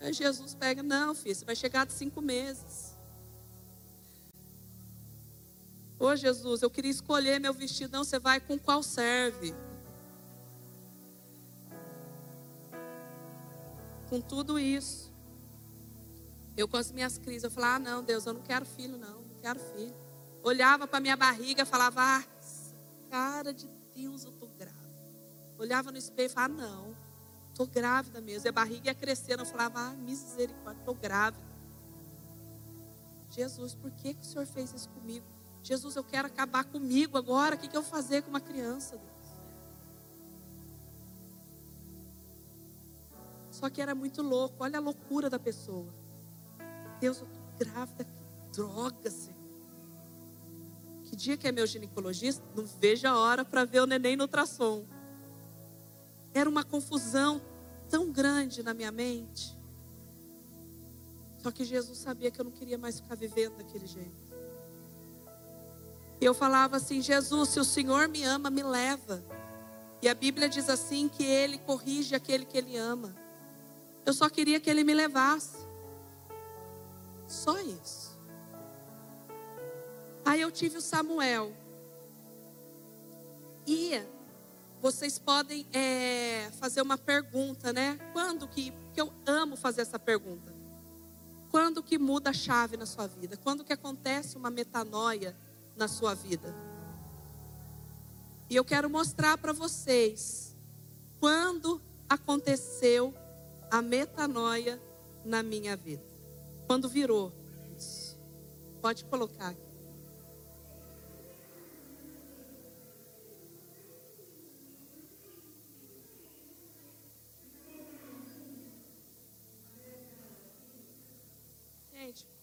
Aí 0.01 0.12
Jesus 0.12 0.57
pega, 0.57 0.82
não, 0.82 1.14
filho, 1.14 1.36
você 1.36 1.44
vai 1.44 1.55
chegar 1.55 1.86
de 1.86 1.92
cinco 1.92 2.20
meses. 2.20 2.97
Ô 6.01 6.16
Jesus, 6.16 6.62
eu 6.62 6.68
queria 6.68 6.90
escolher 6.90 7.38
meu 7.38 7.55
vestido. 7.55 7.92
Não, 7.92 8.03
você 8.03 8.18
vai 8.18 8.40
com 8.40 8.59
qual 8.59 8.82
serve? 8.82 9.55
Com 14.11 14.20
tudo 14.20 14.59
isso. 14.59 15.12
Eu 16.57 16.66
com 16.66 16.76
as 16.76 16.90
minhas 16.90 17.18
crises, 17.18 17.44
eu 17.44 17.51
falava, 17.53 17.76
ah, 17.76 17.78
não, 17.78 18.03
Deus, 18.03 18.26
eu 18.26 18.32
não 18.32 18.42
quero 18.42 18.64
filho, 18.64 18.99
não, 18.99 19.20
não 19.20 19.40
quero 19.40 19.61
filho 19.61 20.05
olhava 20.49 20.86
para 20.86 21.01
minha 21.01 21.16
barriga 21.16 21.62
e 21.62 21.66
falava, 21.66 22.01
ah, 22.01 22.24
cara 23.11 23.53
de 23.53 23.68
Deus, 23.94 24.24
eu 24.24 24.30
tô 24.30 24.47
grávida. 24.47 24.76
Olhava 25.59 25.90
no 25.90 25.99
espelho 25.99 26.26
e 26.26 26.28
falava, 26.28 26.55
ah, 26.55 26.57
não, 26.57 26.97
tô 27.53 27.66
grávida 27.66 28.20
mesmo. 28.20 28.47
E 28.47 28.51
a 28.51 28.53
barriga 28.53 28.88
ia 28.88 28.94
crescendo, 28.94 29.42
eu 29.42 29.47
falava, 29.47 29.80
ah, 29.80 29.90
misericórdia, 29.94 30.82
tô 30.84 30.94
grávida. 30.94 31.44
Jesus, 33.30 33.74
por 33.74 33.90
que, 33.90 34.14
que 34.14 34.22
o 34.22 34.24
Senhor 34.24 34.47
fez 34.47 34.72
isso 34.72 34.88
comigo? 34.90 35.26
Jesus, 35.64 35.97
eu 35.97 36.05
quero 36.05 36.28
acabar 36.28 36.64
comigo 36.64 37.18
agora. 37.18 37.57
O 37.57 37.59
que, 37.59 37.66
que 37.66 37.76
eu 37.76 37.82
vou 37.82 37.90
fazer 37.90 38.22
com 38.22 38.30
uma 38.30 38.40
criança, 38.40 38.97
Deus? 38.97 39.16
Só 43.51 43.68
que 43.68 43.82
era 43.82 43.94
muito 43.94 44.22
louco. 44.22 44.55
Olha 44.61 44.78
a 44.78 44.80
loucura 44.80 45.28
da 45.28 45.40
pessoa. 45.40 45.92
Deus, 47.01 47.18
eu 47.18 47.26
tô 47.26 47.64
grávida. 47.64 48.05
Que 48.05 48.53
droga, 48.53 49.11
Senhor. 49.11 49.36
Que 51.07 51.14
dia 51.14 51.36
que 51.36 51.46
é 51.46 51.52
meu 51.52 51.66
ginecologista? 51.66 52.44
Não 52.54 52.66
vejo 52.66 53.07
a 53.07 53.16
hora 53.16 53.44
para 53.44 53.64
ver 53.64 53.80
o 53.80 53.86
neném 53.86 54.16
no 54.16 54.24
ultrassom. 54.24 54.84
Era 56.34 56.50
uma 56.50 56.64
confusão 56.64 57.40
tão 57.88 58.11
grande 58.11 58.62
na 58.62 58.74
minha 58.74 58.90
mente. 58.90 59.57
Só 61.38 61.52
que 61.52 61.64
Jesus 61.64 61.98
sabia 61.98 62.28
que 62.30 62.40
eu 62.40 62.44
não 62.44 62.50
queria 62.50 62.76
mais 62.76 62.98
ficar 62.98 63.14
vivendo 63.14 63.57
daquele 63.57 63.86
jeito. 63.86 64.26
E 66.20 66.24
eu 66.24 66.34
falava 66.34 66.76
assim: 66.76 67.00
Jesus, 67.00 67.50
se 67.50 67.61
o 67.61 67.64
Senhor 67.64 68.09
me 68.09 68.24
ama, 68.24 68.50
me 68.50 68.64
leva. 68.64 69.24
E 70.02 70.09
a 70.09 70.14
Bíblia 70.14 70.48
diz 70.48 70.68
assim: 70.68 71.09
que 71.09 71.22
Ele 71.22 71.57
corrige 71.59 72.16
aquele 72.16 72.44
que 72.44 72.59
Ele 72.59 72.76
ama. 72.76 73.14
Eu 74.04 74.12
só 74.12 74.28
queria 74.28 74.59
que 74.59 74.68
Ele 74.68 74.82
me 74.82 74.92
levasse. 74.92 75.66
Só 77.28 77.61
isso. 77.61 78.05
Aí 80.27 80.41
eu 80.41 80.51
tive 80.51 80.77
o 80.79 80.81
Samuel. 80.81 81.53
E 83.64 83.93
vocês 84.83 85.20
podem 85.20 85.64
é, 85.72 86.51
fazer 86.59 86.83
uma 86.83 86.99
pergunta, 86.99 87.72
né? 87.72 87.97
Quando 88.12 88.49
que, 88.49 88.72
que 88.93 89.01
eu 89.01 89.12
amo 89.24 89.55
fazer 89.55 89.83
essa 89.83 90.01
pergunta. 90.01 90.53
Quando 91.49 91.81
que 91.81 91.97
muda 91.97 92.31
a 92.31 92.33
chave 92.33 92.77
na 92.77 92.87
sua 92.87 93.07
vida? 93.07 93.37
Quando 93.37 93.64
que 93.64 93.72
acontece 93.72 94.37
uma 94.37 94.51
metanoia 94.51 95.35
na 95.77 95.87
sua 95.87 96.12
vida? 96.12 96.53
E 98.51 98.57
eu 98.57 98.64
quero 98.64 98.91
mostrar 98.91 99.39
para 99.39 99.53
vocês 99.53 100.57
quando 101.20 101.81
aconteceu 102.09 103.14
a 103.70 103.81
metanoia 103.81 104.83
na 105.24 105.41
minha 105.41 105.77
vida. 105.77 106.03
Quando 106.66 106.89
virou. 106.89 107.33
Pode 108.83 109.05
colocar 109.05 109.51
aqui. 109.51 109.66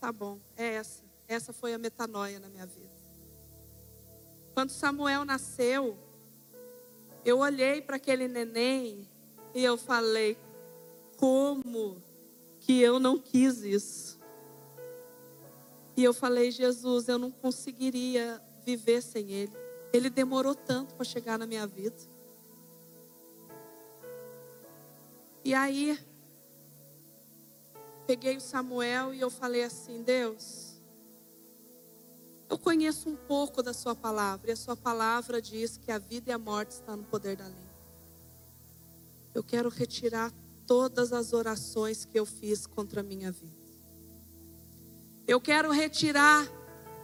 Tá 0.04 0.12
bom. 0.12 0.38
É 0.58 0.74
essa. 0.74 1.02
Essa 1.30 1.54
foi 1.54 1.74
a 1.74 1.78
metanoia 1.78 2.38
na 2.38 2.50
minha 2.50 2.66
vida. 2.66 2.92
Quando 4.54 4.70
Samuel 4.70 5.24
nasceu, 5.24 5.98
eu 7.24 7.40
olhei 7.40 7.82
para 7.82 7.96
aquele 7.96 8.28
neném 8.28 9.08
e 9.56 9.64
eu 9.64 9.78
falei: 9.78 10.38
como 11.16 12.04
que 12.60 12.82
eu 12.82 13.00
não 13.00 13.18
quis 13.18 13.64
isso? 13.64 14.20
E 15.96 16.04
eu 16.04 16.14
falei: 16.14 16.52
Jesus, 16.52 17.08
eu 17.08 17.18
não 17.18 17.32
conseguiria 17.32 18.42
viver 18.66 19.02
sem 19.02 19.32
ele. 19.32 19.54
Ele 19.94 20.10
demorou 20.10 20.54
tanto 20.54 20.96
para 20.96 21.06
chegar 21.06 21.40
na 21.40 21.48
minha 21.48 21.66
vida. 21.66 21.96
E 25.46 25.54
aí, 25.54 25.98
peguei 28.06 28.38
o 28.38 28.42
Samuel 28.42 29.14
e 29.14 29.20
eu 29.22 29.30
falei 29.30 29.64
assim: 29.64 30.04
Deus, 30.04 30.74
eu 32.50 32.58
conheço 32.58 33.10
um 33.10 33.16
pouco 33.16 33.64
da 33.64 33.74
Sua 33.74 33.96
palavra, 33.96 34.50
e 34.50 34.54
a 34.54 34.56
Sua 34.56 34.76
palavra 34.76 35.42
diz 35.42 35.78
que 35.78 35.92
a 35.92 35.98
vida 35.98 36.30
e 36.30 36.34
a 36.34 36.38
morte 36.38 36.72
estão 36.72 36.98
no 36.98 37.04
poder 37.04 37.36
da 37.36 37.46
língua. 37.46 37.74
Eu 39.34 39.44
quero 39.44 39.70
retirar 39.70 40.32
todas 40.68 41.12
as 41.12 41.34
orações 41.34 42.06
que 42.06 42.20
eu 42.20 42.26
fiz 42.26 42.68
contra 42.68 43.02
a 43.02 43.04
minha 43.04 43.32
vida. 43.32 43.64
Eu 45.28 45.42
quero 45.42 45.72
retirar 45.72 46.48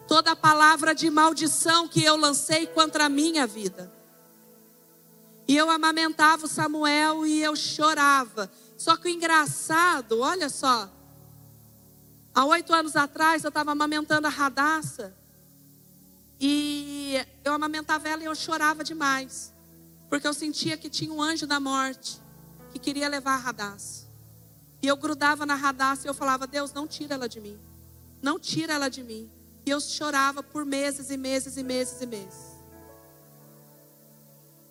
toda 0.08 0.32
a 0.32 0.36
palavra 0.36 0.94
de 0.94 1.10
maldição 1.10 1.88
que 1.88 2.04
eu 2.04 2.16
lancei 2.16 2.68
contra 2.68 3.06
a 3.06 3.10
minha 3.10 3.48
vida. 3.48 3.92
E 5.48 5.58
eu 5.58 5.70
amamentava 5.70 6.46
o 6.46 6.50
Samuel 6.50 7.26
e 7.26 7.42
eu 7.42 7.56
chorava. 7.56 8.52
Só 8.80 8.96
que 8.96 9.10
o 9.10 9.12
engraçado, 9.12 10.22
olha 10.22 10.48
só. 10.48 10.90
Há 12.34 12.46
oito 12.46 12.74
anos 12.74 12.96
atrás 12.96 13.44
eu 13.44 13.50
estava 13.50 13.74
amamentando 13.74 14.26
a 14.26 14.30
radaça. 14.30 15.14
E 16.40 17.16
eu 17.44 17.52
amamentava 17.52 18.08
ela 18.08 18.24
e 18.24 18.26
eu 18.26 18.34
chorava 18.34 18.82
demais. 18.82 19.54
Porque 20.10 20.26
eu 20.26 20.34
sentia 20.34 20.78
que 20.78 20.90
tinha 20.90 21.12
um 21.12 21.22
anjo 21.22 21.46
da 21.46 21.60
morte 21.60 22.22
que 22.72 22.80
queria 22.80 23.10
levar 23.10 23.34
a 23.34 23.40
radaça. 23.40 24.08
E 24.82 24.88
eu 24.88 24.96
grudava 24.96 25.46
na 25.46 25.56
radaça 25.56 26.08
e 26.08 26.10
eu 26.10 26.14
falava: 26.14 26.48
Deus, 26.48 26.72
não 26.72 26.88
tira 26.88 27.16
ela 27.16 27.28
de 27.28 27.42
mim. 27.42 27.60
Não 28.22 28.40
tira 28.40 28.72
ela 28.76 28.88
de 28.88 29.04
mim. 29.04 29.30
E 29.66 29.70
eu 29.70 29.82
chorava 29.82 30.42
por 30.42 30.64
meses 30.64 31.10
e 31.10 31.18
meses 31.18 31.58
e 31.58 31.64
meses 31.64 32.02
e 32.02 32.06
meses. 32.06 32.58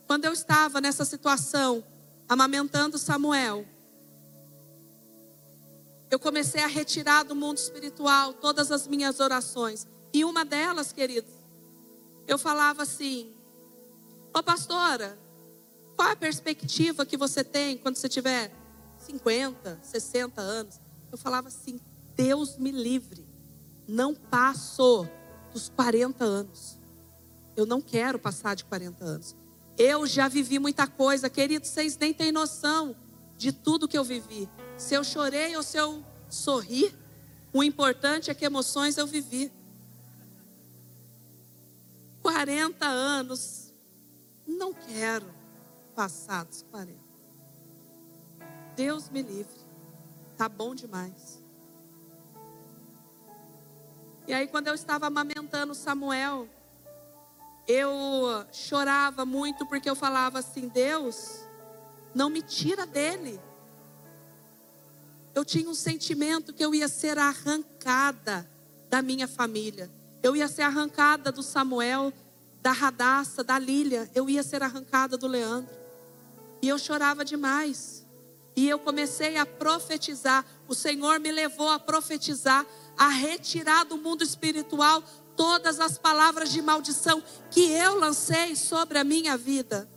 Quando 0.07 0.25
eu 0.25 0.33
estava 0.33 0.81
nessa 0.81 1.05
situação, 1.05 1.85
amamentando 2.27 2.97
Samuel, 2.97 3.67
eu 6.11 6.19
comecei 6.19 6.63
a 6.63 6.67
retirar 6.67 7.23
do 7.23 7.35
mundo 7.35 7.59
espiritual 7.59 8.33
todas 8.33 8.73
as 8.73 8.87
minhas 8.87 9.21
orações. 9.21 9.87
E 10.13 10.25
uma 10.25 10.45
delas, 10.45 10.93
queridos, 10.93 11.33
eu 12.27 12.39
falava 12.39 12.83
assim: 12.83 13.33
Ô 14.35 14.43
pastora, 14.43 15.19
qual 15.97 16.11
a 16.11 16.17
perspectiva 16.17 17.05
que 17.05 17.17
você 17.17 17.43
tem 17.43 17.77
quando 17.77 17.97
você 17.97 18.09
tiver 18.09 18.53
50, 18.99 19.81
60 19.83 20.41
anos? 20.41 20.81
Eu 21.11 21.19
falava 21.19 21.49
assim: 21.49 21.81
Deus 22.15 22.57
me 22.57 22.71
livre, 22.71 23.27
não 23.87 24.15
passo 24.15 25.07
dos 25.53 25.69
40 25.69 26.25
anos. 26.25 26.79
Eu 27.57 27.67
não 27.67 27.81
quero 27.81 28.19
passar 28.19 28.55
de 28.55 28.65
40 28.65 29.05
anos. 29.05 29.37
Eu 29.77 30.07
já 30.07 30.29
vivi 30.29 30.59
muita 30.59 30.87
coisa, 30.87 31.29
queridos, 31.29 31.69
vocês 31.69 31.97
nem 31.97 32.15
têm 32.15 32.33
noção 32.33 32.97
de 33.37 33.53
tudo 33.53 33.89
que 33.89 33.97
eu 33.97 34.05
vivi. 34.05 34.49
Se 34.79 34.95
eu 34.95 35.03
chorei 35.03 35.57
ou 35.57 35.63
se 35.63 35.77
eu 35.77 36.05
sorri, 36.31 36.95
o 37.53 37.65
importante 37.65 38.31
é 38.31 38.35
que 38.35 38.45
emoções 38.45 38.97
eu 38.97 39.07
vivi. 39.07 39.53
40 42.23 42.87
anos, 42.87 43.75
não 44.47 44.73
quero 44.73 45.27
passar 45.97 46.45
dos 46.45 46.63
40. 46.71 46.97
Deus 48.77 49.11
me 49.11 49.21
livre, 49.21 49.61
tá 50.37 50.49
bom 50.49 50.75
demais. 50.75 51.43
E 54.29 54.33
aí, 54.33 54.47
quando 54.47 54.69
eu 54.69 54.75
estava 54.75 55.07
amamentando 55.07 55.75
Samuel, 55.75 56.49
eu 57.67 58.47
chorava 58.53 59.25
muito 59.25 59.67
porque 59.67 59.91
eu 59.91 59.97
falava 59.97 60.39
assim: 60.39 60.69
Deus, 60.69 61.41
não 62.15 62.31
me 62.31 62.43
tira 62.43 62.87
dele. 62.87 63.41
Eu 65.35 65.45
tinha 65.45 65.69
um 65.69 65.75
sentimento 65.75 66.53
que 66.53 66.65
eu 66.65 66.75
ia 66.75 66.89
ser 66.89 67.19
arrancada 67.19 68.49
da 68.89 69.03
minha 69.03 69.29
família. 69.29 69.91
Eu 70.23 70.35
ia 70.35 70.49
ser 70.49 70.63
arrancada 70.63 71.31
do 71.31 71.43
Samuel, 71.43 72.13
da 72.61 72.73
Radassa, 72.73 73.45
da 73.45 73.59
Lília. 73.59 74.11
Eu 74.15 74.29
ia 74.29 74.43
ser 74.43 74.63
arrancada 74.63 75.17
do 75.17 75.27
Leandro. 75.27 75.75
E 76.61 76.69
eu 76.69 76.79
chorava 76.79 77.25
demais. 77.25 78.05
E 78.57 78.69
eu 78.69 78.79
comecei 78.79 79.37
a 79.37 79.47
profetizar. 79.47 80.45
O 80.67 80.75
Senhor 80.75 81.21
me 81.21 81.31
levou 81.31 81.69
a 81.69 81.79
profetizar, 81.79 82.67
a 82.97 83.09
retirar 83.09 83.85
do 83.85 83.97
mundo 83.97 84.25
espiritual 84.25 85.03
todas 85.37 85.79
as 85.79 85.97
palavras 85.97 86.51
de 86.51 86.61
maldição 86.61 87.23
que 87.49 87.71
eu 87.71 88.01
lancei 88.01 88.57
sobre 88.57 88.99
a 88.99 89.05
minha 89.05 89.37
vida. 89.37 89.89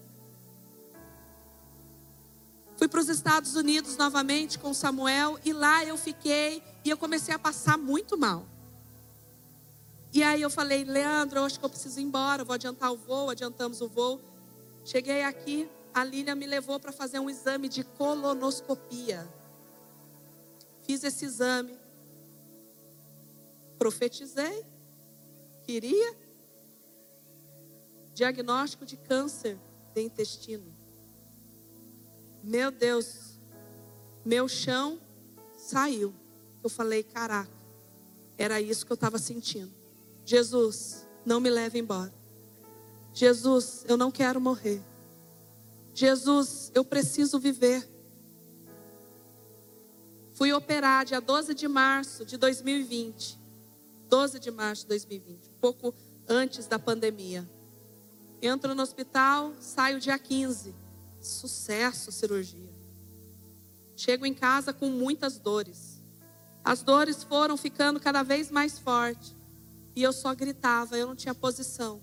Fui 2.82 2.88
para 2.88 3.00
os 3.00 3.10
Estados 3.10 3.56
Unidos 3.56 3.96
novamente 3.96 4.58
com 4.58 4.74
Samuel 4.74 5.38
e 5.46 5.54
lá 5.54 5.86
eu 5.86 5.96
fiquei 5.96 6.64
e 6.84 6.90
eu 6.90 6.98
comecei 6.98 7.32
a 7.32 7.38
passar 7.38 7.78
muito 7.78 8.18
mal. 8.18 8.44
E 10.12 10.24
aí 10.24 10.42
eu 10.42 10.50
falei, 10.50 10.84
Leandro, 10.84 11.38
eu 11.38 11.46
acho 11.46 11.60
que 11.60 11.64
eu 11.64 11.70
preciso 11.70 12.00
ir 12.00 12.04
embora, 12.06 12.44
vou 12.44 12.56
adiantar 12.56 12.92
o 12.92 12.98
voo, 12.98 13.30
adiantamos 13.30 13.82
o 13.82 13.88
voo. 13.88 14.20
Cheguei 14.84 15.22
aqui, 15.22 15.70
a 15.94 16.04
Lília 16.04 16.34
me 16.34 16.48
levou 16.48 16.80
para 16.80 16.92
fazer 16.92 17.20
um 17.20 17.30
exame 17.30 17.70
de 17.70 17.84
colonoscopia. 17.84 19.32
Fiz 20.82 21.04
esse 21.04 21.24
exame, 21.24 21.78
profetizei, 23.78 24.66
queria 25.66 26.18
diagnóstico 28.16 28.88
de 28.88 28.98
câncer 28.98 29.56
de 29.94 30.02
intestino. 30.02 30.81
Meu 32.44 32.72
Deus, 32.72 33.40
meu 34.26 34.48
chão 34.48 35.00
saiu. 35.58 36.14
Eu 36.64 36.70
falei, 36.70 37.04
caraca, 37.04 37.52
era 38.38 38.60
isso 38.60 38.86
que 38.86 38.92
eu 38.92 38.96
estava 38.96 39.18
sentindo. 39.18 39.72
Jesus, 40.26 41.08
não 41.26 41.40
me 41.40 41.50
leve 41.50 41.80
embora. 41.80 42.14
Jesus, 43.14 43.84
eu 43.88 43.98
não 43.98 44.12
quero 44.12 44.40
morrer. 44.40 44.82
Jesus, 45.94 46.72
eu 46.74 46.84
preciso 46.84 47.40
viver. 47.40 47.88
Fui 50.34 50.54
operar 50.54 51.06
dia 51.06 51.20
12 51.20 51.54
de 51.54 51.68
março 51.68 52.26
de 52.26 52.38
2020. 52.38 53.42
12 54.12 54.40
de 54.42 54.52
março 54.52 54.82
de 54.82 54.90
2020, 54.90 55.50
um 55.50 55.60
pouco 55.62 55.96
antes 56.28 56.68
da 56.68 56.78
pandemia. 56.78 57.50
Entro 58.42 58.76
no 58.76 58.84
hospital, 58.84 59.54
saio 59.62 60.02
dia 60.02 60.20
15. 60.20 60.76
Sucesso 61.22 62.10
a 62.10 62.14
cirurgia. 62.14 62.70
Chego 63.96 64.26
em 64.26 64.34
casa 64.34 64.74
com 64.74 64.90
muitas 64.90 65.38
dores. 65.38 66.02
As 66.64 66.82
dores 66.82 67.24
foram 67.24 67.56
ficando 67.56 68.00
cada 68.00 68.24
vez 68.24 68.50
mais 68.50 68.80
fortes. 68.80 69.36
E 69.96 70.02
eu 70.02 70.12
só 70.12 70.34
gritava, 70.34 70.98
eu 70.98 71.08
não 71.08 71.16
tinha 71.16 71.36
posição. 71.36 72.02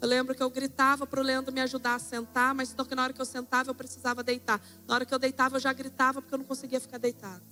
Eu 0.00 0.06
lembro 0.06 0.34
que 0.34 0.42
eu 0.42 0.50
gritava 0.50 1.06
para 1.06 1.20
o 1.20 1.22
Leandro 1.22 1.52
me 1.52 1.60
ajudar 1.60 1.96
a 1.96 1.98
sentar, 1.98 2.54
mas 2.54 2.68
só 2.68 2.84
que 2.84 2.94
na 2.94 3.02
hora 3.02 3.12
que 3.12 3.20
eu 3.20 3.24
sentava 3.24 3.70
eu 3.70 3.74
precisava 3.74 4.22
deitar. 4.22 4.60
Na 4.86 4.94
hora 4.94 5.04
que 5.04 5.12
eu 5.12 5.18
deitava 5.18 5.56
eu 5.56 5.60
já 5.60 5.72
gritava 5.72 6.22
porque 6.22 6.34
eu 6.34 6.38
não 6.38 6.44
conseguia 6.44 6.78
ficar 6.78 6.98
deitado. 6.98 7.42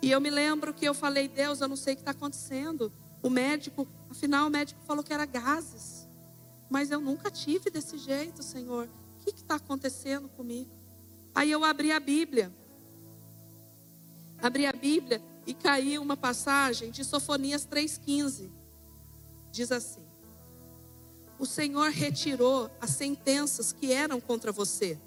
E 0.00 0.10
eu 0.10 0.20
me 0.20 0.30
lembro 0.30 0.72
que 0.72 0.84
eu 0.84 0.94
falei, 0.94 1.26
Deus, 1.26 1.60
eu 1.60 1.66
não 1.66 1.76
sei 1.76 1.94
o 1.94 1.96
que 1.96 2.02
está 2.02 2.12
acontecendo. 2.12 2.92
O 3.22 3.30
médico, 3.30 3.88
afinal, 4.10 4.46
o 4.46 4.50
médico 4.50 4.80
falou 4.84 5.02
que 5.02 5.12
era 5.12 5.24
gases. 5.24 6.06
Mas 6.70 6.90
eu 6.90 7.00
nunca 7.00 7.30
tive 7.30 7.70
desse 7.70 7.98
jeito, 7.98 8.42
Senhor. 8.42 8.88
Que 9.24 9.30
está 9.30 9.54
acontecendo 9.54 10.28
comigo? 10.28 10.70
Aí 11.34 11.50
eu 11.50 11.64
abri 11.64 11.90
a 11.90 11.98
Bíblia. 11.98 12.52
Abri 14.40 14.66
a 14.66 14.72
Bíblia 14.72 15.22
e 15.46 15.54
caiu 15.54 16.02
uma 16.02 16.16
passagem 16.16 16.90
de 16.90 17.02
Sofonias 17.02 17.66
3,15. 17.66 18.50
Diz 19.50 19.72
assim: 19.72 20.04
O 21.38 21.46
Senhor 21.46 21.90
retirou 21.90 22.70
as 22.80 22.90
sentenças 22.90 23.72
que 23.72 23.92
eram 23.92 24.20
contra 24.20 24.52
você, 24.52 24.98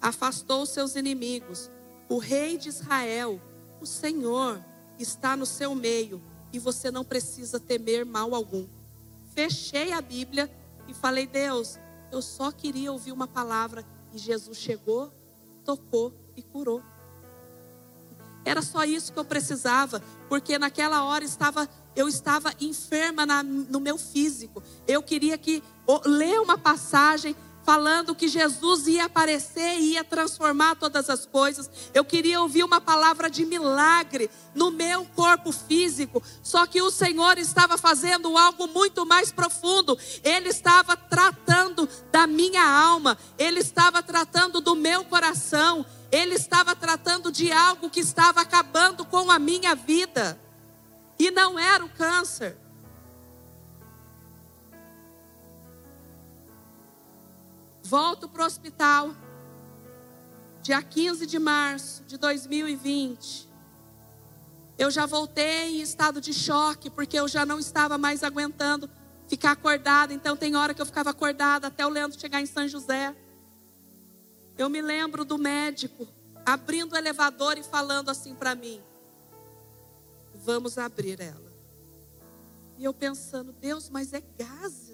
afastou 0.00 0.64
seus 0.64 0.94
inimigos. 0.94 1.70
O 2.08 2.18
rei 2.18 2.56
de 2.56 2.68
Israel, 2.68 3.40
o 3.80 3.86
Senhor, 3.86 4.64
está 4.98 5.36
no 5.36 5.44
seu 5.44 5.74
meio 5.74 6.22
e 6.52 6.58
você 6.58 6.90
não 6.90 7.04
precisa 7.04 7.58
temer 7.58 8.06
mal 8.06 8.34
algum. 8.34 8.66
Fechei 9.34 9.92
a 9.92 10.00
Bíblia 10.00 10.50
e 10.86 10.94
falei: 10.94 11.26
Deus, 11.26 11.78
eu 12.16 12.22
só 12.22 12.50
queria 12.50 12.90
ouvir 12.90 13.12
uma 13.12 13.28
palavra. 13.28 13.84
E 14.12 14.18
Jesus 14.18 14.56
chegou, 14.56 15.12
tocou 15.64 16.12
e 16.34 16.42
curou. 16.42 16.82
Era 18.44 18.62
só 18.62 18.84
isso 18.84 19.12
que 19.12 19.18
eu 19.18 19.24
precisava, 19.24 20.00
porque 20.28 20.58
naquela 20.58 21.02
hora 21.04 21.24
estava, 21.24 21.68
eu 21.96 22.08
estava 22.08 22.54
enferma 22.60 23.26
na, 23.26 23.42
no 23.42 23.80
meu 23.80 23.98
físico. 23.98 24.62
Eu 24.86 25.02
queria 25.02 25.36
que 25.36 25.62
ler 26.04 26.40
uma 26.40 26.56
passagem 26.56 27.34
falando 27.66 28.14
que 28.14 28.28
Jesus 28.28 28.86
ia 28.86 29.06
aparecer 29.06 29.80
e 29.80 29.94
ia 29.94 30.04
transformar 30.04 30.76
todas 30.76 31.10
as 31.10 31.26
coisas. 31.26 31.68
Eu 31.92 32.04
queria 32.04 32.40
ouvir 32.40 32.62
uma 32.62 32.80
palavra 32.80 33.28
de 33.28 33.44
milagre 33.44 34.30
no 34.54 34.70
meu 34.70 35.04
corpo 35.16 35.50
físico. 35.50 36.22
Só 36.44 36.64
que 36.64 36.80
o 36.80 36.92
Senhor 36.92 37.36
estava 37.38 37.76
fazendo 37.76 38.38
algo 38.38 38.68
muito 38.68 39.04
mais 39.04 39.32
profundo. 39.32 39.98
Ele 40.22 40.48
estava 40.48 40.96
tratando 40.96 41.88
da 42.12 42.24
minha 42.24 42.62
alma, 42.62 43.18
ele 43.36 43.58
estava 43.58 44.00
tratando 44.00 44.60
do 44.60 44.76
meu 44.76 45.04
coração, 45.04 45.84
ele 46.12 46.36
estava 46.36 46.76
tratando 46.76 47.32
de 47.32 47.50
algo 47.50 47.90
que 47.90 47.98
estava 47.98 48.42
acabando 48.42 49.04
com 49.04 49.28
a 49.28 49.40
minha 49.40 49.74
vida. 49.74 50.40
E 51.18 51.32
não 51.32 51.58
era 51.58 51.84
o 51.84 51.88
câncer. 51.88 52.56
Volto 57.88 58.28
para 58.28 58.42
o 58.42 58.46
hospital, 58.46 59.14
dia 60.60 60.82
15 60.82 61.24
de 61.24 61.38
março 61.38 62.02
de 62.02 62.18
2020. 62.18 63.48
Eu 64.76 64.90
já 64.90 65.06
voltei 65.06 65.76
em 65.76 65.80
estado 65.82 66.20
de 66.20 66.34
choque, 66.34 66.90
porque 66.90 67.16
eu 67.16 67.28
já 67.28 67.46
não 67.46 67.60
estava 67.60 67.96
mais 67.96 68.24
aguentando 68.24 68.90
ficar 69.28 69.52
acordada. 69.52 70.12
Então, 70.12 70.36
tem 70.36 70.56
hora 70.56 70.74
que 70.74 70.82
eu 70.82 70.86
ficava 70.86 71.10
acordada 71.10 71.68
até 71.68 71.86
o 71.86 71.88
Leandro 71.88 72.18
chegar 72.18 72.40
em 72.40 72.46
São 72.46 72.66
José. 72.66 73.14
Eu 74.58 74.68
me 74.68 74.82
lembro 74.82 75.24
do 75.24 75.38
médico 75.38 76.08
abrindo 76.44 76.94
o 76.94 76.96
elevador 76.96 77.56
e 77.56 77.62
falando 77.62 78.08
assim 78.08 78.34
para 78.34 78.56
mim: 78.56 78.80
Vamos 80.34 80.76
abrir 80.76 81.20
ela. 81.20 81.52
E 82.76 82.84
eu 82.84 82.92
pensando, 82.92 83.52
Deus, 83.52 83.88
mas 83.88 84.12
é 84.12 84.20
gases. 84.36 84.85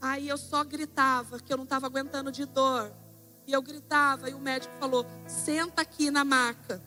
Aí 0.00 0.28
eu 0.28 0.38
só 0.38 0.62
gritava, 0.64 1.40
que 1.40 1.52
eu 1.52 1.56
não 1.56 1.64
estava 1.64 1.86
aguentando 1.86 2.30
de 2.30 2.44
dor. 2.44 2.92
E 3.46 3.52
eu 3.52 3.62
gritava, 3.62 4.28
e 4.30 4.34
o 4.34 4.38
médico 4.38 4.74
falou: 4.78 5.04
senta 5.26 5.82
aqui 5.82 6.10
na 6.10 6.24
maca, 6.24 6.82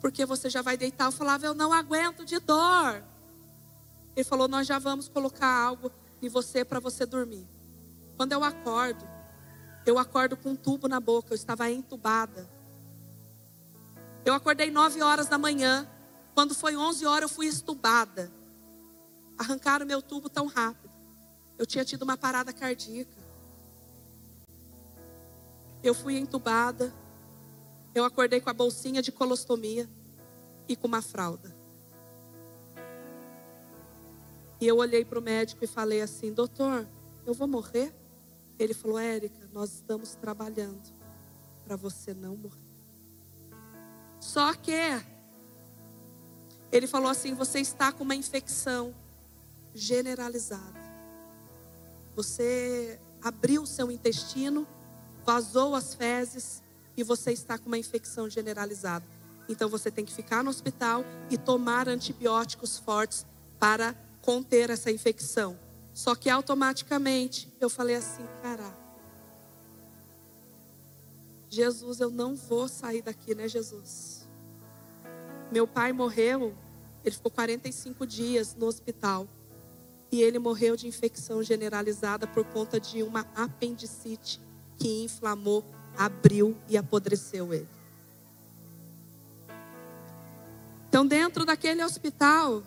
porque 0.00 0.24
você 0.24 0.48
já 0.48 0.62
vai 0.62 0.76
deitar. 0.76 1.06
Eu 1.06 1.12
falava: 1.12 1.44
eu 1.44 1.54
não 1.54 1.72
aguento 1.72 2.24
de 2.24 2.38
dor. 2.38 3.02
Ele 4.16 4.24
falou: 4.24 4.48
nós 4.48 4.66
já 4.66 4.78
vamos 4.78 5.08
colocar 5.08 5.52
algo 5.52 5.90
em 6.22 6.28
você 6.28 6.64
para 6.64 6.80
você 6.80 7.04
dormir. 7.04 7.46
Quando 8.16 8.32
eu 8.32 8.42
acordo, 8.42 9.04
eu 9.84 9.98
acordo 9.98 10.36
com 10.36 10.50
um 10.50 10.56
tubo 10.56 10.88
na 10.88 11.00
boca, 11.00 11.32
eu 11.32 11.36
estava 11.36 11.70
entubada. 11.70 12.48
Eu 14.24 14.34
acordei 14.34 14.70
9 14.70 15.02
horas 15.02 15.26
da 15.28 15.38
manhã. 15.38 15.88
Quando 16.34 16.54
foi 16.54 16.76
11 16.76 17.06
horas, 17.06 17.30
eu 17.30 17.34
fui 17.34 17.46
estubada. 17.46 18.30
Arrancaram 19.38 19.86
meu 19.86 20.02
tubo 20.02 20.28
tão 20.28 20.46
rápido. 20.46 20.87
Eu 21.58 21.66
tinha 21.66 21.84
tido 21.84 22.02
uma 22.02 22.16
parada 22.16 22.52
cardíaca. 22.52 23.18
Eu 25.82 25.92
fui 25.92 26.16
entubada. 26.16 26.94
Eu 27.94 28.04
acordei 28.04 28.40
com 28.40 28.48
a 28.48 28.54
bolsinha 28.54 29.02
de 29.02 29.10
colostomia 29.10 29.88
e 30.68 30.76
com 30.76 30.86
uma 30.86 31.02
fralda. 31.02 31.52
E 34.60 34.66
eu 34.66 34.76
olhei 34.76 35.04
para 35.04 35.18
o 35.18 35.22
médico 35.22 35.64
e 35.64 35.66
falei 35.66 36.00
assim: 36.00 36.32
Doutor, 36.32 36.86
eu 37.26 37.34
vou 37.34 37.48
morrer? 37.48 37.92
Ele 38.58 38.74
falou: 38.74 38.98
Érica, 38.98 39.48
nós 39.52 39.74
estamos 39.74 40.14
trabalhando 40.14 40.92
para 41.64 41.76
você 41.76 42.14
não 42.14 42.36
morrer. 42.36 42.68
Só 44.20 44.52
que 44.54 44.72
ele 46.70 46.86
falou 46.86 47.08
assim: 47.08 47.34
Você 47.34 47.60
está 47.60 47.92
com 47.92 48.04
uma 48.04 48.14
infecção 48.16 48.94
generalizada. 49.74 50.87
Você 52.18 52.98
abriu 53.22 53.62
o 53.62 53.66
seu 53.66 53.92
intestino, 53.92 54.66
vazou 55.24 55.76
as 55.76 55.94
fezes 55.94 56.64
e 56.96 57.04
você 57.04 57.30
está 57.30 57.56
com 57.56 57.66
uma 57.68 57.78
infecção 57.78 58.28
generalizada. 58.28 59.06
Então 59.48 59.68
você 59.68 59.88
tem 59.88 60.04
que 60.04 60.12
ficar 60.12 60.42
no 60.42 60.50
hospital 60.50 61.04
e 61.30 61.38
tomar 61.38 61.88
antibióticos 61.88 62.76
fortes 62.76 63.24
para 63.56 63.94
conter 64.20 64.68
essa 64.68 64.90
infecção. 64.90 65.56
Só 65.94 66.16
que 66.16 66.28
automaticamente 66.28 67.54
eu 67.60 67.70
falei 67.70 67.94
assim, 67.94 68.26
cara, 68.42 68.76
Jesus, 71.48 72.00
eu 72.00 72.10
não 72.10 72.34
vou 72.34 72.66
sair 72.66 73.00
daqui, 73.00 73.32
né, 73.32 73.46
Jesus? 73.46 74.26
Meu 75.52 75.68
pai 75.68 75.92
morreu, 75.92 76.52
ele 77.04 77.14
ficou 77.14 77.30
45 77.30 78.04
dias 78.04 78.56
no 78.56 78.66
hospital. 78.66 79.28
E 80.10 80.22
ele 80.22 80.38
morreu 80.38 80.76
de 80.76 80.86
infecção 80.86 81.42
generalizada 81.42 82.26
por 82.26 82.44
conta 82.44 82.80
de 82.80 83.02
uma 83.02 83.26
apendicite 83.34 84.40
que 84.78 85.04
inflamou, 85.04 85.64
abriu 85.96 86.56
e 86.68 86.76
apodreceu 86.76 87.52
ele. 87.52 87.68
Então, 90.88 91.06
dentro 91.06 91.44
daquele 91.44 91.84
hospital, 91.84 92.62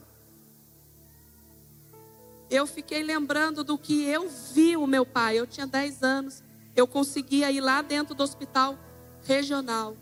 eu 2.50 2.68
fiquei 2.68 3.02
lembrando 3.02 3.64
do 3.64 3.78
que 3.78 4.04
eu 4.04 4.30
vi 4.30 4.78
o 4.78 4.86
meu 4.86 5.06
pai. 5.06 5.40
Eu 5.40 5.48
tinha 5.48 5.66
10 5.66 6.04
anos, 6.04 6.44
eu 6.76 6.86
conseguia 6.86 7.50
ir 7.50 7.62
lá 7.62 7.82
dentro 7.82 8.14
do 8.14 8.22
hospital 8.22 8.78
regional. 9.24 9.96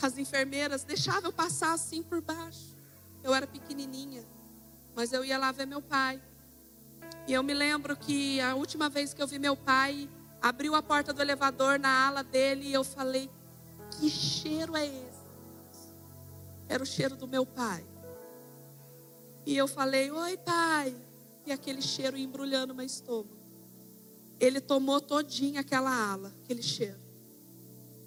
As 0.00 0.16
enfermeiras 0.16 0.82
deixavam 0.82 1.26
eu 1.26 1.32
passar 1.32 1.72
assim 1.72 2.02
por 2.02 2.20
baixo. 2.20 2.74
Eu 3.22 3.34
era 3.34 3.46
pequenininha. 3.46 4.22
Mas 4.98 5.12
eu 5.12 5.24
ia 5.24 5.38
lá 5.38 5.52
ver 5.52 5.64
meu 5.64 5.80
pai. 5.80 6.20
E 7.24 7.32
eu 7.32 7.40
me 7.40 7.54
lembro 7.54 7.96
que 7.96 8.40
a 8.40 8.56
última 8.56 8.88
vez 8.88 9.14
que 9.14 9.22
eu 9.22 9.28
vi 9.28 9.38
meu 9.38 9.56
pai, 9.56 10.10
abriu 10.42 10.74
a 10.74 10.82
porta 10.82 11.12
do 11.12 11.22
elevador 11.22 11.78
na 11.78 12.08
ala 12.08 12.24
dele 12.24 12.66
e 12.66 12.72
eu 12.72 12.82
falei: 12.82 13.30
Que 13.92 14.10
cheiro 14.10 14.76
é 14.76 14.84
esse? 14.84 15.94
Era 16.68 16.82
o 16.82 16.86
cheiro 16.86 17.14
do 17.14 17.28
meu 17.28 17.46
pai. 17.46 17.86
E 19.46 19.56
eu 19.56 19.68
falei: 19.68 20.10
Oi, 20.10 20.36
pai. 20.36 20.92
E 21.46 21.52
aquele 21.52 21.80
cheiro 21.80 22.16
embrulhando 22.16 22.74
meu 22.74 22.84
estômago. 22.84 23.38
Ele 24.40 24.60
tomou 24.60 25.00
todinha 25.00 25.60
aquela 25.60 25.94
ala, 25.94 26.34
aquele 26.42 26.60
cheiro. 26.60 26.98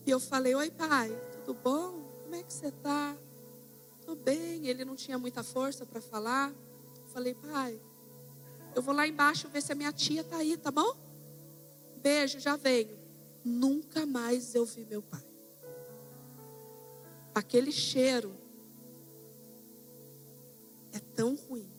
E 0.06 0.12
eu 0.12 0.20
falei: 0.20 0.54
Oi, 0.56 0.70
pai, 0.70 1.10
tudo 1.32 1.58
bom? 1.58 2.02
Como 2.24 2.36
é 2.36 2.44
que 2.44 2.52
você 2.52 2.68
está? 2.68 3.16
Tô 4.06 4.14
bem. 4.14 4.68
Ele 4.68 4.84
não 4.84 4.98
tinha 4.98 5.18
muita 5.18 5.42
força 5.42 5.86
para 5.86 6.02
falar. 6.02 6.54
Falei, 7.14 7.34
pai, 7.34 7.80
eu 8.74 8.82
vou 8.82 8.96
lá 8.96 9.06
embaixo 9.06 9.50
ver 9.50 9.62
se 9.62 9.72
a 9.72 9.76
minha 9.76 9.92
tia 9.92 10.22
está 10.22 10.38
aí, 10.38 10.56
tá 10.56 10.72
bom? 10.72 10.96
Beijo, 11.98 12.40
já 12.40 12.56
venho. 12.56 12.98
Nunca 13.44 14.06
mais 14.06 14.56
eu 14.56 14.66
vi 14.66 14.86
meu 14.86 15.02
pai. 15.02 15.24
Aquele 17.36 17.72
cheiro 17.72 18.34
é 20.94 21.00
tão 21.00 21.36
ruim. 21.36 21.70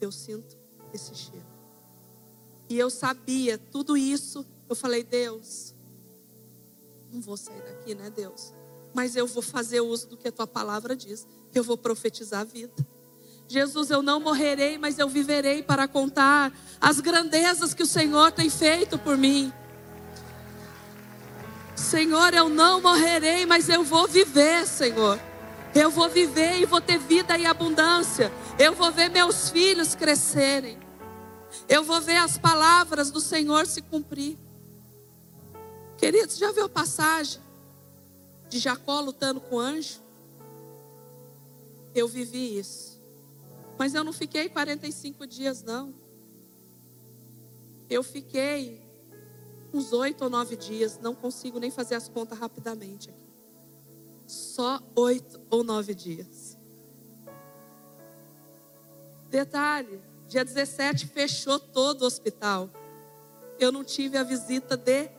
Eu 0.00 0.10
sinto 0.10 0.56
esse 0.92 1.14
cheiro. 1.14 1.46
E 2.68 2.78
eu 2.78 2.90
sabia 2.90 3.58
tudo 3.58 3.96
isso. 3.96 4.44
Eu 4.68 4.74
falei, 4.74 5.04
Deus, 5.04 5.74
não 7.12 7.20
vou 7.20 7.36
sair 7.36 7.62
daqui, 7.62 7.94
né, 7.94 8.10
Deus? 8.10 8.52
Mas 8.92 9.14
eu 9.14 9.26
vou 9.26 9.42
fazer 9.42 9.80
uso 9.80 10.08
do 10.08 10.16
que 10.16 10.28
a 10.28 10.32
tua 10.32 10.46
palavra 10.46 10.96
diz. 10.96 11.26
Eu 11.54 11.62
vou 11.62 11.76
profetizar 11.76 12.40
a 12.40 12.44
vida. 12.44 12.74
Jesus, 13.52 13.90
eu 13.90 14.00
não 14.00 14.18
morrerei, 14.18 14.78
mas 14.78 14.98
eu 14.98 15.10
viverei 15.10 15.62
para 15.62 15.86
contar 15.86 16.50
as 16.80 17.00
grandezas 17.00 17.74
que 17.74 17.82
o 17.82 17.86
Senhor 17.86 18.32
tem 18.32 18.48
feito 18.48 18.96
por 18.96 19.18
mim. 19.18 19.52
Senhor, 21.76 22.32
eu 22.32 22.48
não 22.48 22.80
morrerei, 22.80 23.44
mas 23.44 23.68
eu 23.68 23.84
vou 23.84 24.08
viver, 24.08 24.66
Senhor. 24.66 25.20
Eu 25.74 25.90
vou 25.90 26.08
viver 26.08 26.60
e 26.60 26.64
vou 26.64 26.80
ter 26.80 26.98
vida 26.98 27.36
e 27.36 27.44
abundância. 27.44 28.32
Eu 28.58 28.72
vou 28.72 28.90
ver 28.90 29.10
meus 29.10 29.50
filhos 29.50 29.94
crescerem. 29.94 30.78
Eu 31.68 31.84
vou 31.84 32.00
ver 32.00 32.16
as 32.16 32.38
palavras 32.38 33.10
do 33.10 33.20
Senhor 33.20 33.66
se 33.66 33.82
cumprir. 33.82 34.38
Queridos, 35.98 36.38
já 36.38 36.50
viu 36.52 36.64
a 36.64 36.70
passagem 36.70 37.42
de 38.48 38.58
Jacó 38.58 38.98
lutando 39.00 39.42
com 39.42 39.56
o 39.56 39.60
anjo? 39.60 40.00
Eu 41.94 42.08
vivi 42.08 42.58
isso. 42.58 42.91
Mas 43.82 43.96
eu 43.96 44.04
não 44.04 44.12
fiquei 44.12 44.48
45 44.48 45.26
dias, 45.26 45.64
não. 45.64 45.92
Eu 47.90 48.04
fiquei 48.04 48.80
uns 49.74 49.92
oito 49.92 50.22
ou 50.22 50.30
nove 50.30 50.54
dias. 50.54 51.00
Não 51.02 51.16
consigo 51.16 51.58
nem 51.58 51.68
fazer 51.68 51.96
as 51.96 52.06
contas 52.06 52.38
rapidamente 52.38 53.10
aqui. 53.10 53.26
Só 54.24 54.80
oito 54.94 55.40
ou 55.50 55.64
nove 55.64 55.96
dias. 55.96 56.56
Detalhe: 59.28 60.00
dia 60.28 60.44
17 60.44 61.08
fechou 61.08 61.58
todo 61.58 62.02
o 62.02 62.06
hospital. 62.06 62.70
Eu 63.58 63.72
não 63.72 63.82
tive 63.82 64.16
a 64.16 64.22
visita 64.22 64.76
de 64.76 65.10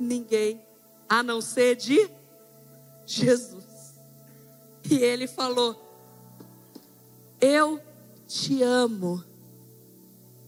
ninguém, 0.00 0.62
a 1.06 1.22
não 1.22 1.42
ser 1.42 1.76
de 1.76 2.10
Jesus. 3.04 4.00
E 4.90 4.94
ele 4.94 5.26
falou: 5.26 5.78
Eu 7.38 7.86
te 8.28 8.62
amo, 8.62 9.24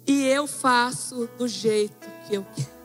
e 0.06 0.26
eu 0.26 0.46
faço 0.46 1.26
do 1.38 1.48
jeito 1.48 2.06
que 2.28 2.34
eu 2.34 2.46
quero. 2.54 2.80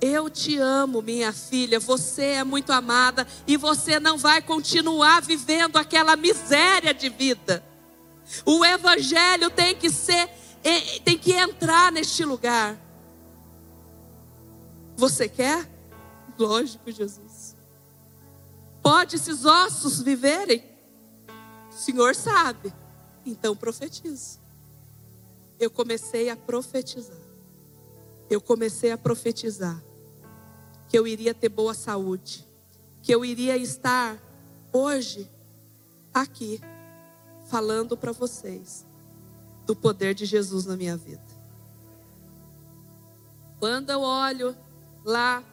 Eu 0.00 0.30
te 0.30 0.56
amo, 0.56 1.02
minha 1.02 1.32
filha. 1.32 1.80
Você 1.80 2.22
é 2.22 2.44
muito 2.44 2.72
amada 2.72 3.26
e 3.46 3.56
você 3.56 3.98
não 3.98 4.16
vai 4.16 4.40
continuar 4.40 5.20
vivendo 5.20 5.76
aquela 5.76 6.16
miséria 6.16 6.94
de 6.94 7.08
vida. 7.08 7.64
O 8.46 8.64
evangelho 8.64 9.50
tem 9.50 9.74
que 9.74 9.90
ser, 9.90 10.30
tem 11.04 11.18
que 11.18 11.32
entrar 11.32 11.90
neste 11.90 12.24
lugar. 12.24 12.78
Você 14.96 15.28
quer? 15.28 15.68
Lógico, 16.38 16.90
Jesus. 16.92 17.56
Pode 18.80 19.16
esses 19.16 19.44
ossos 19.44 20.00
viverem? 20.00 20.77
Senhor 21.78 22.14
sabe. 22.14 22.72
Então 23.24 23.54
profetiza. 23.54 24.40
Eu 25.60 25.70
comecei 25.70 26.28
a 26.28 26.36
profetizar. 26.36 27.16
Eu 28.28 28.40
comecei 28.40 28.90
a 28.90 28.98
profetizar 28.98 29.80
que 30.88 30.98
eu 30.98 31.06
iria 31.06 31.32
ter 31.32 31.48
boa 31.48 31.74
saúde, 31.74 32.46
que 33.02 33.14
eu 33.14 33.24
iria 33.24 33.56
estar 33.56 34.18
hoje 34.72 35.30
aqui 36.12 36.60
falando 37.46 37.96
para 37.96 38.12
vocês 38.12 38.84
do 39.64 39.76
poder 39.76 40.14
de 40.14 40.26
Jesus 40.26 40.66
na 40.66 40.76
minha 40.76 40.96
vida. 40.96 41.22
Quando 43.60 43.90
eu 43.90 44.00
olho 44.00 44.56
lá, 45.04 45.44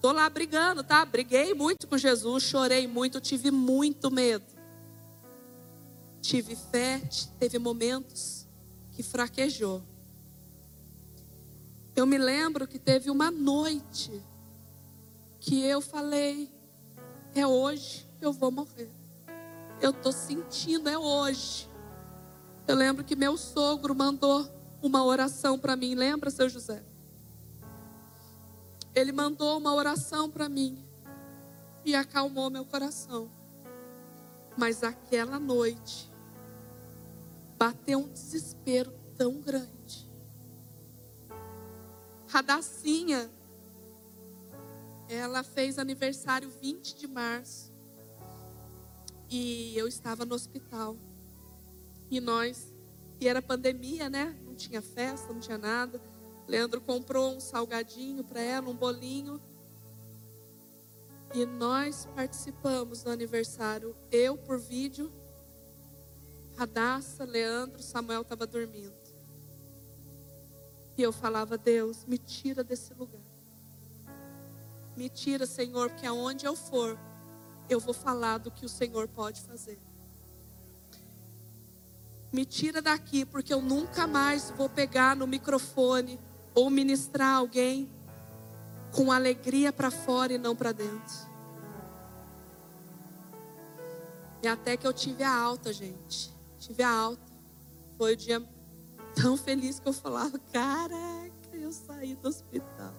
tô 0.00 0.10
lá 0.10 0.28
brigando, 0.30 0.82
tá? 0.82 1.04
Briguei 1.04 1.52
muito 1.52 1.86
com 1.86 1.98
Jesus, 1.98 2.44
chorei 2.44 2.86
muito, 2.86 3.20
tive 3.20 3.50
muito 3.50 4.10
medo. 4.10 4.55
Tive 6.26 6.56
fé, 6.56 7.00
teve 7.38 7.56
momentos 7.56 8.48
que 8.90 9.00
fraquejou. 9.00 9.80
Eu 11.94 12.04
me 12.04 12.18
lembro 12.18 12.66
que 12.66 12.80
teve 12.80 13.12
uma 13.12 13.30
noite 13.30 14.20
que 15.38 15.62
eu 15.62 15.80
falei: 15.80 16.50
é 17.32 17.46
hoje 17.46 18.08
eu 18.20 18.32
vou 18.32 18.50
morrer. 18.50 18.90
Eu 19.80 19.90
estou 19.90 20.10
sentindo, 20.10 20.88
é 20.88 20.98
hoje. 20.98 21.70
Eu 22.66 22.74
lembro 22.74 23.04
que 23.04 23.14
meu 23.14 23.36
sogro 23.36 23.94
mandou 23.94 24.50
uma 24.82 25.04
oração 25.04 25.56
para 25.56 25.76
mim, 25.76 25.94
lembra, 25.94 26.28
seu 26.28 26.48
José? 26.48 26.82
Ele 28.92 29.12
mandou 29.12 29.58
uma 29.58 29.72
oração 29.72 30.28
para 30.28 30.48
mim 30.48 30.84
e 31.84 31.94
acalmou 31.94 32.50
meu 32.50 32.64
coração. 32.64 33.30
Mas 34.56 34.82
aquela 34.82 35.38
noite 35.38 36.15
bateu 37.58 37.98
um 37.98 38.08
desespero 38.08 38.92
tão 39.16 39.40
grande. 39.40 40.10
Radacinha 42.28 43.30
ela 45.08 45.42
fez 45.42 45.78
aniversário 45.78 46.50
20 46.60 46.96
de 46.96 47.06
março. 47.06 47.72
E 49.28 49.76
eu 49.76 49.86
estava 49.86 50.24
no 50.24 50.34
hospital. 50.34 50.96
E 52.10 52.20
nós, 52.20 52.72
e 53.20 53.28
era 53.28 53.42
pandemia, 53.42 54.08
né? 54.08 54.36
Não 54.44 54.54
tinha 54.54 54.82
festa, 54.82 55.32
não 55.32 55.40
tinha 55.40 55.58
nada. 55.58 56.00
Leandro 56.46 56.80
comprou 56.80 57.36
um 57.36 57.40
salgadinho 57.40 58.24
para 58.24 58.40
ela, 58.40 58.68
um 58.68 58.74
bolinho. 58.74 59.40
E 61.34 61.44
nós 61.44 62.08
participamos 62.14 63.02
do 63.02 63.10
aniversário. 63.10 63.96
Eu 64.10 64.36
por 64.36 64.58
vídeo, 64.58 65.12
Radassa, 66.56 67.24
Leandro, 67.24 67.82
Samuel 67.82 68.22
estava 68.22 68.46
dormindo. 68.46 68.94
E 70.96 71.02
eu 71.02 71.12
falava, 71.12 71.58
Deus, 71.58 72.04
me 72.06 72.16
tira 72.16 72.64
desse 72.64 72.94
lugar. 72.94 73.20
Me 74.96 75.10
tira, 75.10 75.44
Senhor, 75.44 75.90
porque 75.90 76.06
aonde 76.06 76.46
eu 76.46 76.56
for, 76.56 76.98
eu 77.68 77.78
vou 77.78 77.92
falar 77.92 78.38
do 78.38 78.50
que 78.50 78.64
o 78.64 78.68
Senhor 78.68 79.06
pode 79.06 79.42
fazer. 79.42 79.78
Me 82.32 82.46
tira 82.46 82.80
daqui, 82.80 83.26
porque 83.26 83.52
eu 83.52 83.60
nunca 83.60 84.06
mais 84.06 84.50
vou 84.50 84.70
pegar 84.70 85.14
no 85.14 85.26
microfone 85.26 86.18
ou 86.54 86.70
ministrar 86.70 87.36
alguém 87.36 87.90
com 88.92 89.12
alegria 89.12 89.70
para 89.70 89.90
fora 89.90 90.32
e 90.32 90.38
não 90.38 90.56
para 90.56 90.72
dentro. 90.72 91.14
E 94.42 94.48
até 94.48 94.76
que 94.76 94.86
eu 94.86 94.92
tive 94.92 95.22
a 95.22 95.34
alta, 95.34 95.72
gente. 95.72 96.35
Tive 96.66 96.82
a 96.82 96.90
alta. 96.90 97.22
Foi 97.96 98.14
o 98.14 98.16
dia 98.16 98.42
tão 99.14 99.36
feliz 99.36 99.78
que 99.78 99.88
eu 99.88 99.92
falava: 99.92 100.36
caraca, 100.52 101.30
eu 101.52 101.72
saí 101.72 102.16
do 102.16 102.26
hospital. 102.26 102.92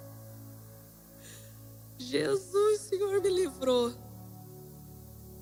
Jesus, 1.98 2.80
Senhor, 2.80 3.22
me 3.22 3.30
livrou. 3.30 3.94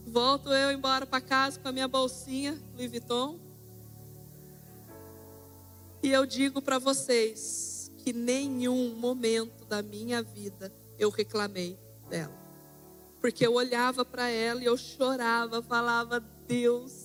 Volto 0.07 0.51
eu 0.51 0.71
embora 0.71 1.05
para 1.05 1.21
casa 1.21 1.59
com 1.59 1.67
a 1.67 1.71
minha 1.71 1.87
bolsinha 1.87 2.59
Louis 2.73 2.89
Vuitton. 2.89 3.39
E 6.01 6.11
eu 6.11 6.25
digo 6.25 6.63
para 6.63 6.79
vocês 6.79 7.91
que 7.99 8.11
nenhum 8.11 8.95
momento 8.95 9.65
da 9.65 9.83
minha 9.83 10.23
vida 10.23 10.73
eu 10.97 11.11
reclamei 11.11 11.77
dela. 12.09 12.33
Porque 13.21 13.45
eu 13.45 13.53
olhava 13.53 14.03
para 14.03 14.29
ela 14.29 14.63
e 14.63 14.65
eu 14.65 14.77
chorava, 14.77 15.61
falava: 15.61 16.19
Deus, 16.47 17.04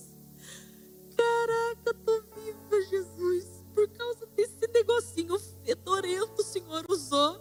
caraca, 1.21 1.93
tô 2.05 2.21
viva, 2.35 2.81
Jesus, 2.89 3.63
por 3.73 3.87
causa 3.89 4.25
desse 4.27 4.67
negocinho 4.67 5.37
fedorento 5.63 6.41
o 6.41 6.43
Senhor 6.43 6.85
usou 6.89 7.39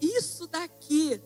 isso 0.00 0.46
daqui 0.46 1.20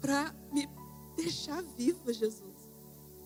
para 0.00 0.34
me 0.52 0.68
deixar 1.16 1.62
viva, 1.62 2.12
Jesus. 2.12 2.42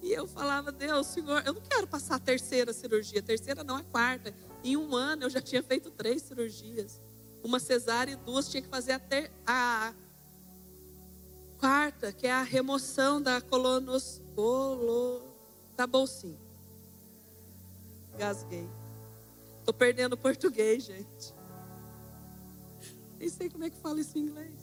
E 0.03 0.12
eu 0.12 0.26
falava, 0.26 0.70
Deus, 0.70 1.07
Senhor, 1.07 1.43
eu 1.47 1.55
não 1.55 1.62
quero 1.62 1.87
passar 1.87 2.16
a 2.16 2.18
terceira 2.18 2.72
cirurgia. 2.72 3.22
Terceira 3.22 3.64
não, 3.64 3.76
a 3.76 3.82
quarta. 3.82 4.34
Em 4.62 4.76
um 4.76 4.95
ano 4.95 5.24
eu 5.24 5.30
já 5.30 5.41
tinha 5.41 5.62
feito 5.62 5.91
três 5.91 6.22
cirurgias. 6.22 7.01
Uma 7.43 7.59
cesárea 7.59 8.12
e 8.12 8.16
duas 8.16 8.49
tinha 8.49 8.62
que 8.62 8.68
fazer 8.68 8.93
a, 8.93 9.01
a 9.47 9.95
quarta, 11.59 12.12
que 12.12 12.26
é 12.26 12.32
a 12.32 12.43
remoção 12.43 13.22
da 13.22 13.41
colonos, 13.41 14.22
colo, 15.77 15.79
da 15.79 15.87
bolsinha. 15.87 16.39
Gasguei. 18.18 18.68
Tô 19.64 19.72
perdendo 19.72 20.16
português, 20.16 20.85
gente. 20.85 21.35
Nem 23.18 23.29
sei 23.29 23.51
como 23.51 23.64
é 23.64 23.70
que 23.70 23.77
fala 23.77 24.01
isso 24.01 24.16
em 24.16 24.22
inglês. 24.22 24.55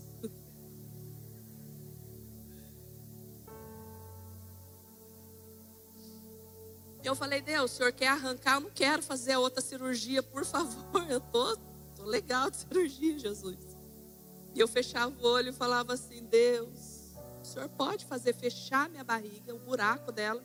Eu 7.03 7.15
falei, 7.15 7.41
Deus, 7.41 7.71
o 7.71 7.75
senhor 7.75 7.91
quer 7.91 8.07
arrancar? 8.07 8.55
Eu 8.55 8.61
não 8.61 8.69
quero 8.69 9.03
fazer 9.03 9.35
outra 9.35 9.61
cirurgia, 9.61 10.23
por 10.23 10.45
favor. 10.45 10.83
Eu 11.11 11.19
tô, 11.19 11.57
tô 11.95 12.03
legal 12.05 12.49
de 12.49 12.57
cirurgia, 12.57 13.19
Jesus. 13.19 13.57
E 14.55 14.59
eu 14.59 14.67
fechava 14.67 15.13
o 15.19 15.27
olho 15.27 15.49
e 15.49 15.53
falava 15.53 15.93
assim: 15.93 16.23
Deus, 16.25 17.13
o 17.41 17.45
senhor 17.45 17.67
pode 17.69 18.05
fazer 18.05 18.33
fechar 18.33 18.87
minha 18.87 19.03
barriga, 19.03 19.53
o 19.53 19.57
buraco 19.57 20.11
dela, 20.11 20.41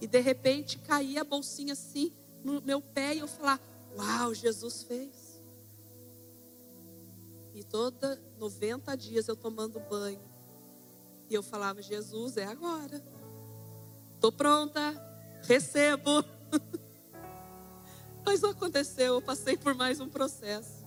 e 0.00 0.06
de 0.06 0.20
repente 0.20 0.78
cair 0.78 1.18
a 1.18 1.24
bolsinha 1.24 1.72
assim 1.72 2.12
no 2.44 2.60
meu 2.62 2.80
pé 2.80 3.14
e 3.14 3.18
eu 3.20 3.28
falar: 3.28 3.60
Uau, 3.96 4.34
Jesus 4.34 4.82
fez. 4.82 5.40
E 7.54 7.64
toda 7.64 8.20
90 8.38 8.94
dias 8.96 9.28
eu 9.28 9.34
tomando 9.34 9.80
banho 9.80 10.20
E 11.30 11.34
eu 11.34 11.42
falava: 11.42 11.80
Jesus, 11.80 12.36
é 12.36 12.44
agora. 12.44 13.02
Estou 14.14 14.30
pronta, 14.30 14.94
recebo. 15.42 16.24
Mas 18.24 18.40
não 18.40 18.50
aconteceu, 18.50 19.14
eu 19.14 19.22
passei 19.22 19.56
por 19.56 19.74
mais 19.74 20.00
um 20.00 20.08
processo. 20.08 20.84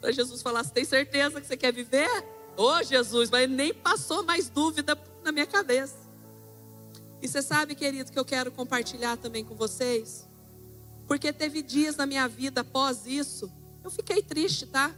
Para 0.00 0.12
Jesus 0.12 0.42
falar: 0.42 0.64
Você 0.64 0.72
tem 0.72 0.84
certeza 0.84 1.40
que 1.40 1.46
você 1.46 1.56
quer 1.56 1.72
viver? 1.72 2.08
Ô 2.56 2.64
oh, 2.64 2.82
Jesus, 2.82 3.30
mas 3.30 3.48
nem 3.48 3.72
passou 3.72 4.24
mais 4.24 4.50
dúvida 4.50 4.98
na 5.22 5.30
minha 5.30 5.46
cabeça. 5.46 6.07
E 7.20 7.28
você 7.28 7.42
sabe, 7.42 7.74
querido, 7.74 8.12
que 8.12 8.18
eu 8.18 8.24
quero 8.24 8.50
compartilhar 8.52 9.16
também 9.16 9.44
com 9.44 9.54
vocês? 9.54 10.26
Porque 11.06 11.32
teve 11.32 11.62
dias 11.62 11.96
na 11.96 12.06
minha 12.06 12.28
vida 12.28 12.60
após 12.60 13.06
isso, 13.06 13.50
eu 13.82 13.90
fiquei 13.90 14.22
triste, 14.22 14.66
tá? 14.66 14.94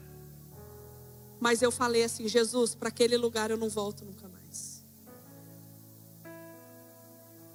Mas 1.38 1.62
eu 1.62 1.70
falei 1.70 2.04
assim: 2.04 2.28
Jesus, 2.28 2.74
para 2.74 2.88
aquele 2.88 3.16
lugar 3.16 3.50
eu 3.50 3.56
não 3.56 3.68
volto 3.68 4.04
nunca 4.04 4.28
mais. 4.28 4.84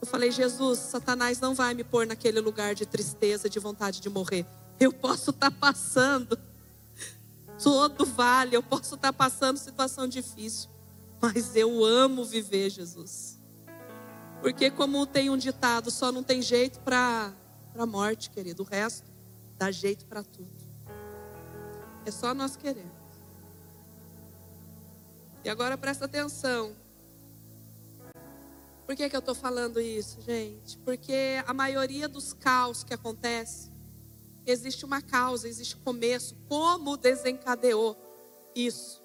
Eu 0.01 0.07
falei: 0.07 0.31
Jesus, 0.31 0.79
Satanás 0.79 1.39
não 1.39 1.53
vai 1.53 1.73
me 1.73 1.83
pôr 1.83 2.07
naquele 2.07 2.39
lugar 2.39 2.73
de 2.73 2.85
tristeza, 2.85 3.49
de 3.49 3.59
vontade 3.59 3.99
de 3.99 4.09
morrer. 4.09 4.45
Eu 4.79 4.91
posso 4.91 5.29
estar 5.29 5.51
tá 5.51 5.57
passando 5.57 6.39
todo 7.61 8.05
vale, 8.05 8.55
eu 8.55 8.63
posso 8.63 8.95
estar 8.95 9.11
tá 9.11 9.13
passando 9.13 9.57
situação 9.57 10.07
difícil, 10.07 10.69
mas 11.21 11.55
eu 11.55 11.83
amo 11.83 12.25
viver, 12.25 12.69
Jesus. 12.69 13.34
Porque, 14.45 14.69
como 14.69 15.07
tem 15.07 15.27
um 15.31 15.37
ditado, 15.37 15.89
só 15.89 16.11
não 16.11 16.21
tem 16.21 16.39
jeito 16.39 16.79
para 16.81 17.33
a 17.75 17.85
morte, 17.87 18.29
querido. 18.29 18.61
O 18.61 18.63
resto 18.63 19.11
dá 19.57 19.71
jeito 19.71 20.05
para 20.05 20.21
tudo. 20.21 20.53
É 22.05 22.11
só 22.11 22.31
nós 22.31 22.55
queremos. 22.55 22.91
E 25.43 25.49
agora 25.49 25.75
presta 25.75 26.05
atenção. 26.05 26.75
Por 28.85 28.95
que, 28.95 29.09
que 29.09 29.15
eu 29.15 29.19
estou 29.19 29.33
falando 29.33 29.81
isso, 29.81 30.21
gente? 30.21 30.77
Porque 30.77 31.41
a 31.47 31.51
maioria 31.51 32.07
dos 32.07 32.31
caos 32.31 32.83
que 32.83 32.93
acontece, 32.93 33.71
existe 34.45 34.85
uma 34.85 35.01
causa, 35.01 35.49
existe 35.49 35.75
começo. 35.77 36.35
Como 36.47 36.97
desencadeou 36.97 37.97
isso? 38.53 39.03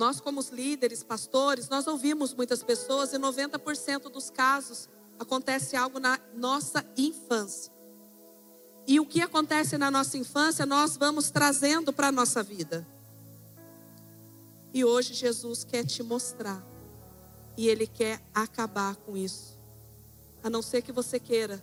Nós, 0.00 0.18
como 0.18 0.40
os 0.40 0.48
líderes, 0.48 1.02
pastores, 1.02 1.68
nós 1.68 1.86
ouvimos 1.86 2.32
muitas 2.32 2.62
pessoas 2.62 3.12
e 3.12 3.18
90% 3.18 4.10
dos 4.10 4.30
casos 4.30 4.88
acontece 5.18 5.76
algo 5.76 6.00
na 6.00 6.18
nossa 6.34 6.82
infância. 6.96 7.70
E 8.86 8.98
o 8.98 9.04
que 9.04 9.20
acontece 9.20 9.76
na 9.76 9.90
nossa 9.90 10.16
infância, 10.16 10.64
nós 10.64 10.96
vamos 10.96 11.30
trazendo 11.30 11.92
para 11.92 12.08
a 12.08 12.12
nossa 12.12 12.42
vida. 12.42 12.86
E 14.72 14.86
hoje 14.86 15.12
Jesus 15.12 15.64
quer 15.64 15.84
te 15.84 16.02
mostrar. 16.02 16.64
E 17.54 17.68
Ele 17.68 17.86
quer 17.86 18.22
acabar 18.34 18.96
com 18.96 19.18
isso. 19.18 19.58
A 20.42 20.48
não 20.48 20.62
ser 20.62 20.80
que 20.80 20.92
você 20.92 21.20
queira 21.20 21.62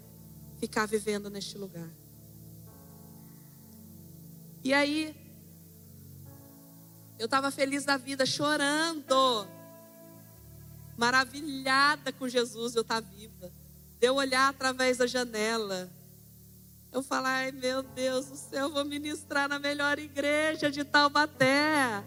ficar 0.59 0.85
vivendo 0.85 1.27
neste 1.27 1.57
lugar. 1.57 1.89
E 4.63 4.75
aí, 4.75 5.26
eu 7.19 7.25
estava 7.25 7.49
feliz 7.51 7.83
da 7.85 7.97
vida, 7.97 8.25
chorando, 8.25 9.47
maravilhada 10.97 12.11
com 12.11 12.27
Jesus, 12.27 12.75
eu 12.75 12.81
estar 12.81 13.01
tá 13.01 13.07
viva. 13.07 13.51
De 13.99 14.07
eu 14.07 14.15
olhar 14.15 14.49
através 14.49 14.97
da 14.97 15.07
janela, 15.07 15.89
eu 16.91 17.01
falar, 17.01 17.37
ai 17.37 17.51
meu 17.51 17.81
Deus 17.81 18.27
do 18.27 18.35
céu, 18.35 18.67
eu 18.67 18.71
vou 18.71 18.85
ministrar 18.85 19.49
na 19.49 19.59
melhor 19.59 19.99
igreja 19.99 20.69
de 20.69 20.83
Taubaté. 20.83 22.03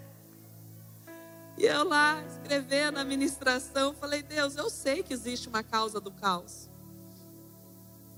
E 1.59 1.65
eu 1.65 1.85
lá 1.85 2.23
escrevendo 2.25 2.99
a 2.99 3.05
ministração, 3.05 3.93
falei, 3.95 4.23
Deus, 4.23 4.57
eu 4.57 4.71
sei 4.71 5.03
que 5.03 5.13
existe 5.13 5.49
uma 5.49 5.63
causa 5.63 6.01
do 6.01 6.11
caos. 6.11 6.71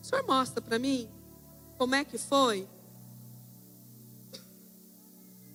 O 0.01 0.05
senhor 0.05 0.25
mostra 0.27 0.61
para 0.61 0.79
mim 0.79 1.09
como 1.77 1.95
é 1.95 2.05
que 2.05 2.19
foi? 2.19 2.69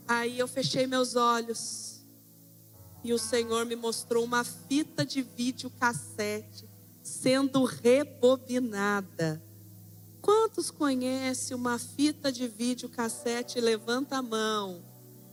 Aí 0.08 0.40
eu 0.40 0.48
fechei 0.48 0.88
meus 0.88 1.16
olhos 1.16 2.06
e 3.04 3.12
o 3.12 3.20
Senhor 3.20 3.66
me 3.66 3.76
mostrou 3.76 4.24
uma 4.24 4.44
fita 4.44 5.06
de 5.06 5.22
vídeo 5.22 5.70
cassete 5.70 6.68
sendo 7.04 7.64
rebobinada. 7.64 9.42
Quantos 10.22 10.70
conhecem 10.72 11.56
uma 11.56 11.80
fita 11.80 12.32
de 12.32 12.48
vídeo 12.48 12.90
cassete? 12.90 13.62
Levanta 13.62 14.18
a 14.18 14.22
mão. 14.22 14.84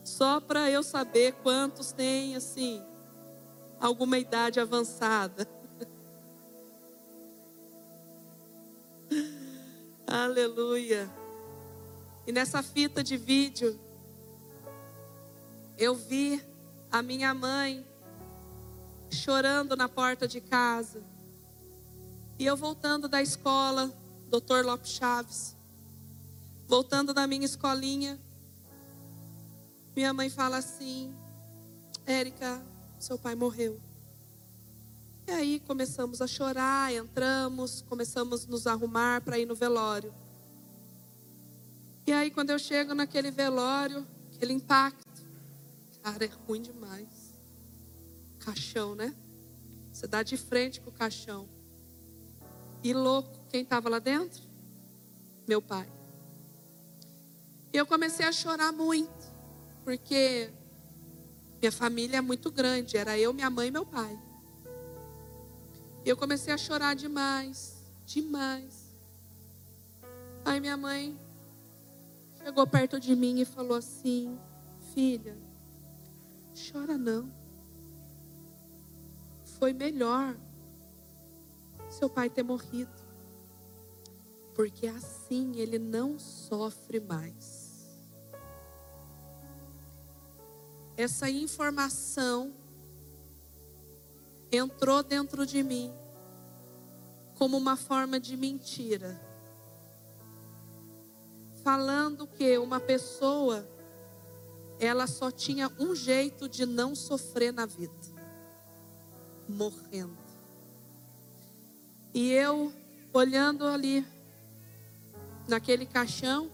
Só 0.05 0.41
para 0.41 0.71
eu 0.71 0.83
saber 0.83 1.33
quantos 1.43 1.91
têm, 1.91 2.37
assim, 2.37 2.83
alguma 3.81 4.19
idade 4.19 4.61
avançada. 4.61 5.49
Aleluia. 10.07 11.11
E 12.27 12.33
nessa 12.33 12.63
fita 12.63 13.03
de 13.03 13.17
vídeo, 13.17 13.81
eu 15.79 15.95
vi 15.95 16.43
a 16.91 17.03
minha 17.03 17.35
mãe 17.35 17.85
chorando 19.11 19.77
na 19.77 19.89
porta 19.89 20.27
de 20.29 20.41
casa. 20.41 21.03
E 22.39 22.45
eu 22.47 22.57
voltando 22.57 23.09
da 23.09 23.23
escola, 23.23 23.93
Dr. 24.29 24.65
Lopes 24.65 24.93
Chaves, 24.93 25.57
voltando 26.67 27.15
da 27.15 27.27
minha 27.27 27.45
escolinha, 27.45 28.19
minha 29.95 30.13
mãe 30.13 30.29
fala 30.29 30.57
assim: 30.57 31.15
Érica, 32.05 32.61
seu 32.99 33.19
pai 33.19 33.35
morreu. 33.35 33.81
E 35.27 35.31
aí 35.31 35.61
começamos 35.61 36.21
a 36.21 36.27
chorar, 36.27 36.93
entramos, 36.93 37.83
começamos 37.89 38.45
a 38.45 38.51
nos 38.51 38.67
arrumar 38.67 39.21
para 39.23 39.39
ir 39.39 39.47
no 39.47 39.55
velório. 39.55 40.13
E 42.07 42.13
aí 42.13 42.31
quando 42.31 42.51
eu 42.51 42.59
chego 42.59 42.95
naquele 42.95 43.31
velório, 43.31 44.07
aquele 44.35 44.53
impacto, 44.53 45.14
cara, 46.05 46.27
é 46.27 46.31
ruim 46.47 46.61
demais. 46.61 47.33
Caixão, 48.41 48.95
né? 48.95 49.17
Você 49.91 50.07
dá 50.07 50.23
de 50.23 50.37
frente 50.37 50.79
com 50.83 50.91
o 50.91 50.93
caixão. 50.93 51.49
E 52.83 52.93
louco, 52.93 53.31
quem 53.49 53.63
estava 53.63 53.89
lá 53.89 53.99
dentro? 53.99 54.43
Meu 55.49 55.63
pai. 55.63 55.91
E 57.73 57.77
eu 57.79 57.87
comecei 57.87 58.27
a 58.27 58.33
chorar 58.33 58.71
muito 58.71 59.33
porque 59.83 60.51
minha 61.59 61.73
família 61.73 62.19
é 62.19 62.21
muito 62.21 62.51
grande, 62.51 62.99
era 62.99 63.19
eu, 63.19 63.33
minha 63.33 63.49
mãe 63.49 63.69
e 63.69 63.71
meu 63.71 63.87
pai. 63.87 64.19
E 66.05 66.09
eu 66.09 66.19
comecei 66.19 66.53
a 66.53 66.59
chorar 66.59 66.95
demais, 66.95 67.83
demais. 68.05 68.95
Aí 70.45 70.61
minha 70.61 70.77
mãe 70.77 71.19
chegou 72.43 72.67
perto 72.67 73.01
de 73.01 73.17
mim 73.17 73.41
e 73.41 73.47
falou 73.47 73.79
assim: 73.79 74.39
Filha, 74.95 75.44
chora 76.55 76.97
não. 76.97 77.33
Foi 79.59 79.73
melhor 79.73 80.37
seu 81.91 82.09
pai 82.09 82.29
ter 82.29 82.43
morrido, 82.43 82.91
porque 84.55 84.87
assim 84.87 85.57
ele 85.57 85.79
não 85.79 86.19
sofre 86.19 86.99
mais. 87.01 87.65
essa 90.97 91.29
informação 91.29 92.53
entrou 94.51 95.03
dentro 95.03 95.45
de 95.45 95.63
mim 95.63 95.93
como 97.37 97.57
uma 97.57 97.77
forma 97.77 98.21
de 98.21 98.37
mentira. 98.37 99.21
Falando 101.65 102.27
que 102.27 102.57
uma 102.59 102.79
pessoa 102.79 103.67
ela 104.79 105.07
só 105.07 105.31
tinha 105.31 105.71
um 105.79 105.95
jeito 105.95 106.49
de 106.49 106.67
não 106.67 106.95
sofrer 106.95 107.53
na 107.53 107.67
vida, 107.67 107.93
morrendo. 109.49 110.17
E 112.13 112.31
eu 112.31 112.73
olhando 113.13 113.67
ali 113.67 114.07
naquele 115.49 115.87
caixão, 115.87 116.51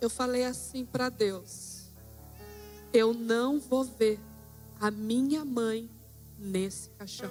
eu 0.00 0.10
falei 0.10 0.44
assim 0.44 0.84
para 0.84 1.08
Deus: 1.08 1.86
eu 2.92 3.12
não 3.12 3.58
vou 3.60 3.84
ver 3.84 4.18
a 4.80 4.90
minha 4.90 5.44
mãe 5.44 5.90
nesse 6.38 6.90
caixão. 6.90 7.30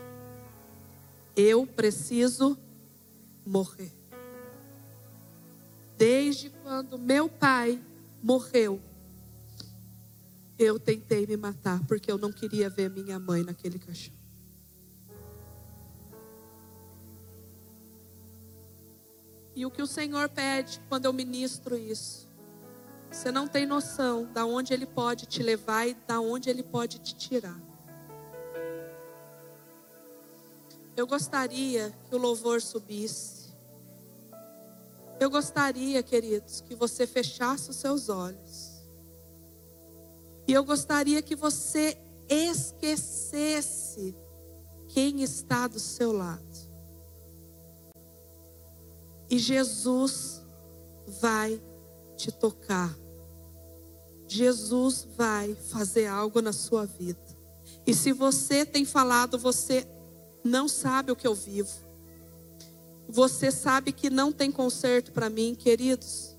Eu 1.36 1.66
preciso 1.66 2.58
morrer. 3.46 3.92
Desde 5.98 6.50
quando 6.50 6.98
meu 6.98 7.30
pai 7.30 7.82
morreu, 8.22 8.82
eu 10.58 10.80
tentei 10.80 11.28
me 11.28 11.36
matar 11.36 11.86
porque 11.86 12.12
eu 12.12 12.18
não 12.18 12.32
queria 12.32 12.70
ver 12.70 12.90
minha 12.90 13.20
mãe 13.20 13.44
naquele 13.44 13.78
caixão. 13.78 14.14
E 19.56 19.66
o 19.66 19.72
que 19.72 19.82
o 19.82 19.88
Senhor 19.88 20.28
pede 20.30 20.82
quando 20.90 21.06
eu 21.06 21.14
ministro 21.14 21.78
isso? 21.78 22.28
Você 23.10 23.32
não 23.32 23.48
tem 23.48 23.66
noção 23.66 24.30
da 24.34 24.46
onde 24.46 24.74
Ele 24.74 24.86
pode 24.86 25.26
te 25.26 25.42
levar 25.42 25.88
e 25.88 25.94
da 25.94 26.20
onde 26.20 26.50
Ele 26.50 26.62
pode 26.62 27.00
te 27.00 27.16
tirar. 27.16 27.58
Eu 30.96 31.08
gostaria 31.08 31.94
que 32.10 32.16
o 32.16 32.18
louvor 32.18 32.62
subisse. 32.62 33.54
Eu 35.20 35.30
gostaria, 35.30 36.04
queridos, 36.04 36.60
que 36.60 36.76
você 36.76 37.08
fechasse 37.08 37.70
os 37.70 37.78
seus 37.78 38.10
olhos. 38.10 38.75
E 40.48 40.54
eu 40.54 40.64
gostaria 40.64 41.22
que 41.22 41.36
você 41.36 41.98
esquecesse 42.30 44.16
quem 44.90 45.22
está 45.22 45.68
do 45.68 45.80
seu 45.80 46.12
lado. 46.12 46.44
E 49.30 49.40
Jesus 49.40 50.42
vai 51.20 51.62
te 52.16 52.32
tocar. 52.32 52.96
Jesus 54.28 55.08
vai 55.16 55.54
fazer 55.56 56.08
algo 56.08 56.42
na 56.42 56.54
sua 56.54 56.86
vida. 56.86 57.20
E 57.86 57.94
se 57.94 58.12
você 58.12 58.66
tem 58.66 58.86
falado, 58.86 59.38
você 59.38 59.88
não 60.44 60.68
sabe 60.68 61.12
o 61.12 61.16
que 61.16 61.28
eu 61.28 61.36
vivo. 61.36 61.86
Você 63.08 63.52
sabe 63.52 63.92
que 63.92 64.10
não 64.10 64.32
tem 64.32 64.52
conserto 64.52 65.12
para 65.12 65.30
mim, 65.30 65.54
queridos. 65.56 66.36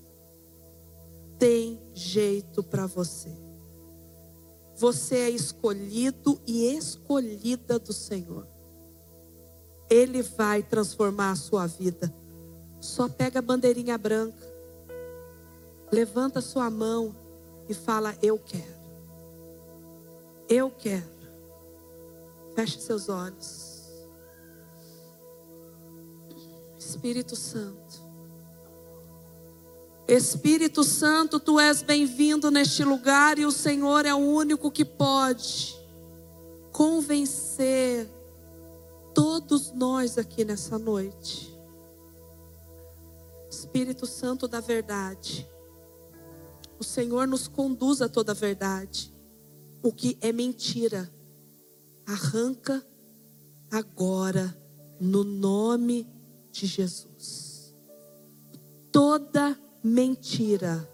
Tem 1.37 1.79
jeito 1.93 2.63
para 2.63 2.85
você. 2.85 3.46
Você 4.77 5.15
é 5.15 5.29
escolhido 5.31 6.39
e 6.45 6.67
escolhida 6.77 7.79
do 7.79 7.91
Senhor. 7.91 8.45
Ele 9.89 10.21
vai 10.21 10.61
transformar 10.61 11.31
a 11.31 11.35
sua 11.35 11.65
vida. 11.65 12.13
Só 12.79 13.09
pega 13.09 13.39
a 13.39 13.41
bandeirinha 13.41 13.97
branca. 13.97 14.45
Levanta 15.91 16.41
sua 16.41 16.69
mão 16.69 17.15
e 17.67 17.73
fala: 17.73 18.15
Eu 18.21 18.37
quero. 18.37 18.77
Eu 20.47 20.69
quero. 20.69 21.17
Feche 22.53 22.79
seus 22.79 23.09
olhos. 23.09 23.81
Espírito 26.77 27.35
Santo. 27.35 28.06
Espírito 30.07 30.85
Santo, 30.85 31.37
tu 31.37 31.59
és 31.59 31.81
bem-vindo 31.81 32.49
neste 32.49 32.81
lugar 32.81 33.37
e 33.37 33.45
o 33.45 33.51
Senhor 33.51 34.05
é 34.05 34.13
o 34.13 34.17
único 34.17 34.71
que 34.71 34.85
pode 34.85 35.75
convencer 36.71 38.09
todos 39.13 39.73
nós 39.73 40.17
aqui 40.17 40.45
nessa 40.45 40.79
noite. 40.79 41.53
Espírito 43.49 44.05
Santo 44.05 44.47
da 44.47 44.61
verdade. 44.61 45.45
O 46.79 46.85
Senhor 46.85 47.27
nos 47.27 47.49
conduz 47.49 48.01
a 48.01 48.07
toda 48.07 48.31
a 48.31 48.35
verdade. 48.35 49.13
O 49.83 49.91
que 49.91 50.17
é 50.21 50.31
mentira, 50.31 51.11
arranca 52.05 52.81
agora, 53.69 54.57
no 55.01 55.25
nome 55.25 56.07
de 56.49 56.65
Jesus. 56.65 57.75
Toda 58.91 59.26
mentira, 59.87 60.87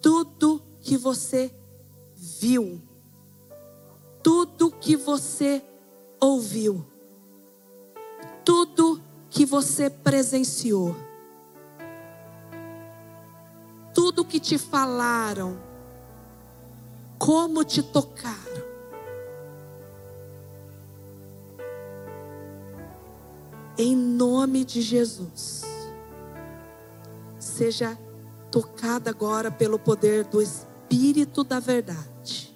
tudo 0.00 0.62
que 0.80 0.96
você 0.96 1.52
viu, 2.14 2.80
tudo 4.22 4.70
que 4.70 4.96
você 4.96 5.62
ouviu, 6.20 6.84
tudo 8.44 9.02
que 9.30 9.44
você 9.44 9.90
presenciou. 9.90 10.96
Tudo 13.94 14.24
que 14.24 14.38
te 14.38 14.56
falaram, 14.56 15.58
como 17.18 17.64
te 17.64 17.82
tocaram. 17.82 18.68
Em 23.76 23.94
nome 23.94 24.64
de 24.64 24.80
Jesus, 24.82 25.57
seja 27.58 27.98
tocada 28.52 29.10
agora 29.10 29.50
pelo 29.50 29.80
poder 29.80 30.24
do 30.24 30.40
Espírito 30.40 31.42
da 31.42 31.58
Verdade, 31.58 32.54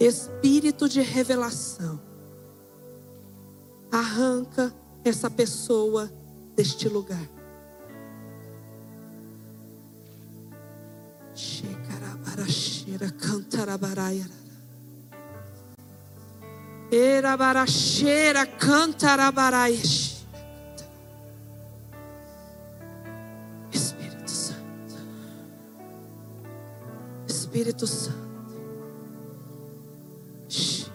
Espírito 0.00 0.88
de 0.88 1.02
revelação. 1.02 2.00
Arranca 3.92 4.72
essa 5.04 5.28
pessoa 5.28 6.10
deste 6.56 6.88
lugar. 6.88 7.28
Shekarabaraxera 11.34 13.10
cantarabaraya. 13.10 14.26
Erabaraxera 16.90 18.46
cantarabaraya. 18.46 20.09
Espírito 27.60 27.86
Santo. 27.86 28.18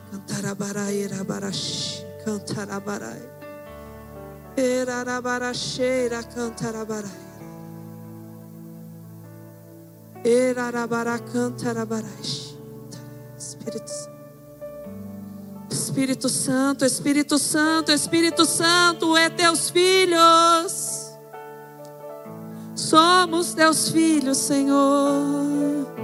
Cantarabaraya, 0.10 0.92
erabaraxi, 0.92 2.04
cantarabaraya. 2.26 3.30
Erabaraxera 4.58 6.24
cantarabaraya. 6.24 7.06
Espírito 13.38 13.88
Santo. 13.88 14.16
Espírito 15.70 16.30
Santo, 16.30 16.84
Espírito 16.84 17.38
Santo, 17.38 17.92
Espírito 17.92 18.46
Santo, 18.46 19.16
é 19.16 19.30
teus 19.30 19.70
filhos. 19.70 21.12
Somos 22.74 23.54
teus 23.54 23.90
filhos, 23.90 24.38
Senhor. 24.40 25.95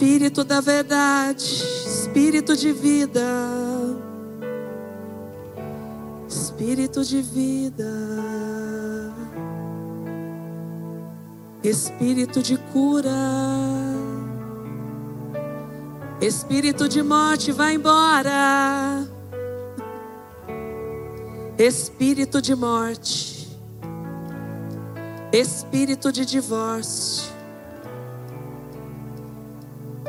Espírito 0.00 0.44
da 0.44 0.60
verdade, 0.60 1.44
Espírito 1.44 2.56
de 2.56 2.70
vida. 2.70 3.20
Espírito 6.28 7.02
de 7.02 7.20
vida. 7.20 7.84
Espírito 11.64 12.40
de 12.40 12.56
cura, 12.72 13.10
Espírito 16.20 16.88
de 16.88 17.02
morte, 17.02 17.50
vai 17.50 17.74
embora. 17.74 19.04
Espírito 21.58 22.40
de 22.40 22.54
morte, 22.54 23.48
Espírito 25.32 26.12
de 26.12 26.24
divórcio, 26.24 27.37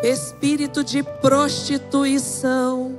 Espírito 0.04 0.84
de 0.84 1.04
prostituição, 1.04 2.98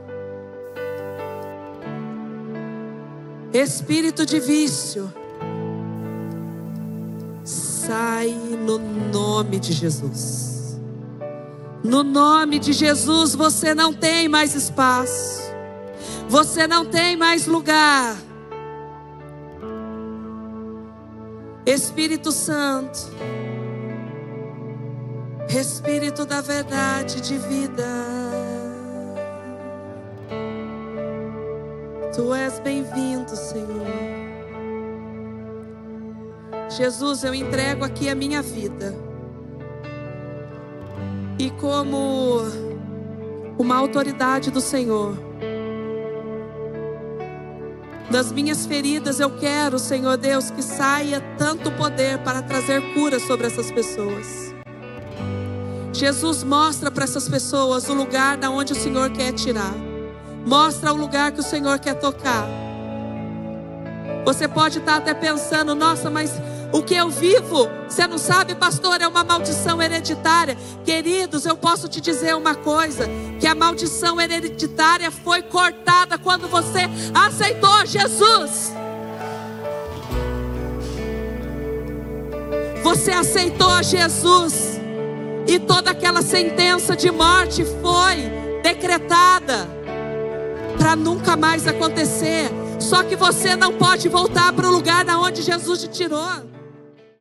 Espírito 3.52 4.24
de 4.24 4.39
vício 4.39 5.12
sai 7.90 8.28
no 8.28 8.78
nome 8.78 9.59
de 9.59 9.72
Jesus. 9.72 10.78
No 11.82 12.05
nome 12.05 12.60
de 12.60 12.72
Jesus 12.72 13.35
você 13.35 13.74
não 13.74 13.93
tem 13.93 14.28
mais 14.28 14.55
espaço, 14.55 15.43
você 16.28 16.68
não 16.68 16.85
tem 16.85 17.16
mais 17.16 17.47
lugar. 17.47 18.16
Espírito 21.66 22.31
Santo, 22.31 23.10
Espírito 25.59 26.24
da 26.24 26.40
verdade 26.40 27.20
de 27.20 27.36
vida, 27.36 27.85
Tu 32.14 32.32
és 32.35 32.60
bem-vindo, 32.60 33.35
Senhor. 33.35 33.86
Jesus, 36.68 37.24
eu 37.24 37.35
entrego 37.35 37.85
aqui 37.85 38.09
a 38.09 38.14
minha 38.14 38.40
vida. 38.43 38.94
E 41.36 41.51
como 41.51 42.43
uma 43.59 43.77
autoridade 43.77 44.52
do 44.52 44.60
Senhor, 44.60 45.18
das 48.09 48.31
minhas 48.31 48.66
feridas 48.66 49.18
eu 49.18 49.36
quero, 49.36 49.81
Senhor 49.81 50.16
Deus, 50.16 50.48
que 50.48 50.62
saia 50.62 51.20
tanto 51.36 51.72
poder 51.72 52.18
para 52.18 52.40
trazer 52.40 52.94
cura 52.94 53.18
sobre 53.18 53.48
essas 53.48 53.70
pessoas. 53.72 54.49
Jesus 55.93 56.43
mostra 56.45 56.91
para 56.91 57.05
essas 57.05 57.29
pessoas 57.29 57.89
o 57.89 57.95
lugar 57.95 58.37
da 58.37 58.51
onde 58.51 58.73
o 58.73 58.77
Senhor 58.77 59.11
quer 59.11 59.33
tirar. 59.33 59.75
Mostra 60.47 60.93
o 60.93 60.97
lugar 60.97 61.33
que 61.33 61.41
o 61.41 61.43
Senhor 61.43 61.79
quer 61.79 61.95
tocar. 61.95 62.49
Você 64.25 64.47
pode 64.47 64.79
estar 64.79 64.97
até 64.97 65.12
pensando, 65.12 65.75
nossa, 65.75 66.09
mas 66.09 66.31
O 66.73 66.83
que 66.83 66.95
eu 66.95 67.11
vivo, 67.11 67.69
você 67.89 68.07
não 68.07 68.17
sabe, 68.17 68.55
pastor, 68.55 69.01
é 69.01 69.09
uma 69.09 69.25
maldição 69.25 69.83
hereditária. 69.83 70.57
Queridos, 70.85 71.45
eu 71.45 71.57
posso 71.57 71.89
te 71.89 72.01
dizer 72.01 72.37
uma 72.37 72.55
coisa: 72.55 73.09
que 73.41 73.47
a 73.47 73.55
maldição 73.55 74.21
hereditária 74.21 75.11
foi 75.11 75.43
cortada 75.43 76.17
quando 76.17 76.47
você 76.47 76.89
aceitou 77.12 77.85
Jesus. 77.85 78.73
Você 82.85 83.11
aceitou 83.11 83.83
Jesus 83.83 84.69
e 85.47 85.59
toda 85.59 85.91
aquela 85.91 86.23
sentença 86.23 86.97
de 86.97 87.11
morte 87.11 87.65
foi 87.65 88.31
decretada 88.62 89.69
para 90.79 90.97
nunca 90.97 91.37
mais 91.37 91.67
acontecer. 91.67 92.51
Só 92.79 93.03
que 93.03 93.15
você 93.15 93.55
não 93.55 93.73
pode 93.73 94.09
voltar 94.09 94.53
para 94.53 94.67
o 94.67 94.71
lugar 94.71 95.05
da 95.05 95.19
onde 95.19 95.43
Jesus 95.43 95.81
te 95.83 95.89
tirou. 95.89 96.51